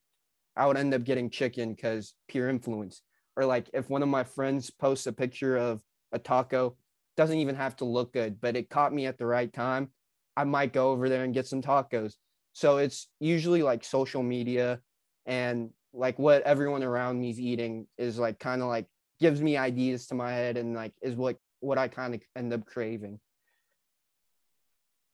I 0.56 0.67
would 0.67 0.77
end 0.77 0.93
up 0.93 1.04
getting 1.04 1.32
chicken 1.32 1.73
because 1.73 2.13
peer 2.30 2.47
influence. 2.47 3.01
Or 3.41 3.45
like 3.45 3.71
if 3.73 3.89
one 3.89 4.04
of 4.04 4.10
my 4.10 4.23
friends 4.23 4.69
posts 4.69 5.08
a 5.08 5.12
picture 5.12 5.58
of 5.58 5.82
a 6.12 6.19
taco, 6.19 6.75
doesn't 7.17 7.39
even 7.39 7.56
have 7.56 7.75
to 7.77 7.86
look 7.86 8.13
good, 8.13 8.39
but 8.39 8.56
it 8.56 8.69
caught 8.69 8.93
me 8.93 9.08
at 9.08 9.17
the 9.17 9.25
right 9.25 9.51
time, 9.51 9.89
I 10.38 10.43
might 10.43 10.73
go 10.73 10.91
over 10.91 11.10
there 11.10 11.23
and 11.23 11.34
get 11.34 11.47
some 11.47 11.60
tacos. 11.60 12.13
So 12.54 12.77
it's 12.77 13.08
usually 13.19 13.63
like 13.63 13.84
social 13.84 14.21
media 14.21 14.80
and 15.25 15.71
like 15.91 16.19
what 16.19 16.43
everyone 16.43 16.84
around 16.84 17.19
me's 17.19 17.39
eating 17.39 17.88
is 17.97 18.19
like 18.19 18.38
kind 18.38 18.62
of 18.62 18.67
like 18.67 18.86
gives 19.19 19.41
me 19.41 19.58
ideas 19.58 20.06
to 20.08 20.15
my 20.15 20.32
head 20.32 20.56
and 20.56 20.75
like 20.75 20.93
is 21.01 21.15
what 21.15 21.38
what 21.62 21.80
I 21.80 21.88
kind 21.88 22.13
of 22.13 22.21
end 22.36 22.54
up 22.54 22.63
craving. 22.67 23.19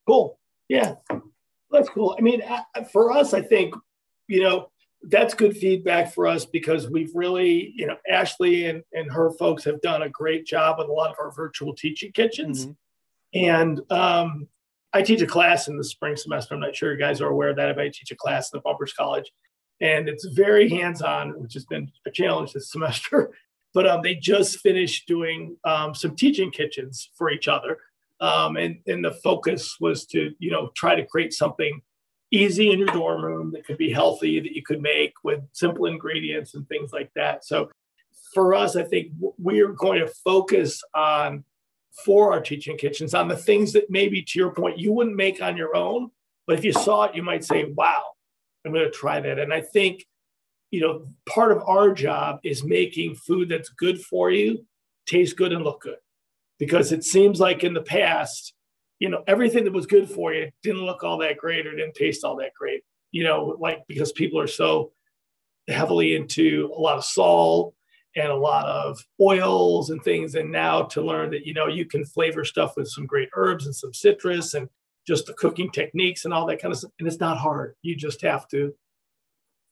Cool. 0.06 0.38
Yeah, 0.68 0.96
that's 1.72 1.88
cool. 1.88 2.13
I 2.20 2.22
mean, 2.22 2.44
for 2.92 3.13
us, 3.13 3.34
I 3.34 3.42
think, 3.42 3.74
you 4.28 4.42
know, 4.44 4.70
that's 5.04 5.34
good 5.34 5.56
feedback 5.56 6.14
for 6.14 6.28
us 6.28 6.46
because 6.46 6.90
we've 6.90 7.12
really, 7.14 7.74
you 7.76 7.86
know, 7.86 7.96
Ashley 8.10 8.66
and, 8.66 8.84
and 8.94 9.12
her 9.12 9.32
folks 9.32 9.64
have 9.64 9.82
done 9.82 10.02
a 10.02 10.10
great 10.10 10.46
job 10.46 10.80
with 10.80 10.88
a 10.88 10.92
lot 10.92 11.12
of 11.12 11.18
our 11.20 11.32
virtual 11.32 11.74
teaching 11.74 12.12
kitchens. 12.12 12.66
Mm-hmm. 12.66 13.40
And 13.40 13.92
um, 13.92 14.48
I 14.94 15.02
teach 15.02 15.22
a 15.22 15.28
class 15.28 15.68
in 15.68 15.78
the 15.78 15.84
spring 15.84 16.16
semester. 16.16 16.56
I'm 16.56 16.62
not 16.62 16.76
sure 16.76 16.92
you 16.92 17.00
guys 17.00 17.22
are 17.22 17.30
aware 17.30 17.50
of 17.50 17.56
that. 17.58 17.76
But 17.76 17.86
I 17.86 17.88
teach 17.90 18.12
a 18.12 18.16
class 18.16 18.52
in 18.52 18.58
the 18.58 18.62
Bumpers 18.62 18.94
College, 18.94 19.32
and 19.82 20.10
it's 20.10 20.26
very 20.26 20.70
hands-on, 20.70 21.40
which 21.42 21.54
has 21.54 21.66
been 21.66 21.92
a 22.06 22.12
challenge 22.12 22.54
this 22.54 22.72
semester. 22.72 23.32
But 23.74 23.88
um, 23.88 24.02
they 24.02 24.16
just 24.16 24.60
finished 24.60 25.08
doing 25.08 25.58
um, 25.64 25.94
some 25.94 26.16
teaching 26.16 26.52
kitchens 26.52 27.12
for 27.16 27.30
each 27.30 27.48
other 27.48 27.78
um, 28.20 28.58
and, 28.58 28.80
and 28.88 29.04
the 29.04 29.12
focus 29.24 29.78
was 29.80 30.06
to, 30.08 30.32
you 30.40 30.52
know, 30.52 30.72
try 30.76 30.96
to 30.96 31.06
create 31.06 31.34
something 31.34 31.82
easy 32.32 32.72
in 32.72 32.80
your 32.80 32.88
dorm 32.88 33.24
room 33.24 33.52
that 33.52 33.66
could 33.66 33.78
be 33.78 33.92
healthy, 33.92 34.40
that 34.40 34.54
you 34.54 34.63
could 34.63 34.82
make 34.82 35.13
with 35.24 35.42
simple 35.54 35.86
ingredients 35.86 36.54
and 36.56 36.68
things 36.68 36.92
like 36.92 37.12
that. 37.16 37.46
So 37.46 37.70
for 38.34 38.54
us, 38.54 38.76
I 38.76 38.84
think 38.84 39.12
we're 39.38 39.74
going 39.74 40.00
to 40.00 40.08
focus 40.08 40.84
on 40.94 41.44
for 42.06 42.32
our 42.32 42.42
teaching 42.42 42.78
kitchens 42.78 43.13
on 43.13 43.28
the 43.28 43.36
things 43.36 43.74
that 43.74 43.90
maybe 43.90 44.22
to 44.22 44.40
your 44.40 44.52
point 44.52 44.78
you 44.78 44.92
wouldn't 44.92 45.16
make 45.16 45.42
on 45.42 45.58
your 45.58 45.76
own, 45.76 46.12
but 46.46 46.58
if 46.58 46.63
you 46.63 46.72
saw 46.72 47.06
it, 47.06 47.16
you 47.16 47.24
might 47.24 47.44
say, 47.44 47.66
wow, 47.76 48.04
I'm 48.65 48.71
going 48.71 48.86
to 48.86 48.92
try 48.92 49.19
that. 49.19 49.40
And 49.40 49.54
I 49.54 49.62
think, 49.62 50.06
you 50.69 50.82
know, 50.82 51.08
part 51.28 51.52
of 51.52 51.63
our 51.65 51.94
job 51.94 52.40
is 52.44 52.63
making 52.63 53.15
food 53.15 53.50
that's 53.50 53.69
good 53.69 54.02
for 54.02 54.30
you 54.30 54.65
taste 55.08 55.38
good 55.38 55.54
and 55.54 55.63
look 55.63 55.82
good 55.82 55.98
because 56.60 56.92
it 56.92 57.04
seems 57.04 57.40
like 57.40 57.63
in 57.63 57.73
the 57.73 57.82
past, 57.82 58.54
you 59.00 59.10
know, 59.10 59.23
everything 59.27 59.63
that 59.63 59.73
was 59.73 59.85
good 59.85 60.10
for 60.10 60.33
you 60.33 60.50
didn't 60.63 60.85
look 60.85 61.04
all 61.04 61.17
that 61.19 61.37
great 61.37 61.67
or 61.67 61.71
didn't 61.75 61.93
taste 61.93 62.23
all 62.23 62.35
that 62.37 62.54
great, 62.58 62.83
you 63.12 63.23
know, 63.23 63.56
like 63.60 63.83
because 63.87 64.12
people 64.12 64.39
are 64.39 64.48
so 64.48 64.91
heavily 65.67 66.15
into 66.15 66.71
a 66.75 66.79
lot 66.79 66.98
of 66.98 67.06
salt 67.06 67.73
and 68.15 68.31
a 68.31 68.35
lot 68.35 68.65
of 68.65 69.00
oils 69.21 69.89
and 69.89 70.04
things. 70.04 70.35
And 70.35 70.52
now 70.52 70.83
to 70.83 71.02
learn 71.02 71.29
that, 71.31 71.45
you 71.45 71.54
know, 71.54 71.67
you 71.67 71.85
can 71.85 72.06
flavor 72.06 72.43
stuff 72.43 72.73
with 72.75 72.87
some 72.87 73.06
great 73.06 73.29
herbs 73.35 73.65
and 73.65 73.75
some 73.75 73.93
citrus 73.93 74.54
and 74.54 74.69
just 75.06 75.27
the 75.27 75.33
cooking 75.33 75.69
techniques 75.71 76.25
and 76.25 76.33
all 76.33 76.48
that 76.48 76.62
kind 76.62 76.71
of 76.71 76.79
stuff. 76.79 76.91
And 77.00 77.08
it's 77.08 77.19
not 77.19 77.37
hard. 77.37 77.75
You 77.83 77.95
just 77.95 78.21
have 78.21 78.48
to 78.50 78.73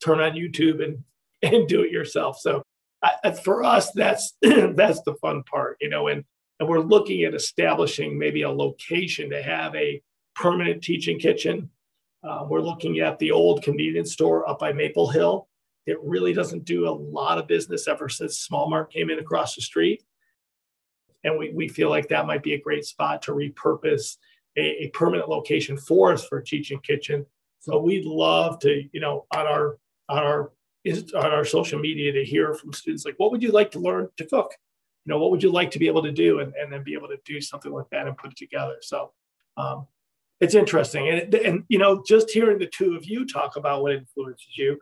turn 0.04 0.20
on 0.20 0.34
YouTube 0.34 0.84
and, 0.84 1.04
and 1.42 1.68
do 1.68 1.82
it 1.82 1.92
yourself. 1.92 2.38
So 2.40 2.62
I, 3.04 3.32
for 3.32 3.64
us, 3.64 3.92
that's, 3.92 4.36
that's 4.42 5.02
the 5.02 5.16
fun 5.22 5.44
part, 5.44 5.78
you 5.82 5.90
know, 5.90 6.08
and 6.08 6.24
and 6.60 6.70
we're 6.70 6.80
looking 6.80 7.24
at 7.24 7.34
establishing 7.34 8.18
maybe 8.18 8.44
a 8.44 8.50
location 8.50 9.30
to 9.30 9.42
have 9.42 9.76
a 9.76 10.02
permanent 10.36 10.84
teaching 10.84 11.20
kitchen. 11.20 11.70
Uh, 12.24 12.46
we're 12.50 12.62
looking 12.62 13.00
at 13.00 13.20
the 13.20 13.32
old 13.32 13.62
convenience 13.62 14.14
store 14.14 14.48
up 14.50 14.60
by 14.60 14.74
Maple 14.74 15.10
Hill. 15.10 15.48
It 15.86 15.98
really 16.02 16.34
doesn't 16.34 16.66
do 16.66 16.90
a 16.90 16.92
lot 16.92 17.38
of 17.38 17.48
business 17.48 17.88
ever 17.88 18.10
since 18.10 18.40
Small 18.40 18.70
Mart 18.70 18.92
came 18.92 19.10
in 19.10 19.20
across 19.20 19.56
the 19.56 19.62
street. 19.62 20.04
And 21.24 21.38
we, 21.38 21.52
we 21.52 21.68
feel 21.68 21.90
like 21.90 22.08
that 22.10 22.26
might 22.26 22.44
be 22.44 22.54
a 22.54 22.62
great 22.62 22.86
spot 22.86 23.22
to 23.24 23.34
repurpose 23.34 24.18
a, 24.58 24.86
a 24.86 24.90
permanent 24.90 25.30
location 25.30 25.78
for 25.78 26.14
us 26.14 26.26
for 26.26 26.44
and 26.52 26.84
Kitchen. 26.84 27.26
So 27.60 27.80
we'd 27.80 28.06
love 28.06 28.60
to, 28.60 28.84
you 28.92 29.00
know, 29.00 29.26
on 29.32 29.48
our 29.48 29.78
on 30.08 30.20
our 30.20 30.52
on 30.88 31.32
our 31.32 31.46
social 31.46 31.80
media 31.80 32.12
to 32.12 32.24
hear 32.24 32.54
from 32.54 32.74
students 32.74 33.06
like, 33.06 33.16
what 33.18 33.32
would 33.32 33.42
you 33.42 33.52
like 33.52 33.72
to 33.72 33.80
learn 33.80 34.08
to 34.18 34.26
cook? 34.26 34.52
You 35.06 35.14
know, 35.14 35.20
what 35.20 35.32
would 35.32 35.44
you 35.44 35.52
like 35.52 35.72
to 35.72 35.80
be 35.80 35.88
able 35.88 36.04
to 36.04 36.12
do, 36.12 36.40
and, 36.40 36.54
and 36.56 36.72
then 36.72 36.84
be 36.84 36.94
able 36.94 37.08
to 37.10 37.18
do 37.26 37.40
something 37.40 37.72
like 37.72 37.90
that 37.92 38.08
and 38.08 38.18
put 38.18 38.32
it 38.32 38.38
together. 38.38 38.78
So 38.82 39.12
um, 39.58 39.88
it's 40.40 40.56
interesting, 40.56 41.10
and 41.10 41.34
and 41.36 41.64
you 41.68 41.78
know, 41.78 42.04
just 42.06 42.32
hearing 42.32 42.58
the 42.58 42.68
two 42.68 42.96
of 42.96 43.06
you 43.06 43.26
talk 43.26 43.56
about 43.56 43.82
what 43.84 43.94
influences 43.94 44.58
you, 44.58 44.80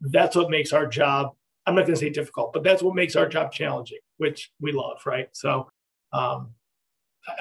that's 0.00 0.36
what 0.36 0.50
makes 0.50 0.72
our 0.72 0.86
job. 0.86 1.34
I'm 1.66 1.74
not 1.74 1.82
going 1.82 1.94
to 1.94 2.00
say 2.00 2.10
difficult, 2.10 2.54
but 2.54 2.62
that's 2.62 2.82
what 2.82 2.94
makes 2.94 3.14
our 3.14 3.28
job 3.28 3.52
challenging, 3.52 3.98
which 4.16 4.50
we 4.58 4.72
love, 4.72 5.00
right? 5.04 5.28
So 5.32 5.68
um, 6.12 6.54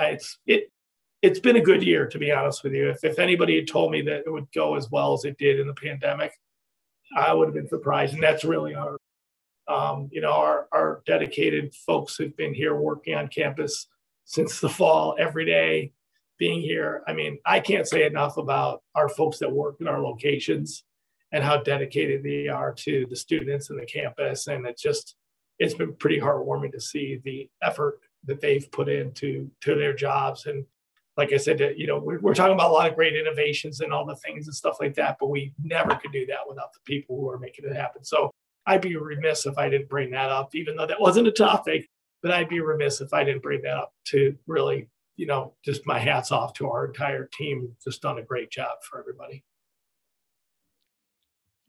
it's 0.01 0.37
it 0.45 0.71
it's 1.21 1.39
been 1.39 1.55
a 1.55 1.61
good 1.61 1.81
year 1.81 2.07
to 2.07 2.19
be 2.19 2.31
honest 2.31 2.63
with 2.63 2.73
you. 2.73 2.89
If 2.89 3.03
if 3.03 3.19
anybody 3.19 3.55
had 3.55 3.67
told 3.67 3.91
me 3.91 4.01
that 4.01 4.23
it 4.25 4.29
would 4.29 4.51
go 4.53 4.75
as 4.75 4.91
well 4.91 5.13
as 5.13 5.23
it 5.25 5.37
did 5.37 5.59
in 5.59 5.67
the 5.67 5.73
pandemic, 5.73 6.33
I 7.15 7.33
would 7.33 7.47
have 7.47 7.55
been 7.55 7.69
surprised. 7.69 8.13
And 8.13 8.23
that's 8.23 8.43
really 8.43 8.75
our 8.75 8.96
um, 9.67 10.09
you 10.11 10.21
know 10.21 10.31
our 10.31 10.67
our 10.71 11.01
dedicated 11.05 11.73
folks 11.73 12.15
who've 12.15 12.35
been 12.37 12.53
here 12.53 12.75
working 12.75 13.15
on 13.15 13.27
campus 13.27 13.87
since 14.25 14.59
the 14.59 14.69
fall 14.69 15.15
every 15.19 15.45
day 15.45 15.91
being 16.37 16.61
here. 16.61 17.03
I 17.07 17.13
mean, 17.13 17.39
I 17.45 17.59
can't 17.59 17.87
say 17.87 18.05
enough 18.05 18.37
about 18.37 18.83
our 18.95 19.09
folks 19.09 19.39
that 19.39 19.51
work 19.51 19.77
in 19.79 19.87
our 19.87 20.01
locations 20.01 20.83
and 21.31 21.43
how 21.43 21.57
dedicated 21.57 22.23
they 22.23 22.47
are 22.47 22.73
to 22.73 23.05
the 23.09 23.15
students 23.15 23.69
and 23.69 23.79
the 23.79 23.85
campus. 23.85 24.47
And 24.47 24.65
it's 24.65 24.81
just, 24.81 25.15
it's 25.59 25.73
been 25.73 25.95
pretty 25.95 26.19
heartwarming 26.19 26.71
to 26.73 26.79
see 26.79 27.19
the 27.23 27.49
effort 27.61 27.99
that 28.25 28.41
they've 28.41 28.69
put 28.71 28.89
into 28.89 29.49
to 29.61 29.75
their 29.75 29.93
jobs. 29.93 30.45
And 30.45 30.65
like 31.17 31.33
I 31.33 31.37
said, 31.37 31.59
you 31.75 31.87
know, 31.87 31.97
we're, 31.97 32.19
we're 32.19 32.35
talking 32.35 32.53
about 32.53 32.69
a 32.69 32.73
lot 32.73 32.89
of 32.89 32.95
great 32.95 33.15
innovations 33.15 33.81
and 33.81 33.91
all 33.91 34.05
the 34.05 34.15
things 34.17 34.47
and 34.47 34.55
stuff 34.55 34.77
like 34.79 34.93
that, 34.95 35.17
but 35.19 35.29
we 35.29 35.53
never 35.63 35.95
could 35.95 36.11
do 36.11 36.25
that 36.27 36.47
without 36.47 36.73
the 36.73 36.79
people 36.85 37.19
who 37.19 37.29
are 37.29 37.39
making 37.39 37.65
it 37.65 37.75
happen. 37.75 38.03
So 38.03 38.31
I'd 38.67 38.81
be 38.81 38.97
remiss 38.97 39.45
if 39.45 39.57
I 39.57 39.69
didn't 39.69 39.89
bring 39.89 40.11
that 40.11 40.29
up, 40.29 40.53
even 40.53 40.75
though 40.75 40.85
that 40.85 40.99
wasn't 40.99 41.29
a 41.29 41.31
topic, 41.31 41.87
but 42.21 42.31
I'd 42.31 42.49
be 42.49 42.59
remiss 42.59 42.99
if 42.99 43.13
I 43.13 43.23
didn't 43.23 43.41
bring 43.41 43.61
that 43.61 43.77
up 43.77 43.93
to 44.07 44.35
really, 44.45 44.89
you 45.15 45.25
know, 45.25 45.53
just 45.63 45.87
my 45.87 45.97
hats 45.97 46.31
off 46.33 46.53
to 46.55 46.69
our 46.69 46.85
entire 46.85 47.29
team. 47.31 47.73
Just 47.81 48.01
done 48.01 48.19
a 48.19 48.23
great 48.23 48.51
job 48.51 48.77
for 48.83 48.99
everybody. 48.99 49.43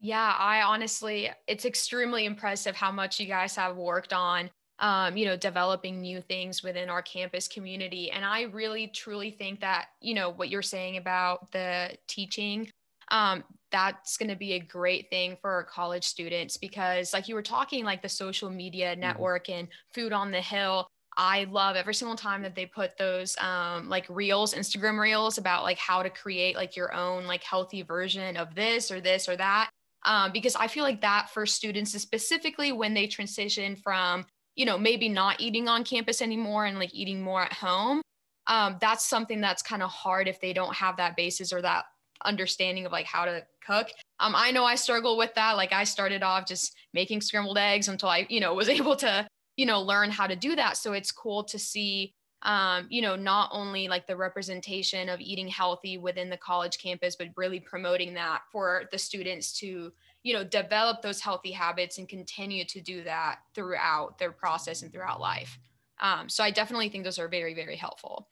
Yeah, 0.01 0.35
I 0.37 0.61
honestly, 0.61 1.29
it's 1.47 1.65
extremely 1.65 2.25
impressive 2.25 2.75
how 2.75 2.91
much 2.91 3.19
you 3.19 3.27
guys 3.27 3.55
have 3.55 3.75
worked 3.77 4.13
on, 4.13 4.49
um, 4.79 5.17
you 5.17 5.25
know, 5.25 5.35
developing 5.35 5.99
new 6.01 6.21
things 6.21 6.63
within 6.63 6.89
our 6.89 7.01
campus 7.01 7.47
community. 7.47 8.11
And 8.11 8.23
I 8.23 8.43
really, 8.43 8.87
truly 8.87 9.31
think 9.31 9.59
that, 9.61 9.87
you 10.01 10.13
know, 10.13 10.29
what 10.29 10.49
you're 10.49 10.61
saying 10.61 10.97
about 10.97 11.51
the 11.51 11.97
teaching, 12.07 12.69
um, 13.11 13.43
that's 13.71 14.17
going 14.17 14.29
to 14.29 14.35
be 14.35 14.53
a 14.53 14.59
great 14.59 15.09
thing 15.09 15.37
for 15.41 15.51
our 15.51 15.63
college 15.63 16.03
students 16.03 16.57
because, 16.57 17.13
like 17.13 17.27
you 17.27 17.35
were 17.35 17.41
talking, 17.41 17.85
like 17.85 18.01
the 18.01 18.09
social 18.09 18.49
media 18.49 18.91
mm-hmm. 18.91 19.01
network 19.01 19.47
mm-hmm. 19.47 19.59
and 19.59 19.67
food 19.93 20.13
on 20.13 20.31
the 20.31 20.41
hill. 20.41 20.87
I 21.17 21.45
love 21.45 21.75
every 21.75 21.95
single 21.95 22.15
time 22.15 22.43
that 22.43 22.55
they 22.55 22.65
put 22.65 22.97
those 22.97 23.35
um, 23.39 23.89
like 23.89 24.05
reels, 24.09 24.53
Instagram 24.53 24.99
reels 24.99 25.37
about 25.37 25.63
like 25.63 25.77
how 25.77 26.01
to 26.01 26.09
create 26.09 26.55
like 26.55 26.77
your 26.77 26.93
own 26.93 27.25
like 27.25 27.43
healthy 27.43 27.81
version 27.81 28.37
of 28.37 28.55
this 28.55 28.89
or 28.89 29.01
this 29.01 29.27
or 29.27 29.35
that 29.35 29.69
um, 30.05 30.31
because 30.31 30.55
I 30.55 30.67
feel 30.67 30.83
like 30.83 31.01
that 31.01 31.29
for 31.29 31.45
students 31.45 31.93
is 31.93 32.01
specifically 32.01 32.71
when 32.71 32.93
they 32.93 33.07
transition 33.07 33.75
from, 33.75 34.25
you 34.55 34.65
know, 34.65 34.77
maybe 34.77 35.09
not 35.09 35.41
eating 35.41 35.67
on 35.67 35.83
campus 35.83 36.21
anymore 36.21 36.65
and 36.65 36.79
like 36.79 36.93
eating 36.93 37.21
more 37.21 37.43
at 37.43 37.53
home. 37.53 38.01
Um, 38.47 38.77
that's 38.81 39.07
something 39.07 39.41
that's 39.41 39.61
kind 39.61 39.83
of 39.83 39.89
hard 39.89 40.27
if 40.27 40.41
they 40.41 40.53
don't 40.53 40.73
have 40.75 40.97
that 40.97 41.15
basis 41.15 41.53
or 41.53 41.61
that 41.61 41.85
understanding 42.25 42.85
of 42.85 42.91
like 42.91 43.05
how 43.05 43.25
to 43.25 43.45
cook. 43.65 43.87
Um, 44.19 44.33
I 44.35 44.51
know 44.51 44.65
I 44.65 44.75
struggle 44.75 45.17
with 45.17 45.33
that. 45.35 45.53
Like 45.53 45.73
I 45.73 45.83
started 45.83 46.23
off 46.23 46.45
just 46.45 46.75
making 46.93 47.21
scrambled 47.21 47.57
eggs 47.57 47.87
until 47.87 48.09
I, 48.09 48.25
you 48.29 48.39
know, 48.39 48.53
was 48.53 48.69
able 48.79 48.95
to, 48.97 49.27
you 49.57 49.65
know, 49.65 49.81
learn 49.81 50.11
how 50.11 50.27
to 50.27 50.35
do 50.35 50.55
that. 50.55 50.77
So 50.77 50.93
it's 50.93 51.11
cool 51.11 51.43
to 51.45 51.59
see 51.59 52.13
um, 52.43 52.87
you 52.89 53.01
know, 53.01 53.15
not 53.15 53.49
only 53.51 53.87
like 53.87 54.07
the 54.07 54.15
representation 54.15 55.09
of 55.09 55.19
eating 55.19 55.47
healthy 55.47 55.97
within 55.97 56.29
the 56.29 56.37
college 56.37 56.77
campus, 56.77 57.15
but 57.15 57.27
really 57.35 57.59
promoting 57.59 58.13
that 58.13 58.41
for 58.51 58.83
the 58.91 58.97
students 58.97 59.51
to, 59.59 59.91
you 60.23 60.33
know, 60.33 60.43
develop 60.43 61.01
those 61.01 61.19
healthy 61.19 61.51
habits 61.51 61.97
and 61.97 62.07
continue 62.07 62.63
to 62.65 62.79
do 62.79 63.03
that 63.03 63.39
throughout 63.53 64.17
their 64.17 64.31
process 64.31 64.83
and 64.83 64.91
throughout 64.91 65.19
life. 65.19 65.59
Um, 65.99 66.29
so 66.29 66.43
I 66.43 66.51
definitely 66.51 66.87
think 66.87 67.03
those 67.03 67.19
are 67.19 67.27
very, 67.27 67.53
very 67.53 67.75
helpful. 67.75 68.29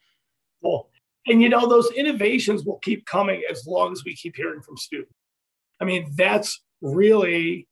Cool. 0.62 0.88
And 1.28 1.42
you 1.42 1.48
know, 1.48 1.68
those 1.68 1.90
innovations 1.92 2.64
will 2.64 2.78
keep 2.78 3.06
coming 3.06 3.42
as 3.50 3.66
long 3.66 3.92
as 3.92 4.04
we 4.04 4.14
keep 4.14 4.36
hearing 4.36 4.62
from 4.62 4.76
students. 4.76 5.12
I 5.80 5.84
mean, 5.84 6.12
that's 6.16 6.62
really 6.80 7.68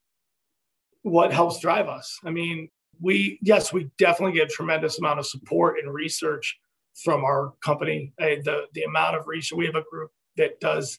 what 1.03 1.33
helps 1.33 1.61
drive 1.61 1.89
us. 1.89 2.19
I 2.25 2.31
mean, 2.31 2.69
we 3.01 3.39
yes 3.43 3.73
we 3.73 3.91
definitely 3.99 4.37
get 4.37 4.49
a 4.49 4.53
tremendous 4.53 4.99
amount 4.99 5.19
of 5.19 5.27
support 5.27 5.79
and 5.79 5.93
research 5.93 6.59
from 6.95 7.25
our 7.25 7.53
company 7.63 8.13
the 8.19 8.63
the 8.75 8.83
amount 8.85 9.17
of 9.17 9.27
research 9.27 9.57
we 9.57 9.67
have 9.67 9.75
a 9.75 9.85
group 9.91 10.11
that 10.37 10.59
does 10.61 10.99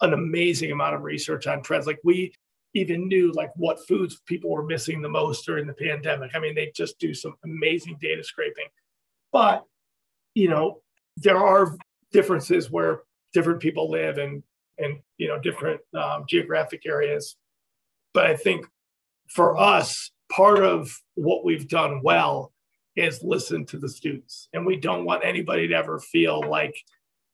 an 0.00 0.14
amazing 0.14 0.72
amount 0.72 0.94
of 0.94 1.02
research 1.02 1.46
on 1.46 1.62
trends 1.62 1.86
like 1.86 2.00
we 2.04 2.32
even 2.74 3.08
knew 3.08 3.32
like 3.32 3.50
what 3.56 3.86
foods 3.86 4.20
people 4.26 4.50
were 4.50 4.64
missing 4.64 5.02
the 5.02 5.08
most 5.08 5.44
during 5.44 5.66
the 5.66 5.74
pandemic 5.74 6.30
i 6.34 6.38
mean 6.38 6.54
they 6.54 6.72
just 6.74 6.98
do 6.98 7.12
some 7.12 7.34
amazing 7.44 7.96
data 8.00 8.24
scraping 8.24 8.66
but 9.32 9.64
you 10.34 10.48
know 10.48 10.80
there 11.16 11.38
are 11.38 11.76
differences 12.12 12.70
where 12.70 13.02
different 13.32 13.60
people 13.60 13.90
live 13.90 14.18
and 14.18 14.42
and 14.78 14.98
you 15.18 15.28
know 15.28 15.38
different 15.38 15.80
um, 15.98 16.24
geographic 16.28 16.82
areas 16.86 17.36
but 18.14 18.26
i 18.26 18.36
think 18.36 18.66
for 19.28 19.56
us 19.56 20.10
part 20.30 20.62
of 20.62 20.90
what 21.14 21.44
we've 21.44 21.68
done 21.68 22.00
well 22.02 22.52
is 22.96 23.22
listen 23.22 23.64
to 23.66 23.78
the 23.78 23.88
students. 23.88 24.48
And 24.52 24.66
we 24.66 24.76
don't 24.76 25.04
want 25.04 25.24
anybody 25.24 25.68
to 25.68 25.74
ever 25.74 25.98
feel 25.98 26.42
like, 26.48 26.74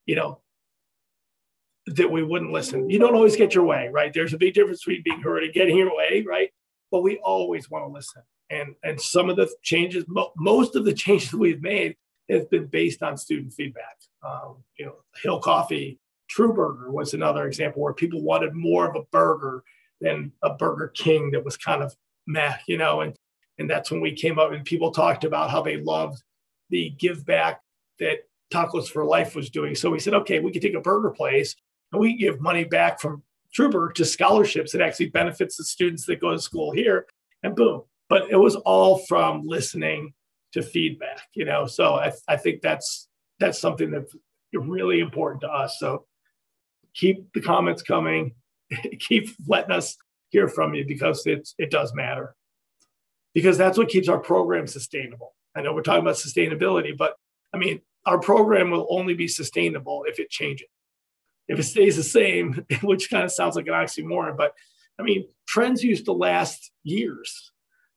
you 0.06 0.16
know, 0.16 0.40
that 1.86 2.10
we 2.10 2.22
wouldn't 2.22 2.52
listen. 2.52 2.90
You 2.90 2.98
don't 2.98 3.14
always 3.14 3.36
get 3.36 3.54
your 3.54 3.64
way, 3.64 3.88
right? 3.92 4.12
There's 4.12 4.34
a 4.34 4.38
big 4.38 4.54
difference 4.54 4.84
between 4.84 5.02
being 5.04 5.20
heard 5.20 5.44
and 5.44 5.52
getting 5.52 5.76
your 5.76 5.94
way, 5.94 6.24
right? 6.26 6.50
But 6.90 7.02
we 7.02 7.18
always 7.18 7.70
want 7.70 7.84
to 7.84 7.92
listen. 7.92 8.22
And 8.50 8.74
and 8.84 9.00
some 9.00 9.28
of 9.28 9.36
the 9.36 9.52
changes, 9.62 10.04
mo- 10.08 10.32
most 10.36 10.76
of 10.76 10.84
the 10.84 10.94
changes 11.04 11.32
we've 11.32 11.62
made 11.62 11.96
has 12.28 12.44
been 12.46 12.66
based 12.66 13.02
on 13.02 13.16
student 13.16 13.52
feedback. 13.52 13.96
Um, 14.22 14.56
you 14.78 14.86
know, 14.86 14.96
Hill 15.22 15.40
Coffee, 15.40 15.98
True 16.28 16.52
Burger 16.52 16.90
was 16.90 17.14
another 17.14 17.46
example 17.46 17.82
where 17.82 17.92
people 17.92 18.22
wanted 18.22 18.54
more 18.54 18.88
of 18.88 18.96
a 18.96 19.04
burger 19.12 19.62
than 20.00 20.32
a 20.42 20.54
Burger 20.54 20.88
King 20.88 21.30
that 21.30 21.44
was 21.44 21.56
kind 21.56 21.82
of 21.82 21.94
meh, 22.26 22.56
you 22.66 22.78
know, 22.78 23.00
and 23.00 23.16
and 23.58 23.70
that's 23.70 23.90
when 23.90 24.00
we 24.00 24.12
came 24.12 24.38
up 24.38 24.52
and 24.52 24.64
people 24.64 24.90
talked 24.90 25.24
about 25.24 25.50
how 25.50 25.62
they 25.62 25.78
loved 25.78 26.22
the 26.68 26.90
give 26.98 27.24
back 27.24 27.62
that 27.98 28.18
Tacos 28.52 28.88
for 28.88 29.04
Life 29.04 29.34
was 29.34 29.48
doing. 29.48 29.74
So 29.74 29.90
we 29.90 29.98
said, 29.98 30.12
okay, 30.12 30.40
we 30.40 30.52
could 30.52 30.60
take 30.60 30.74
a 30.74 30.80
burger 30.80 31.10
place 31.10 31.54
and 31.92 32.00
we 32.00 32.16
give 32.16 32.40
money 32.40 32.64
back 32.64 33.00
from 33.00 33.22
Truber 33.56 33.94
to 33.94 34.04
scholarships 34.04 34.72
that 34.72 34.82
actually 34.82 35.08
benefits 35.08 35.56
the 35.56 35.64
students 35.64 36.04
that 36.06 36.20
go 36.20 36.32
to 36.32 36.38
school 36.38 36.72
here, 36.72 37.06
and 37.42 37.54
boom. 37.54 37.82
But 38.08 38.30
it 38.30 38.36
was 38.36 38.56
all 38.56 38.98
from 38.98 39.46
listening 39.46 40.12
to 40.56 40.62
feedback, 40.62 41.22
you 41.34 41.44
know. 41.44 41.66
So 41.66 41.94
I, 41.94 42.12
I 42.28 42.36
think 42.36 42.60
that's 42.60 43.08
that's 43.38 43.58
something 43.58 43.90
that's 43.90 44.14
really 44.52 45.00
important 45.00 45.42
to 45.42 45.48
us. 45.48 45.76
So 45.78 46.06
keep 46.94 47.32
the 47.34 47.40
comments 47.40 47.82
coming, 47.82 48.34
keep 48.98 49.28
letting 49.46 49.72
us 49.72 49.96
hear 50.30 50.48
from 50.48 50.74
you 50.74 50.84
because 50.86 51.26
it's, 51.26 51.54
it 51.58 51.70
does 51.70 51.94
matter. 51.94 52.34
Because 53.34 53.58
that's 53.58 53.76
what 53.76 53.88
keeps 53.88 54.08
our 54.08 54.18
program 54.18 54.66
sustainable. 54.66 55.34
I 55.54 55.60
know 55.60 55.74
we're 55.74 55.82
talking 55.82 56.00
about 56.00 56.16
sustainability, 56.16 56.96
but 56.96 57.14
I 57.54 57.58
mean, 57.58 57.80
our 58.06 58.18
program 58.18 58.70
will 58.70 58.86
only 58.90 59.14
be 59.14 59.28
sustainable 59.28 60.04
if 60.08 60.18
it 60.18 60.30
changes. 60.30 60.68
If 61.48 61.58
it 61.58 61.64
stays 61.64 61.96
the 61.96 62.02
same, 62.02 62.64
which 62.82 63.10
kind 63.10 63.24
of 63.24 63.32
sounds 63.32 63.56
like 63.56 63.66
an 63.66 63.74
oxymoron, 63.74 64.36
but 64.36 64.52
I 64.98 65.02
mean, 65.02 65.28
trends 65.46 65.84
used 65.84 66.06
to 66.06 66.12
last 66.12 66.72
years, 66.82 67.52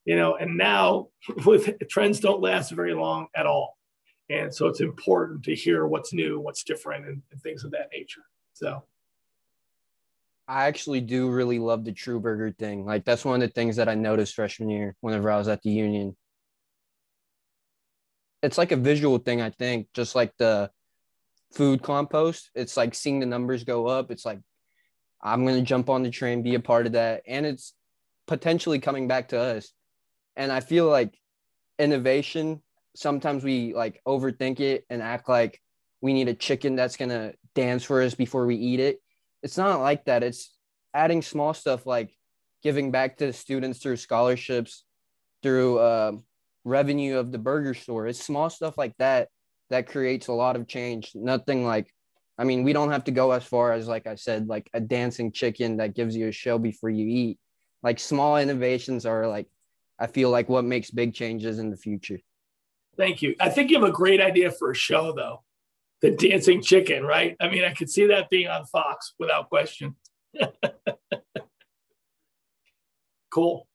you 0.05 0.15
know, 0.15 0.35
and 0.35 0.57
now 0.57 1.07
with 1.45 1.75
trends 1.89 2.19
don't 2.19 2.41
last 2.41 2.71
very 2.71 2.93
long 2.93 3.27
at 3.35 3.45
all. 3.45 3.77
And 4.29 4.53
so 4.53 4.67
it's 4.67 4.81
important 4.81 5.43
to 5.45 5.55
hear 5.55 5.87
what's 5.87 6.13
new, 6.13 6.39
what's 6.39 6.63
different, 6.63 7.05
and, 7.05 7.21
and 7.31 7.41
things 7.41 7.63
of 7.63 7.71
that 7.71 7.89
nature. 7.91 8.21
So 8.53 8.83
I 10.47 10.65
actually 10.65 11.01
do 11.01 11.29
really 11.29 11.59
love 11.59 11.83
the 11.85 11.91
True 11.91 12.19
Burger 12.19 12.51
thing. 12.51 12.85
Like 12.85 13.05
that's 13.05 13.25
one 13.25 13.41
of 13.41 13.47
the 13.47 13.53
things 13.53 13.75
that 13.75 13.89
I 13.89 13.95
noticed 13.95 14.35
freshman 14.35 14.69
year 14.69 14.95
whenever 15.01 15.31
I 15.31 15.37
was 15.37 15.47
at 15.47 15.61
the 15.61 15.69
Union. 15.69 16.15
It's 18.41 18.57
like 18.57 18.71
a 18.71 18.77
visual 18.77 19.17
thing, 19.17 19.41
I 19.41 19.49
think, 19.49 19.87
just 19.93 20.15
like 20.15 20.35
the 20.37 20.71
food 21.53 21.81
compost. 21.81 22.51
It's 22.55 22.77
like 22.77 22.95
seeing 22.95 23.19
the 23.19 23.25
numbers 23.25 23.63
go 23.63 23.87
up. 23.87 24.11
It's 24.11 24.25
like 24.25 24.39
I'm 25.21 25.43
going 25.45 25.57
to 25.57 25.61
jump 25.61 25.89
on 25.89 26.03
the 26.03 26.09
train, 26.09 26.41
be 26.41 26.55
a 26.55 26.59
part 26.59 26.85
of 26.85 26.93
that. 26.93 27.23
And 27.27 27.45
it's 27.45 27.73
potentially 28.27 28.79
coming 28.79 29.07
back 29.07 29.29
to 29.29 29.39
us. 29.39 29.71
And 30.35 30.51
I 30.51 30.59
feel 30.59 30.87
like 30.87 31.17
innovation, 31.77 32.61
sometimes 32.95 33.43
we 33.43 33.73
like 33.73 34.01
overthink 34.07 34.59
it 34.59 34.85
and 34.89 35.01
act 35.01 35.29
like 35.29 35.61
we 36.01 36.13
need 36.13 36.27
a 36.27 36.33
chicken 36.33 36.75
that's 36.75 36.97
going 36.97 37.09
to 37.09 37.33
dance 37.55 37.83
for 37.83 38.01
us 38.01 38.15
before 38.15 38.45
we 38.45 38.55
eat 38.55 38.79
it. 38.79 39.01
It's 39.43 39.57
not 39.57 39.81
like 39.81 40.05
that. 40.05 40.23
It's 40.23 40.53
adding 40.93 41.21
small 41.21 41.53
stuff 41.53 41.85
like 41.85 42.15
giving 42.63 42.91
back 42.91 43.17
to 43.17 43.33
students 43.33 43.79
through 43.79 43.97
scholarships, 43.97 44.83
through 45.43 45.79
uh, 45.79 46.11
revenue 46.63 47.17
of 47.17 47.31
the 47.31 47.37
burger 47.37 47.73
store. 47.73 48.07
It's 48.07 48.23
small 48.23 48.49
stuff 48.49 48.77
like 48.77 48.93
that 48.99 49.29
that 49.69 49.87
creates 49.87 50.27
a 50.27 50.33
lot 50.33 50.55
of 50.55 50.67
change. 50.67 51.11
Nothing 51.15 51.65
like, 51.65 51.93
I 52.37 52.43
mean, 52.43 52.63
we 52.63 52.73
don't 52.73 52.91
have 52.91 53.03
to 53.05 53.11
go 53.11 53.31
as 53.31 53.43
far 53.43 53.73
as, 53.73 53.87
like 53.87 54.07
I 54.07 54.15
said, 54.15 54.47
like 54.47 54.69
a 54.73 54.79
dancing 54.79 55.31
chicken 55.31 55.77
that 55.77 55.95
gives 55.95 56.15
you 56.15 56.27
a 56.27 56.31
show 56.31 56.57
before 56.57 56.89
you 56.89 57.07
eat. 57.07 57.37
Like 57.83 57.99
small 57.99 58.37
innovations 58.37 59.05
are 59.05 59.27
like, 59.27 59.47
I 59.99 60.07
feel 60.07 60.29
like 60.29 60.47
what 60.49 60.63
makes 60.63 60.89
big 60.91 61.13
changes 61.13 61.59
in 61.59 61.69
the 61.69 61.77
future. 61.77 62.19
Thank 62.97 63.21
you. 63.21 63.35
I 63.39 63.49
think 63.49 63.69
you 63.69 63.79
have 63.79 63.87
a 63.87 63.93
great 63.93 64.21
idea 64.21 64.51
for 64.51 64.71
a 64.71 64.75
show, 64.75 65.13
though. 65.13 65.43
The 66.01 66.11
dancing 66.11 66.61
chicken, 66.61 67.03
right? 67.03 67.35
I 67.39 67.49
mean, 67.49 67.63
I 67.65 67.73
could 67.73 67.89
see 67.89 68.07
that 68.07 68.29
being 68.29 68.47
on 68.47 68.65
Fox 68.65 69.13
without 69.19 69.49
question. 69.49 69.95
cool. 73.29 73.67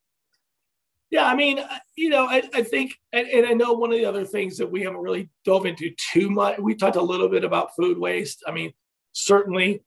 Yeah, 1.11 1.27
I 1.27 1.37
mean, 1.37 1.61
uh, 1.61 1.79
you 1.97 2.09
know, 2.09 2.27
I, 2.27 2.43
I 2.55 2.63
think, 2.63 2.95
and, 3.13 3.29
and, 3.29 3.47
I 3.47 3.53
know 3.53 3.73
one 3.73 3.93
of 3.93 3.99
the 3.99 4.05
other 4.05 4.25
things 4.25 4.57
that 4.57 4.67
we 4.67 4.83
haven't 4.83 5.01
really 5.01 5.29
dove 5.45 5.65
into 5.65 5.91
too 5.91 6.29
much, 6.29 6.59
we 6.59 6.75
talked 6.75 6.97
a 6.97 7.03
little 7.03 7.29
bit 7.29 7.45
about 7.45 7.77
food 7.77 7.99
waste. 7.99 8.43
I 8.49 8.51
mean, 8.51 8.73
certainly, 9.13 9.85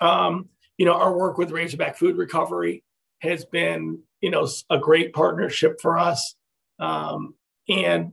um, 0.00 0.48
you 0.78 0.86
know, 0.86 0.94
our 0.94 1.16
work 1.16 1.36
with 1.36 1.50
Razorback 1.50 1.98
Food 1.98 2.16
Recovery 2.16 2.84
has 3.20 3.44
been, 3.44 3.98
you 4.26 4.32
know, 4.32 4.48
a 4.70 4.76
great 4.76 5.12
partnership 5.12 5.80
for 5.80 5.96
us. 5.96 6.34
Um, 6.80 7.34
and, 7.68 8.10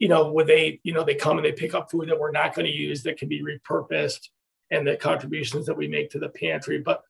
you 0.00 0.08
know, 0.08 0.32
when 0.32 0.48
they, 0.48 0.80
you 0.82 0.92
know, 0.92 1.04
they 1.04 1.14
come 1.14 1.36
and 1.38 1.44
they 1.44 1.52
pick 1.52 1.74
up 1.74 1.92
food 1.92 2.08
that 2.08 2.18
we're 2.18 2.32
not 2.32 2.56
going 2.56 2.66
to 2.66 2.72
use 2.72 3.04
that 3.04 3.16
can 3.16 3.28
be 3.28 3.40
repurposed 3.40 4.30
and 4.72 4.84
the 4.84 4.96
contributions 4.96 5.66
that 5.66 5.76
we 5.76 5.86
make 5.86 6.10
to 6.10 6.18
the 6.18 6.28
pantry. 6.28 6.78
But 6.78 7.02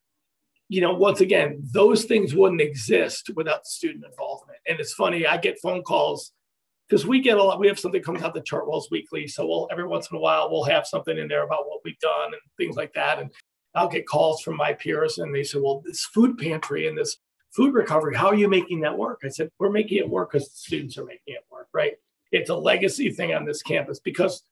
you 0.69 0.83
know, 0.83 0.93
once 0.93 1.23
again, 1.23 1.63
those 1.73 2.05
things 2.05 2.35
wouldn't 2.35 2.61
exist 2.61 3.31
without 3.35 3.67
student 3.67 4.05
involvement. 4.05 4.59
And 4.69 4.79
it's 4.79 4.93
funny, 4.93 5.27
I 5.27 5.39
get 5.39 5.59
phone 5.61 5.83
calls 5.83 6.33
because 6.87 7.07
we 7.07 7.21
get 7.21 7.39
a 7.39 7.43
lot. 7.43 7.59
We 7.59 7.67
have 7.69 7.81
something 7.81 8.03
comes 8.03 8.23
out 8.23 8.35
the 8.35 8.43
Chartwells 8.43 8.91
Weekly, 8.91 9.27
so 9.27 9.47
we'll 9.47 9.69
every 9.73 9.87
once 9.87 10.11
in 10.11 10.19
a 10.19 10.21
while 10.21 10.51
we'll 10.51 10.65
have 10.65 10.87
something 10.87 11.17
in 11.17 11.29
there 11.29 11.45
about 11.45 11.67
what 11.67 11.81
we've 11.83 11.99
done 12.01 12.27
and 12.27 12.43
things 12.59 12.77
like 12.77 12.93
that. 12.93 13.19
And 13.19 13.31
I'll 13.75 13.89
get 13.89 14.07
calls 14.07 14.43
from 14.43 14.57
my 14.57 14.75
peers, 14.75 15.17
and 15.17 15.35
they 15.35 15.45
say, 15.45 15.59
"Well, 15.59 15.83
this 15.87 16.05
food 16.05 16.37
pantry 16.37 16.87
and 16.87 16.99
this 16.99 17.17
food 17.53 17.75
recovery, 17.75 18.17
how 18.17 18.29
are 18.29 18.35
you 18.35 18.49
making 18.49 18.81
that 18.81 18.97
work?" 18.97 19.21
I 19.25 19.29
said, 19.29 19.51
"We're 19.59 19.71
making 19.71 19.99
it 19.99 20.09
work 20.09 20.33
because 20.33 20.49
the 20.49 20.57
students 20.57 20.99
are 20.99 21.05
making 21.05 21.35
it 21.35 21.45
work, 21.51 21.69
right? 21.73 21.95
It's 22.33 22.51
a 22.51 22.57
legacy 22.57 23.11
thing 23.11 23.35
on 23.35 23.45
this 23.45 23.63
campus 23.63 23.99
because." 23.99 24.45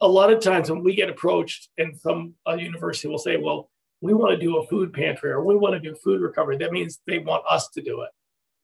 A 0.00 0.08
lot 0.08 0.30
of 0.30 0.42
times 0.42 0.68
when 0.68 0.82
we 0.82 0.94
get 0.94 1.08
approached, 1.08 1.70
and 1.78 1.96
some 1.96 2.34
university 2.58 3.08
will 3.08 3.16
say, 3.16 3.36
"Well, 3.36 3.70
we 4.04 4.12
want 4.12 4.32
to 4.32 4.46
do 4.46 4.58
a 4.58 4.66
food 4.66 4.92
pantry 4.92 5.30
or 5.30 5.42
we 5.42 5.56
want 5.56 5.72
to 5.72 5.80
do 5.80 5.94
food 5.94 6.20
recovery. 6.20 6.58
That 6.58 6.72
means 6.72 7.00
they 7.06 7.18
want 7.18 7.42
us 7.48 7.68
to 7.70 7.80
do 7.80 8.02
it. 8.02 8.10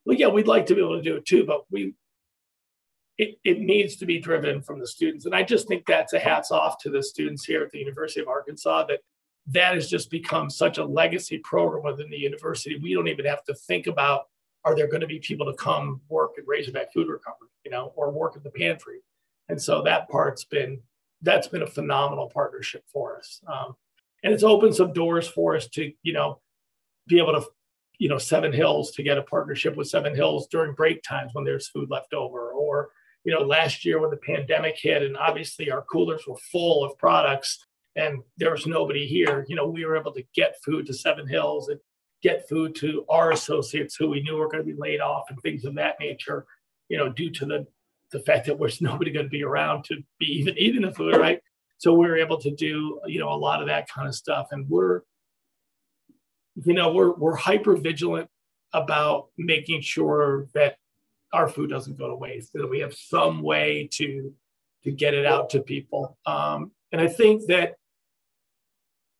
Well, 0.05 0.15
yeah, 0.15 0.27
we'd 0.27 0.47
like 0.47 0.67
to 0.67 0.75
be 0.75 0.81
able 0.81 0.97
to 0.97 1.01
do 1.01 1.15
it 1.15 1.25
too, 1.25 1.45
but 1.45 1.63
we 1.71 1.95
it, 3.17 3.37
it 3.43 3.59
needs 3.59 3.95
to 3.97 4.05
be 4.05 4.19
driven 4.19 4.61
from 4.61 4.79
the 4.79 4.87
students. 4.87 5.25
And 5.25 5.35
I 5.35 5.43
just 5.43 5.67
think 5.67 5.85
that's 5.85 6.13
a 6.13 6.19
hats 6.19 6.51
off 6.51 6.77
to 6.79 6.89
the 6.89 7.03
students 7.03 7.43
here 7.43 7.63
at 7.63 7.71
the 7.71 7.79
University 7.79 8.21
of 8.21 8.27
Arkansas 8.27 8.85
that 8.85 9.01
that 9.47 9.73
has 9.73 9.89
just 9.89 10.09
become 10.09 10.49
such 10.49 10.77
a 10.77 10.85
legacy 10.85 11.39
program 11.39 11.83
within 11.83 12.09
the 12.09 12.17
university. 12.17 12.77
We 12.77 12.93
don't 12.93 13.07
even 13.07 13.25
have 13.25 13.43
to 13.45 13.53
think 13.53 13.87
about 13.87 14.27
are 14.63 14.75
there 14.75 14.87
going 14.87 15.01
to 15.01 15.07
be 15.07 15.19
people 15.19 15.47
to 15.47 15.53
come 15.53 16.01
work 16.07 16.33
at 16.37 16.47
Razorback 16.47 16.93
Food 16.93 17.07
Recovery, 17.07 17.49
you 17.65 17.71
know, 17.71 17.91
or 17.95 18.11
work 18.11 18.35
at 18.35 18.43
the 18.43 18.51
pantry. 18.51 18.99
And 19.49 19.59
so 19.59 19.81
that 19.83 20.07
part's 20.09 20.43
been 20.43 20.79
that's 21.23 21.47
been 21.47 21.61
a 21.61 21.67
phenomenal 21.67 22.29
partnership 22.29 22.83
for 22.91 23.17
us. 23.17 23.41
Um, 23.47 23.75
and 24.23 24.33
it's 24.33 24.43
opened 24.43 24.75
some 24.75 24.93
doors 24.93 25.27
for 25.27 25.55
us 25.55 25.67
to 25.69 25.91
you 26.03 26.13
know 26.13 26.39
be 27.07 27.17
able 27.17 27.33
to 27.33 27.45
you 27.97 28.09
know 28.09 28.17
seven 28.17 28.53
hills 28.53 28.91
to 28.91 29.03
get 29.03 29.17
a 29.17 29.23
partnership 29.23 29.75
with 29.75 29.87
seven 29.89 30.15
hills 30.15 30.47
during 30.47 30.73
break 30.73 31.03
times 31.03 31.31
when 31.33 31.45
there's 31.45 31.67
food 31.67 31.89
left 31.89 32.13
over 32.13 32.51
or 32.51 32.89
you 33.23 33.33
know 33.33 33.41
last 33.41 33.85
year 33.85 33.99
when 33.99 34.09
the 34.09 34.17
pandemic 34.17 34.75
hit 34.77 35.03
and 35.03 35.17
obviously 35.17 35.69
our 35.69 35.83
coolers 35.83 36.23
were 36.27 36.37
full 36.51 36.83
of 36.83 36.97
products 36.97 37.65
and 37.95 38.21
there 38.37 38.51
was 38.51 38.67
nobody 38.67 39.05
here. 39.05 39.45
You 39.47 39.55
know 39.55 39.67
we 39.67 39.85
were 39.85 39.97
able 39.97 40.13
to 40.13 40.23
get 40.33 40.61
food 40.63 40.85
to 40.87 40.93
seven 40.93 41.27
hills 41.27 41.69
and 41.69 41.79
get 42.21 42.47
food 42.47 42.75
to 42.75 43.05
our 43.09 43.31
associates 43.31 43.95
who 43.95 44.07
we 44.09 44.21
knew 44.21 44.35
were 44.35 44.49
going 44.49 44.63
to 44.63 44.71
be 44.71 44.79
laid 44.79 45.01
off 45.01 45.25
and 45.29 45.39
things 45.41 45.65
of 45.65 45.73
that 45.75 45.99
nature 45.99 46.45
you 46.87 46.97
know 46.97 47.09
due 47.09 47.31
to 47.31 47.45
the 47.45 47.65
the 48.11 48.19
fact 48.19 48.45
that 48.45 48.59
there's 48.59 48.81
nobody 48.81 49.11
going 49.11 49.25
to 49.25 49.29
be 49.29 49.43
around 49.43 49.83
to 49.85 49.97
be 50.19 50.25
even 50.25 50.57
eating 50.57 50.83
the 50.83 50.93
food 50.93 51.15
right? 51.17 51.41
So 51.77 51.93
we 51.93 52.05
were 52.05 52.17
able 52.17 52.39
to 52.41 52.51
do 52.51 52.99
you 53.07 53.19
know 53.19 53.29
a 53.29 53.35
lot 53.35 53.61
of 53.61 53.67
that 53.67 53.89
kind 53.89 54.07
of 54.07 54.15
stuff 54.15 54.47
and 54.51 54.69
we're 54.69 55.01
you 56.55 56.73
know 56.73 56.91
we're 56.93 57.13
we're 57.13 57.35
hyper 57.35 57.75
vigilant 57.75 58.29
about 58.73 59.27
making 59.37 59.81
sure 59.81 60.47
that 60.53 60.77
our 61.33 61.47
food 61.47 61.69
doesn't 61.69 61.97
go 61.97 62.07
to 62.07 62.15
waste 62.15 62.53
that 62.53 62.69
we 62.69 62.79
have 62.79 62.93
some 62.93 63.41
way 63.41 63.89
to 63.91 64.33
to 64.83 64.91
get 64.91 65.13
it 65.13 65.25
out 65.25 65.49
to 65.51 65.61
people. 65.61 66.17
Um, 66.25 66.71
and 66.91 67.01
i 67.01 67.07
think 67.07 67.45
that 67.47 67.75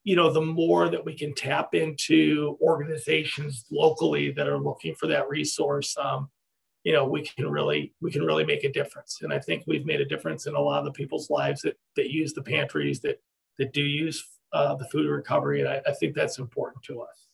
you 0.03 0.15
know 0.15 0.31
the 0.31 0.41
more 0.41 0.89
that 0.89 1.03
we 1.03 1.15
can 1.15 1.33
tap 1.33 1.73
into 1.73 2.57
organizations 2.61 3.65
locally 3.71 4.31
that 4.31 4.47
are 4.47 4.59
looking 4.59 4.95
for 4.95 5.07
that 5.07 5.29
resource 5.29 5.95
um, 5.97 6.29
you 6.83 6.93
know 6.93 7.05
we 7.05 7.21
can 7.21 7.47
really 7.47 7.93
we 8.01 8.11
can 8.11 8.23
really 8.23 8.45
make 8.45 8.63
a 8.63 8.71
difference. 8.71 9.19
And 9.21 9.33
i 9.33 9.39
think 9.39 9.63
we've 9.67 9.85
made 9.85 10.01
a 10.01 10.05
difference 10.05 10.47
in 10.47 10.55
a 10.55 10.59
lot 10.59 10.79
of 10.79 10.85
the 10.85 10.91
people's 10.91 11.29
lives 11.29 11.61
that 11.61 11.77
that 11.95 12.11
use 12.11 12.33
the 12.33 12.43
pantries 12.43 12.99
that 13.01 13.21
that 13.57 13.73
do 13.73 13.83
use 13.83 14.23
uh, 14.53 14.75
the 14.75 14.85
food 14.85 15.09
recovery. 15.09 15.61
And 15.61 15.69
I, 15.69 15.81
I 15.87 15.93
think 15.93 16.15
that's 16.15 16.39
important 16.39 16.83
to 16.85 17.01
us. 17.01 17.27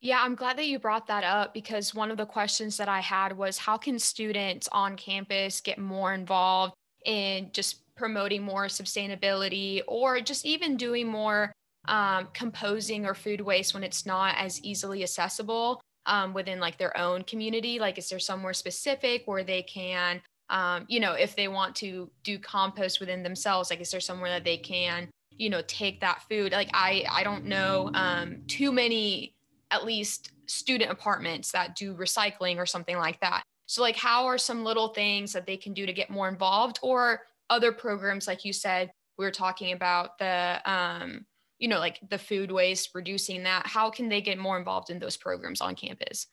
Yeah, 0.00 0.18
I'm 0.20 0.34
glad 0.34 0.58
that 0.58 0.66
you 0.66 0.80
brought 0.80 1.06
that 1.06 1.22
up 1.22 1.54
because 1.54 1.94
one 1.94 2.10
of 2.10 2.16
the 2.16 2.26
questions 2.26 2.76
that 2.78 2.88
I 2.88 3.00
had 3.00 3.36
was 3.36 3.56
how 3.56 3.76
can 3.76 3.98
students 4.00 4.68
on 4.72 4.96
campus 4.96 5.60
get 5.60 5.78
more 5.78 6.12
involved 6.12 6.74
in 7.04 7.50
just 7.52 7.81
promoting 7.96 8.42
more 8.42 8.66
sustainability 8.66 9.82
or 9.86 10.20
just 10.20 10.44
even 10.44 10.76
doing 10.76 11.08
more 11.08 11.52
um, 11.88 12.28
composing 12.32 13.06
or 13.06 13.14
food 13.14 13.40
waste 13.40 13.74
when 13.74 13.84
it's 13.84 14.06
not 14.06 14.34
as 14.38 14.62
easily 14.62 15.02
accessible? 15.02 15.80
um, 16.06 16.34
within 16.34 16.60
like 16.60 16.78
their 16.78 16.96
own 16.96 17.22
community? 17.22 17.78
Like, 17.78 17.98
is 17.98 18.08
there 18.08 18.18
somewhere 18.18 18.54
specific 18.54 19.22
where 19.26 19.44
they 19.44 19.62
can, 19.62 20.20
um, 20.50 20.84
you 20.88 21.00
know, 21.00 21.12
if 21.12 21.36
they 21.36 21.48
want 21.48 21.76
to 21.76 22.10
do 22.24 22.38
compost 22.38 23.00
within 23.00 23.22
themselves, 23.22 23.70
like, 23.70 23.80
is 23.80 23.90
there 23.90 24.00
somewhere 24.00 24.30
that 24.30 24.44
they 24.44 24.56
can, 24.56 25.08
you 25.30 25.50
know, 25.50 25.62
take 25.66 26.00
that 26.00 26.22
food? 26.28 26.52
Like, 26.52 26.70
I 26.74 27.04
I 27.10 27.22
don't 27.22 27.44
know 27.44 27.90
um, 27.94 28.42
too 28.48 28.72
many, 28.72 29.34
at 29.70 29.84
least 29.84 30.32
student 30.46 30.90
apartments 30.90 31.52
that 31.52 31.76
do 31.76 31.94
recycling 31.94 32.58
or 32.58 32.66
something 32.66 32.96
like 32.96 33.20
that. 33.20 33.42
So, 33.66 33.80
like, 33.80 33.96
how 33.96 34.26
are 34.26 34.38
some 34.38 34.64
little 34.64 34.88
things 34.88 35.32
that 35.32 35.46
they 35.46 35.56
can 35.56 35.72
do 35.72 35.86
to 35.86 35.92
get 35.92 36.10
more 36.10 36.28
involved, 36.28 36.78
or 36.82 37.20
other 37.52 37.70
programs, 37.70 38.26
like 38.26 38.44
you 38.44 38.52
said, 38.52 38.90
we 39.18 39.26
were 39.26 39.30
talking 39.30 39.72
about 39.72 40.18
the 40.18 40.60
um, 40.64 41.26
you 41.58 41.68
know 41.68 41.78
like 41.78 42.00
the 42.08 42.18
food 42.18 42.50
waste 42.50 42.90
reducing 42.94 43.42
that. 43.44 43.66
How 43.66 43.90
can 43.90 44.08
they 44.08 44.22
get 44.22 44.38
more 44.38 44.58
involved 44.58 44.90
in 44.90 44.98
those 44.98 45.16
programs 45.16 45.60
on 45.60 45.76
campus? 45.76 46.26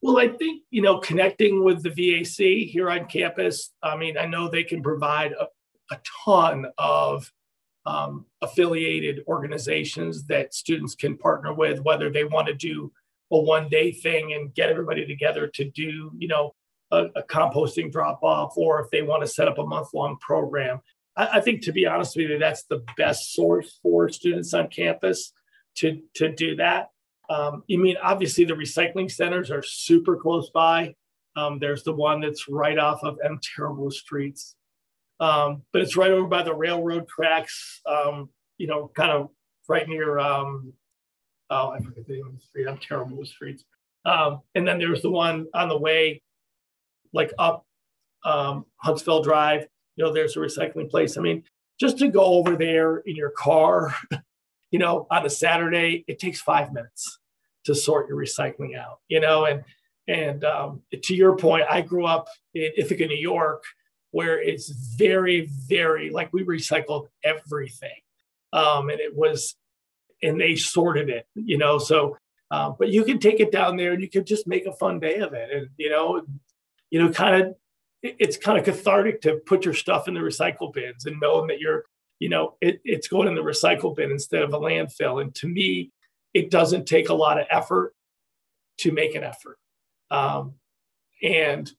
Well 0.00 0.18
i 0.18 0.28
think 0.28 0.62
you 0.70 0.80
know 0.80 0.98
connecting 0.98 1.64
with 1.64 1.82
the 1.82 1.90
VAC 1.90 2.68
here 2.68 2.88
on 2.88 3.06
campus 3.06 3.72
i 3.82 3.96
mean 3.96 4.16
i 4.16 4.26
know 4.26 4.48
they 4.48 4.62
can 4.62 4.80
provide 4.80 5.32
a, 5.32 5.46
a 5.92 5.98
ton 6.24 6.66
of 6.78 7.32
um, 7.84 8.26
affiliated 8.42 9.24
organizations 9.26 10.24
that 10.26 10.54
students 10.54 10.94
can 10.94 11.16
partner 11.16 11.52
with 11.52 11.80
whether 11.80 12.10
they 12.10 12.22
want 12.22 12.46
to 12.46 12.54
do 12.54 12.92
a 13.32 13.38
one 13.40 13.68
day 13.68 13.90
thing 13.90 14.34
and 14.34 14.54
get 14.54 14.70
everybody 14.70 15.04
together 15.04 15.48
to 15.48 15.64
do 15.64 16.12
you 16.16 16.28
know 16.28 16.54
a, 16.90 17.06
a 17.16 17.22
composting 17.24 17.92
drop 17.92 18.22
off 18.22 18.54
or 18.56 18.80
if 18.80 18.90
they 18.90 19.02
want 19.02 19.22
to 19.22 19.28
set 19.28 19.48
up 19.48 19.58
a 19.58 19.66
month 19.66 19.88
long 19.92 20.16
program 20.18 20.80
I, 21.18 21.28
I 21.34 21.40
think, 21.40 21.62
to 21.62 21.72
be 21.72 21.86
honest 21.86 22.16
with 22.16 22.30
you, 22.30 22.38
that's 22.38 22.62
the 22.64 22.84
best 22.96 23.34
source 23.34 23.78
for 23.82 24.08
students 24.08 24.54
on 24.54 24.68
campus 24.68 25.32
to 25.76 26.00
to 26.14 26.32
do 26.32 26.56
that. 26.56 26.90
Um, 27.28 27.64
I 27.70 27.76
mean, 27.76 27.96
obviously, 28.02 28.44
the 28.44 28.54
recycling 28.54 29.10
centers 29.10 29.50
are 29.50 29.62
super 29.62 30.16
close 30.16 30.48
by. 30.48 30.94
Um, 31.36 31.58
there's 31.58 31.82
the 31.82 31.92
one 31.92 32.20
that's 32.20 32.48
right 32.48 32.78
off 32.78 33.00
of 33.02 33.18
M. 33.22 33.38
Terrible 33.54 33.90
Streets, 33.90 34.54
um, 35.20 35.62
but 35.72 35.82
it's 35.82 35.96
right 35.96 36.10
over 36.10 36.26
by 36.26 36.42
the 36.42 36.54
railroad 36.54 37.06
tracks. 37.08 37.80
Um, 37.84 38.30
you 38.56 38.66
know, 38.66 38.90
kind 38.96 39.10
of 39.10 39.28
right 39.68 39.86
near. 39.88 40.18
Um, 40.18 40.72
oh, 41.50 41.70
I 41.70 41.80
forget 41.80 42.06
the 42.06 42.14
name 42.14 42.26
of 42.26 42.34
the 42.34 42.40
street. 42.40 42.66
I'm 42.66 42.78
terrible 42.78 43.18
with 43.18 43.28
streets. 43.28 43.64
Um, 44.04 44.40
and 44.54 44.66
then 44.66 44.78
there's 44.78 45.02
the 45.02 45.10
one 45.10 45.46
on 45.52 45.68
the 45.68 45.76
way, 45.76 46.22
like 47.12 47.32
up 47.38 47.64
Huntsville 48.24 49.22
Drive 49.22 49.66
you 49.96 50.04
know, 50.04 50.12
there's 50.12 50.36
a 50.36 50.38
recycling 50.38 50.88
place. 50.88 51.18
I 51.18 51.20
mean, 51.20 51.42
just 51.80 51.98
to 51.98 52.06
go 52.06 52.24
over 52.24 52.54
there 52.54 52.98
in 52.98 53.16
your 53.16 53.30
car 53.30 53.92
you 54.70 54.78
know, 54.78 55.06
on 55.10 55.24
a 55.24 55.30
Saturday, 55.30 56.04
it 56.06 56.18
takes 56.18 56.40
five 56.40 56.72
minutes 56.72 57.18
to 57.64 57.74
sort 57.74 58.08
your 58.08 58.16
recycling 58.16 58.76
out, 58.78 59.00
you 59.08 59.20
know, 59.20 59.44
and 59.44 59.64
and 60.06 60.42
um, 60.44 60.82
to 61.02 61.14
your 61.14 61.36
point, 61.36 61.66
I 61.68 61.82
grew 61.82 62.06
up 62.06 62.28
in 62.54 62.70
Ithaca, 62.78 63.06
New 63.06 63.16
York, 63.16 63.62
where 64.10 64.40
it's 64.40 64.70
very, 64.70 65.50
very 65.68 66.08
like 66.08 66.32
we 66.32 66.44
recycled 66.44 67.08
everything. 67.22 67.96
Um, 68.54 68.88
and 68.88 69.00
it 69.00 69.14
was, 69.14 69.54
and 70.22 70.40
they 70.40 70.56
sorted 70.56 71.10
it, 71.10 71.26
you 71.34 71.58
know. 71.58 71.78
So, 71.78 72.16
uh, 72.50 72.70
but 72.78 72.88
you 72.88 73.04
can 73.04 73.18
take 73.18 73.38
it 73.38 73.52
down 73.52 73.76
there 73.76 73.92
and 73.92 74.00
you 74.00 74.08
can 74.08 74.24
just 74.24 74.46
make 74.46 74.64
a 74.64 74.72
fun 74.72 74.98
day 74.98 75.16
of 75.16 75.34
it. 75.34 75.50
And, 75.52 75.68
you 75.76 75.90
know, 75.90 76.22
you 76.90 77.02
know, 77.02 77.10
kind 77.10 77.42
of, 77.42 77.54
it's 78.02 78.36
kind 78.36 78.58
of 78.58 78.64
cathartic 78.64 79.20
to 79.22 79.40
put 79.46 79.64
your 79.64 79.74
stuff 79.74 80.08
in 80.08 80.14
the 80.14 80.20
recycle 80.20 80.72
bins 80.72 81.06
and 81.06 81.20
knowing 81.20 81.48
that 81.48 81.58
you're, 81.60 81.84
you 82.20 82.28
know, 82.28 82.54
it, 82.60 82.80
it's 82.84 83.08
going 83.08 83.28
in 83.28 83.34
the 83.34 83.42
recycle 83.42 83.94
bin 83.94 84.10
instead 84.10 84.42
of 84.42 84.52
a 84.54 84.58
landfill. 84.58 85.20
And 85.20 85.34
to 85.36 85.48
me, 85.48 85.90
it 86.34 86.50
doesn't 86.50 86.86
take 86.86 87.08
a 87.08 87.14
lot 87.14 87.40
of 87.40 87.46
effort 87.50 87.94
to 88.78 88.92
make 88.92 89.14
an 89.14 89.24
effort. 89.24 89.58
Um, 90.10 90.54
and 91.22 91.70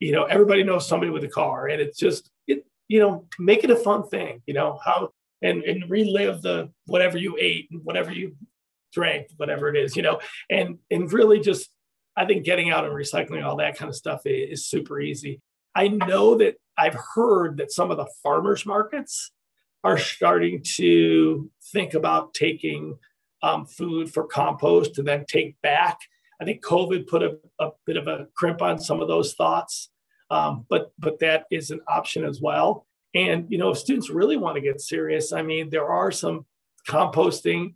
you 0.00 0.12
know, 0.12 0.24
everybody 0.24 0.62
knows 0.62 0.86
somebody 0.86 1.10
with 1.10 1.24
a 1.24 1.28
car, 1.28 1.68
and 1.68 1.80
it's 1.80 1.98
just 1.98 2.30
it, 2.46 2.66
you 2.88 3.00
know, 3.00 3.26
make 3.38 3.64
it 3.64 3.70
a 3.70 3.76
fun 3.76 4.06
thing. 4.08 4.42
You 4.46 4.54
know 4.54 4.78
how 4.84 5.10
and 5.42 5.62
and 5.62 5.88
relive 5.88 6.42
the 6.42 6.70
whatever 6.86 7.16
you 7.16 7.36
ate 7.40 7.68
and 7.70 7.80
whatever 7.84 8.12
you 8.12 8.36
drank, 8.92 9.28
whatever 9.36 9.68
it 9.68 9.76
is. 9.76 9.96
You 9.96 10.02
know, 10.02 10.20
and 10.50 10.78
and 10.90 11.10
really 11.12 11.40
just 11.40 11.70
I 12.16 12.26
think 12.26 12.44
getting 12.44 12.70
out 12.70 12.84
and 12.84 12.94
recycling 12.94 13.44
all 13.44 13.56
that 13.56 13.76
kind 13.76 13.88
of 13.88 13.96
stuff 13.96 14.22
is, 14.26 14.60
is 14.60 14.66
super 14.66 15.00
easy. 15.00 15.40
I 15.74 15.88
know 15.88 16.36
that 16.36 16.56
I've 16.78 16.96
heard 17.14 17.56
that 17.56 17.72
some 17.72 17.90
of 17.90 17.96
the 17.96 18.06
farmers 18.22 18.64
markets 18.64 19.32
are 19.82 19.98
starting 19.98 20.62
to 20.76 21.50
think 21.72 21.94
about 21.94 22.34
taking 22.34 22.98
um, 23.42 23.66
food 23.66 24.12
for 24.12 24.26
compost 24.26 24.98
and 24.98 25.06
then 25.06 25.24
take 25.28 25.60
back 25.60 25.98
I 26.40 26.44
think 26.44 26.64
COVID 26.64 27.06
put 27.06 27.22
a, 27.22 27.38
a 27.58 27.70
bit 27.86 27.96
of 27.96 28.06
a 28.06 28.26
crimp 28.34 28.62
on 28.62 28.78
some 28.78 29.00
of 29.00 29.08
those 29.08 29.34
thoughts, 29.34 29.90
um, 30.30 30.66
but 30.68 30.92
but 30.98 31.18
that 31.20 31.46
is 31.50 31.70
an 31.70 31.80
option 31.88 32.24
as 32.24 32.40
well. 32.40 32.86
And 33.14 33.46
you 33.50 33.58
know, 33.58 33.70
if 33.70 33.78
students 33.78 34.10
really 34.10 34.36
want 34.36 34.56
to 34.56 34.60
get 34.60 34.80
serious, 34.80 35.32
I 35.32 35.42
mean, 35.42 35.70
there 35.70 35.86
are 35.86 36.10
some 36.10 36.46
composting, 36.88 37.74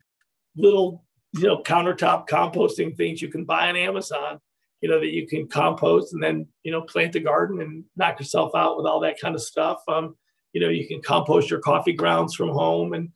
little 0.56 1.04
you 1.34 1.46
know, 1.46 1.62
countertop 1.62 2.28
composting 2.28 2.96
things 2.96 3.22
you 3.22 3.28
can 3.28 3.44
buy 3.44 3.68
on 3.68 3.76
Amazon. 3.76 4.40
You 4.80 4.88
know 4.88 5.00
that 5.00 5.12
you 5.12 5.26
can 5.26 5.48
compost 5.48 6.12
and 6.12 6.22
then 6.22 6.46
you 6.62 6.70
know 6.70 6.82
plant 6.82 7.16
a 7.16 7.20
garden 7.20 7.60
and 7.60 7.84
knock 7.96 8.20
yourself 8.20 8.52
out 8.54 8.76
with 8.76 8.86
all 8.86 9.00
that 9.00 9.20
kind 9.20 9.34
of 9.34 9.42
stuff. 9.42 9.82
Um, 9.88 10.14
you 10.52 10.60
know, 10.60 10.68
you 10.68 10.86
can 10.86 11.02
compost 11.02 11.50
your 11.50 11.60
coffee 11.60 11.92
grounds 11.92 12.34
from 12.34 12.48
home 12.50 12.92
and 12.92 13.10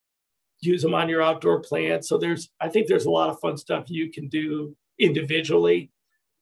use 0.61 0.83
them 0.83 0.95
on 0.95 1.09
your 1.09 1.23
outdoor 1.23 1.61
plants. 1.61 2.09
So 2.09 2.19
there's, 2.19 2.49
I 2.61 2.69
think 2.69 2.87
there's 2.87 3.07
a 3.07 3.11
lot 3.11 3.31
of 3.31 3.41
fun 3.41 3.57
stuff 3.57 3.91
you 3.91 4.11
can 4.11 4.29
do 4.29 4.77
individually. 4.99 5.91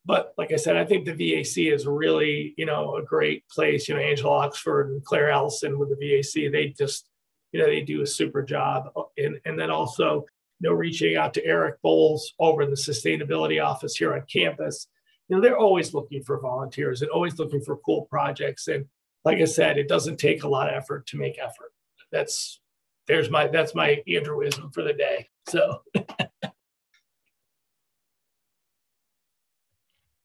But 0.05 0.35
like 0.39 0.53
I 0.53 0.57
said, 0.57 0.77
I 0.77 0.85
think 0.85 1.05
the 1.05 1.13
VAC 1.13 1.73
is 1.73 1.87
really, 1.87 2.55
you 2.57 2.67
know, 2.67 2.97
a 2.97 3.03
great 3.03 3.49
place. 3.49 3.89
You 3.89 3.95
know, 3.95 4.01
Angela 4.01 4.31
Oxford 4.31 4.91
and 4.91 5.05
Claire 5.05 5.31
Allison 5.31 5.79
with 5.79 5.91
the 5.91 5.97
VAC, 5.97 6.51
they 6.51 6.69
just, 6.69 7.09
you 7.53 7.61
know, 7.61 7.67
they 7.67 7.83
do 7.83 8.03
a 8.03 8.07
super 8.07 8.43
job. 8.43 8.91
And, 9.19 9.39
and 9.45 9.59
then 9.59 9.71
also, 9.71 10.27
know, 10.69 10.75
reaching 10.75 11.17
out 11.17 11.35
to 11.35 11.45
Eric 11.45 11.81
Boles 11.83 12.35
over 12.39 12.67
the 12.67 12.73
sustainability 12.73 13.65
office 13.65 13.97
here 13.97 14.15
on 14.15 14.23
campus. 14.33 14.89
You 15.29 15.37
know, 15.37 15.43
they're 15.43 15.59
always 15.59 15.95
looking 15.95 16.23
for 16.23 16.41
volunteers 16.41 17.03
and 17.03 17.11
always 17.11 17.39
looking 17.39 17.61
for 17.61 17.79
cool 17.79 18.07
projects. 18.11 18.69
And 18.69 18.87
like 19.25 19.39
I 19.39 19.45
said, 19.45 19.79
it 19.79 19.89
doesn't 19.89 20.19
take 20.19 20.43
a 20.43 20.49
lot 20.49 20.69
of 20.69 20.75
effort 20.75 21.07
to 21.09 21.19
make 21.19 21.39
effort. 21.39 21.73
That's 22.13 22.61
there's 23.07 23.31
my 23.31 23.47
that's 23.49 23.75
my 23.75 24.03
Andrewism 24.09 24.73
for 24.75 24.83
the 24.83 24.93
day. 24.93 25.29
So 25.49 25.83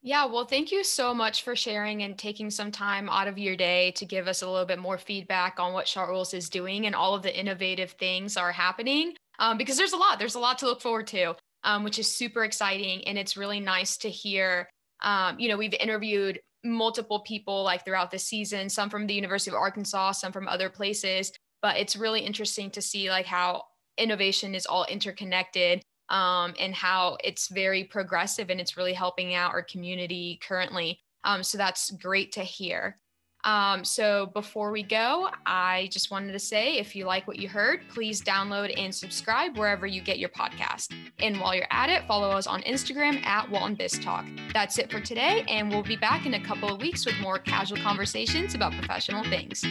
Yeah, 0.06 0.26
well, 0.26 0.46
thank 0.46 0.72
you 0.72 0.84
so 0.84 1.16
much 1.16 1.42
for 1.42 1.56
sharing 1.56 2.04
and 2.04 2.16
taking 2.16 2.52
some 2.52 2.72
time 2.72 3.10
out 3.10 3.28
of 3.28 3.40
your 3.40 3.56
day 3.56 3.90
to 3.94 4.06
give 4.06 4.28
us 4.28 4.44
a 4.44 4.48
little 4.48 4.68
bit 4.68 4.78
more 4.78 5.00
feedback 5.00 5.60
on 5.60 5.74
what 5.74 5.88
Chartwells 5.88 6.36
is 6.36 6.48
doing 6.48 6.86
and 6.86 6.94
all 6.94 7.16
of 7.16 7.24
the 7.24 7.36
innovative 7.36 7.94
things 7.94 8.38
are 8.38 8.52
happening. 8.52 9.16
Um, 9.40 9.58
because 9.58 9.78
there's 9.78 9.94
a 9.94 9.98
lot, 9.98 10.20
there's 10.20 10.36
a 10.36 10.40
lot 10.40 10.58
to 10.60 10.66
look 10.66 10.82
forward 10.82 11.08
to, 11.08 11.36
um, 11.64 11.84
which 11.84 12.00
is 12.00 12.14
super 12.14 12.44
exciting. 12.44 13.06
And 13.08 13.18
it's 13.18 13.38
really 13.38 13.60
nice 13.60 13.98
to 13.98 14.10
hear. 14.10 14.70
Um, 15.02 15.40
you 15.40 15.50
know, 15.50 15.58
we've 15.58 15.74
interviewed 15.74 16.40
multiple 16.64 17.20
people 17.20 17.64
like 17.64 17.86
throughout 17.86 18.12
the 18.12 18.20
season, 18.20 18.70
some 18.70 18.90
from 18.90 19.08
the 19.08 19.14
University 19.14 19.52
of 19.52 19.56
Arkansas, 19.56 20.14
some 20.14 20.32
from 20.32 20.48
other 20.48 20.70
places. 20.70 21.32
But 21.62 21.78
it's 21.78 21.96
really 21.96 22.22
interesting 22.22 22.70
to 22.72 22.82
see 22.82 23.10
like 23.10 23.26
how 23.26 23.64
innovation 23.98 24.56
is 24.56 24.66
all 24.66 24.86
interconnected 24.86 25.82
um, 26.10 26.54
and 26.60 26.76
how 26.76 27.18
it's 27.24 27.48
very 27.48 27.84
progressive 27.84 28.50
and 28.50 28.60
it's 28.60 28.78
really 28.78 28.94
helping 28.94 29.34
out 29.34 29.52
our 29.52 29.64
community 29.64 30.40
currently. 30.44 31.00
Um, 31.24 31.44
so 31.44 31.58
that's 31.58 31.92
great 31.92 32.32
to 32.34 32.42
hear. 32.42 32.98
Um, 33.46 33.86
so 33.86 34.26
before 34.34 34.72
we 34.72 34.82
go, 34.82 35.30
I 35.46 35.88
just 35.92 36.10
wanted 36.10 36.34
to 36.34 36.40
say 36.40 36.78
if 36.78 36.96
you 36.96 37.06
like 37.06 37.28
what 37.28 37.38
you 37.38 37.48
heard, 37.48 37.82
please 37.90 38.22
download 38.22 38.74
and 38.78 38.94
subscribe 38.94 39.56
wherever 39.58 39.86
you 39.86 40.02
get 40.02 40.18
your 40.18 40.30
podcast. 40.30 40.94
And 41.20 41.40
while 41.40 41.54
you're 41.54 41.68
at 41.70 41.90
it, 41.90 42.08
follow 42.08 42.32
us 42.32 42.48
on 42.48 42.64
Instagram 42.64 43.24
at 43.24 43.50
Walton 43.50 43.76
Biz 43.76 44.00
Talk. 44.00 44.26
That's 44.52 44.80
it 44.80 44.92
for 44.92 45.00
today, 45.00 45.46
and 45.48 45.70
we'll 45.70 45.84
be 45.84 45.96
back 45.96 46.26
in 46.26 46.34
a 46.34 46.44
couple 46.44 46.74
of 46.74 46.82
weeks 46.82 47.06
with 47.06 47.16
more 47.20 47.38
casual 47.38 47.78
conversations 47.78 48.56
about 48.56 48.74
professional 48.74 49.24
things. 49.24 49.64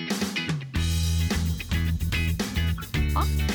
Huh? 3.13 3.54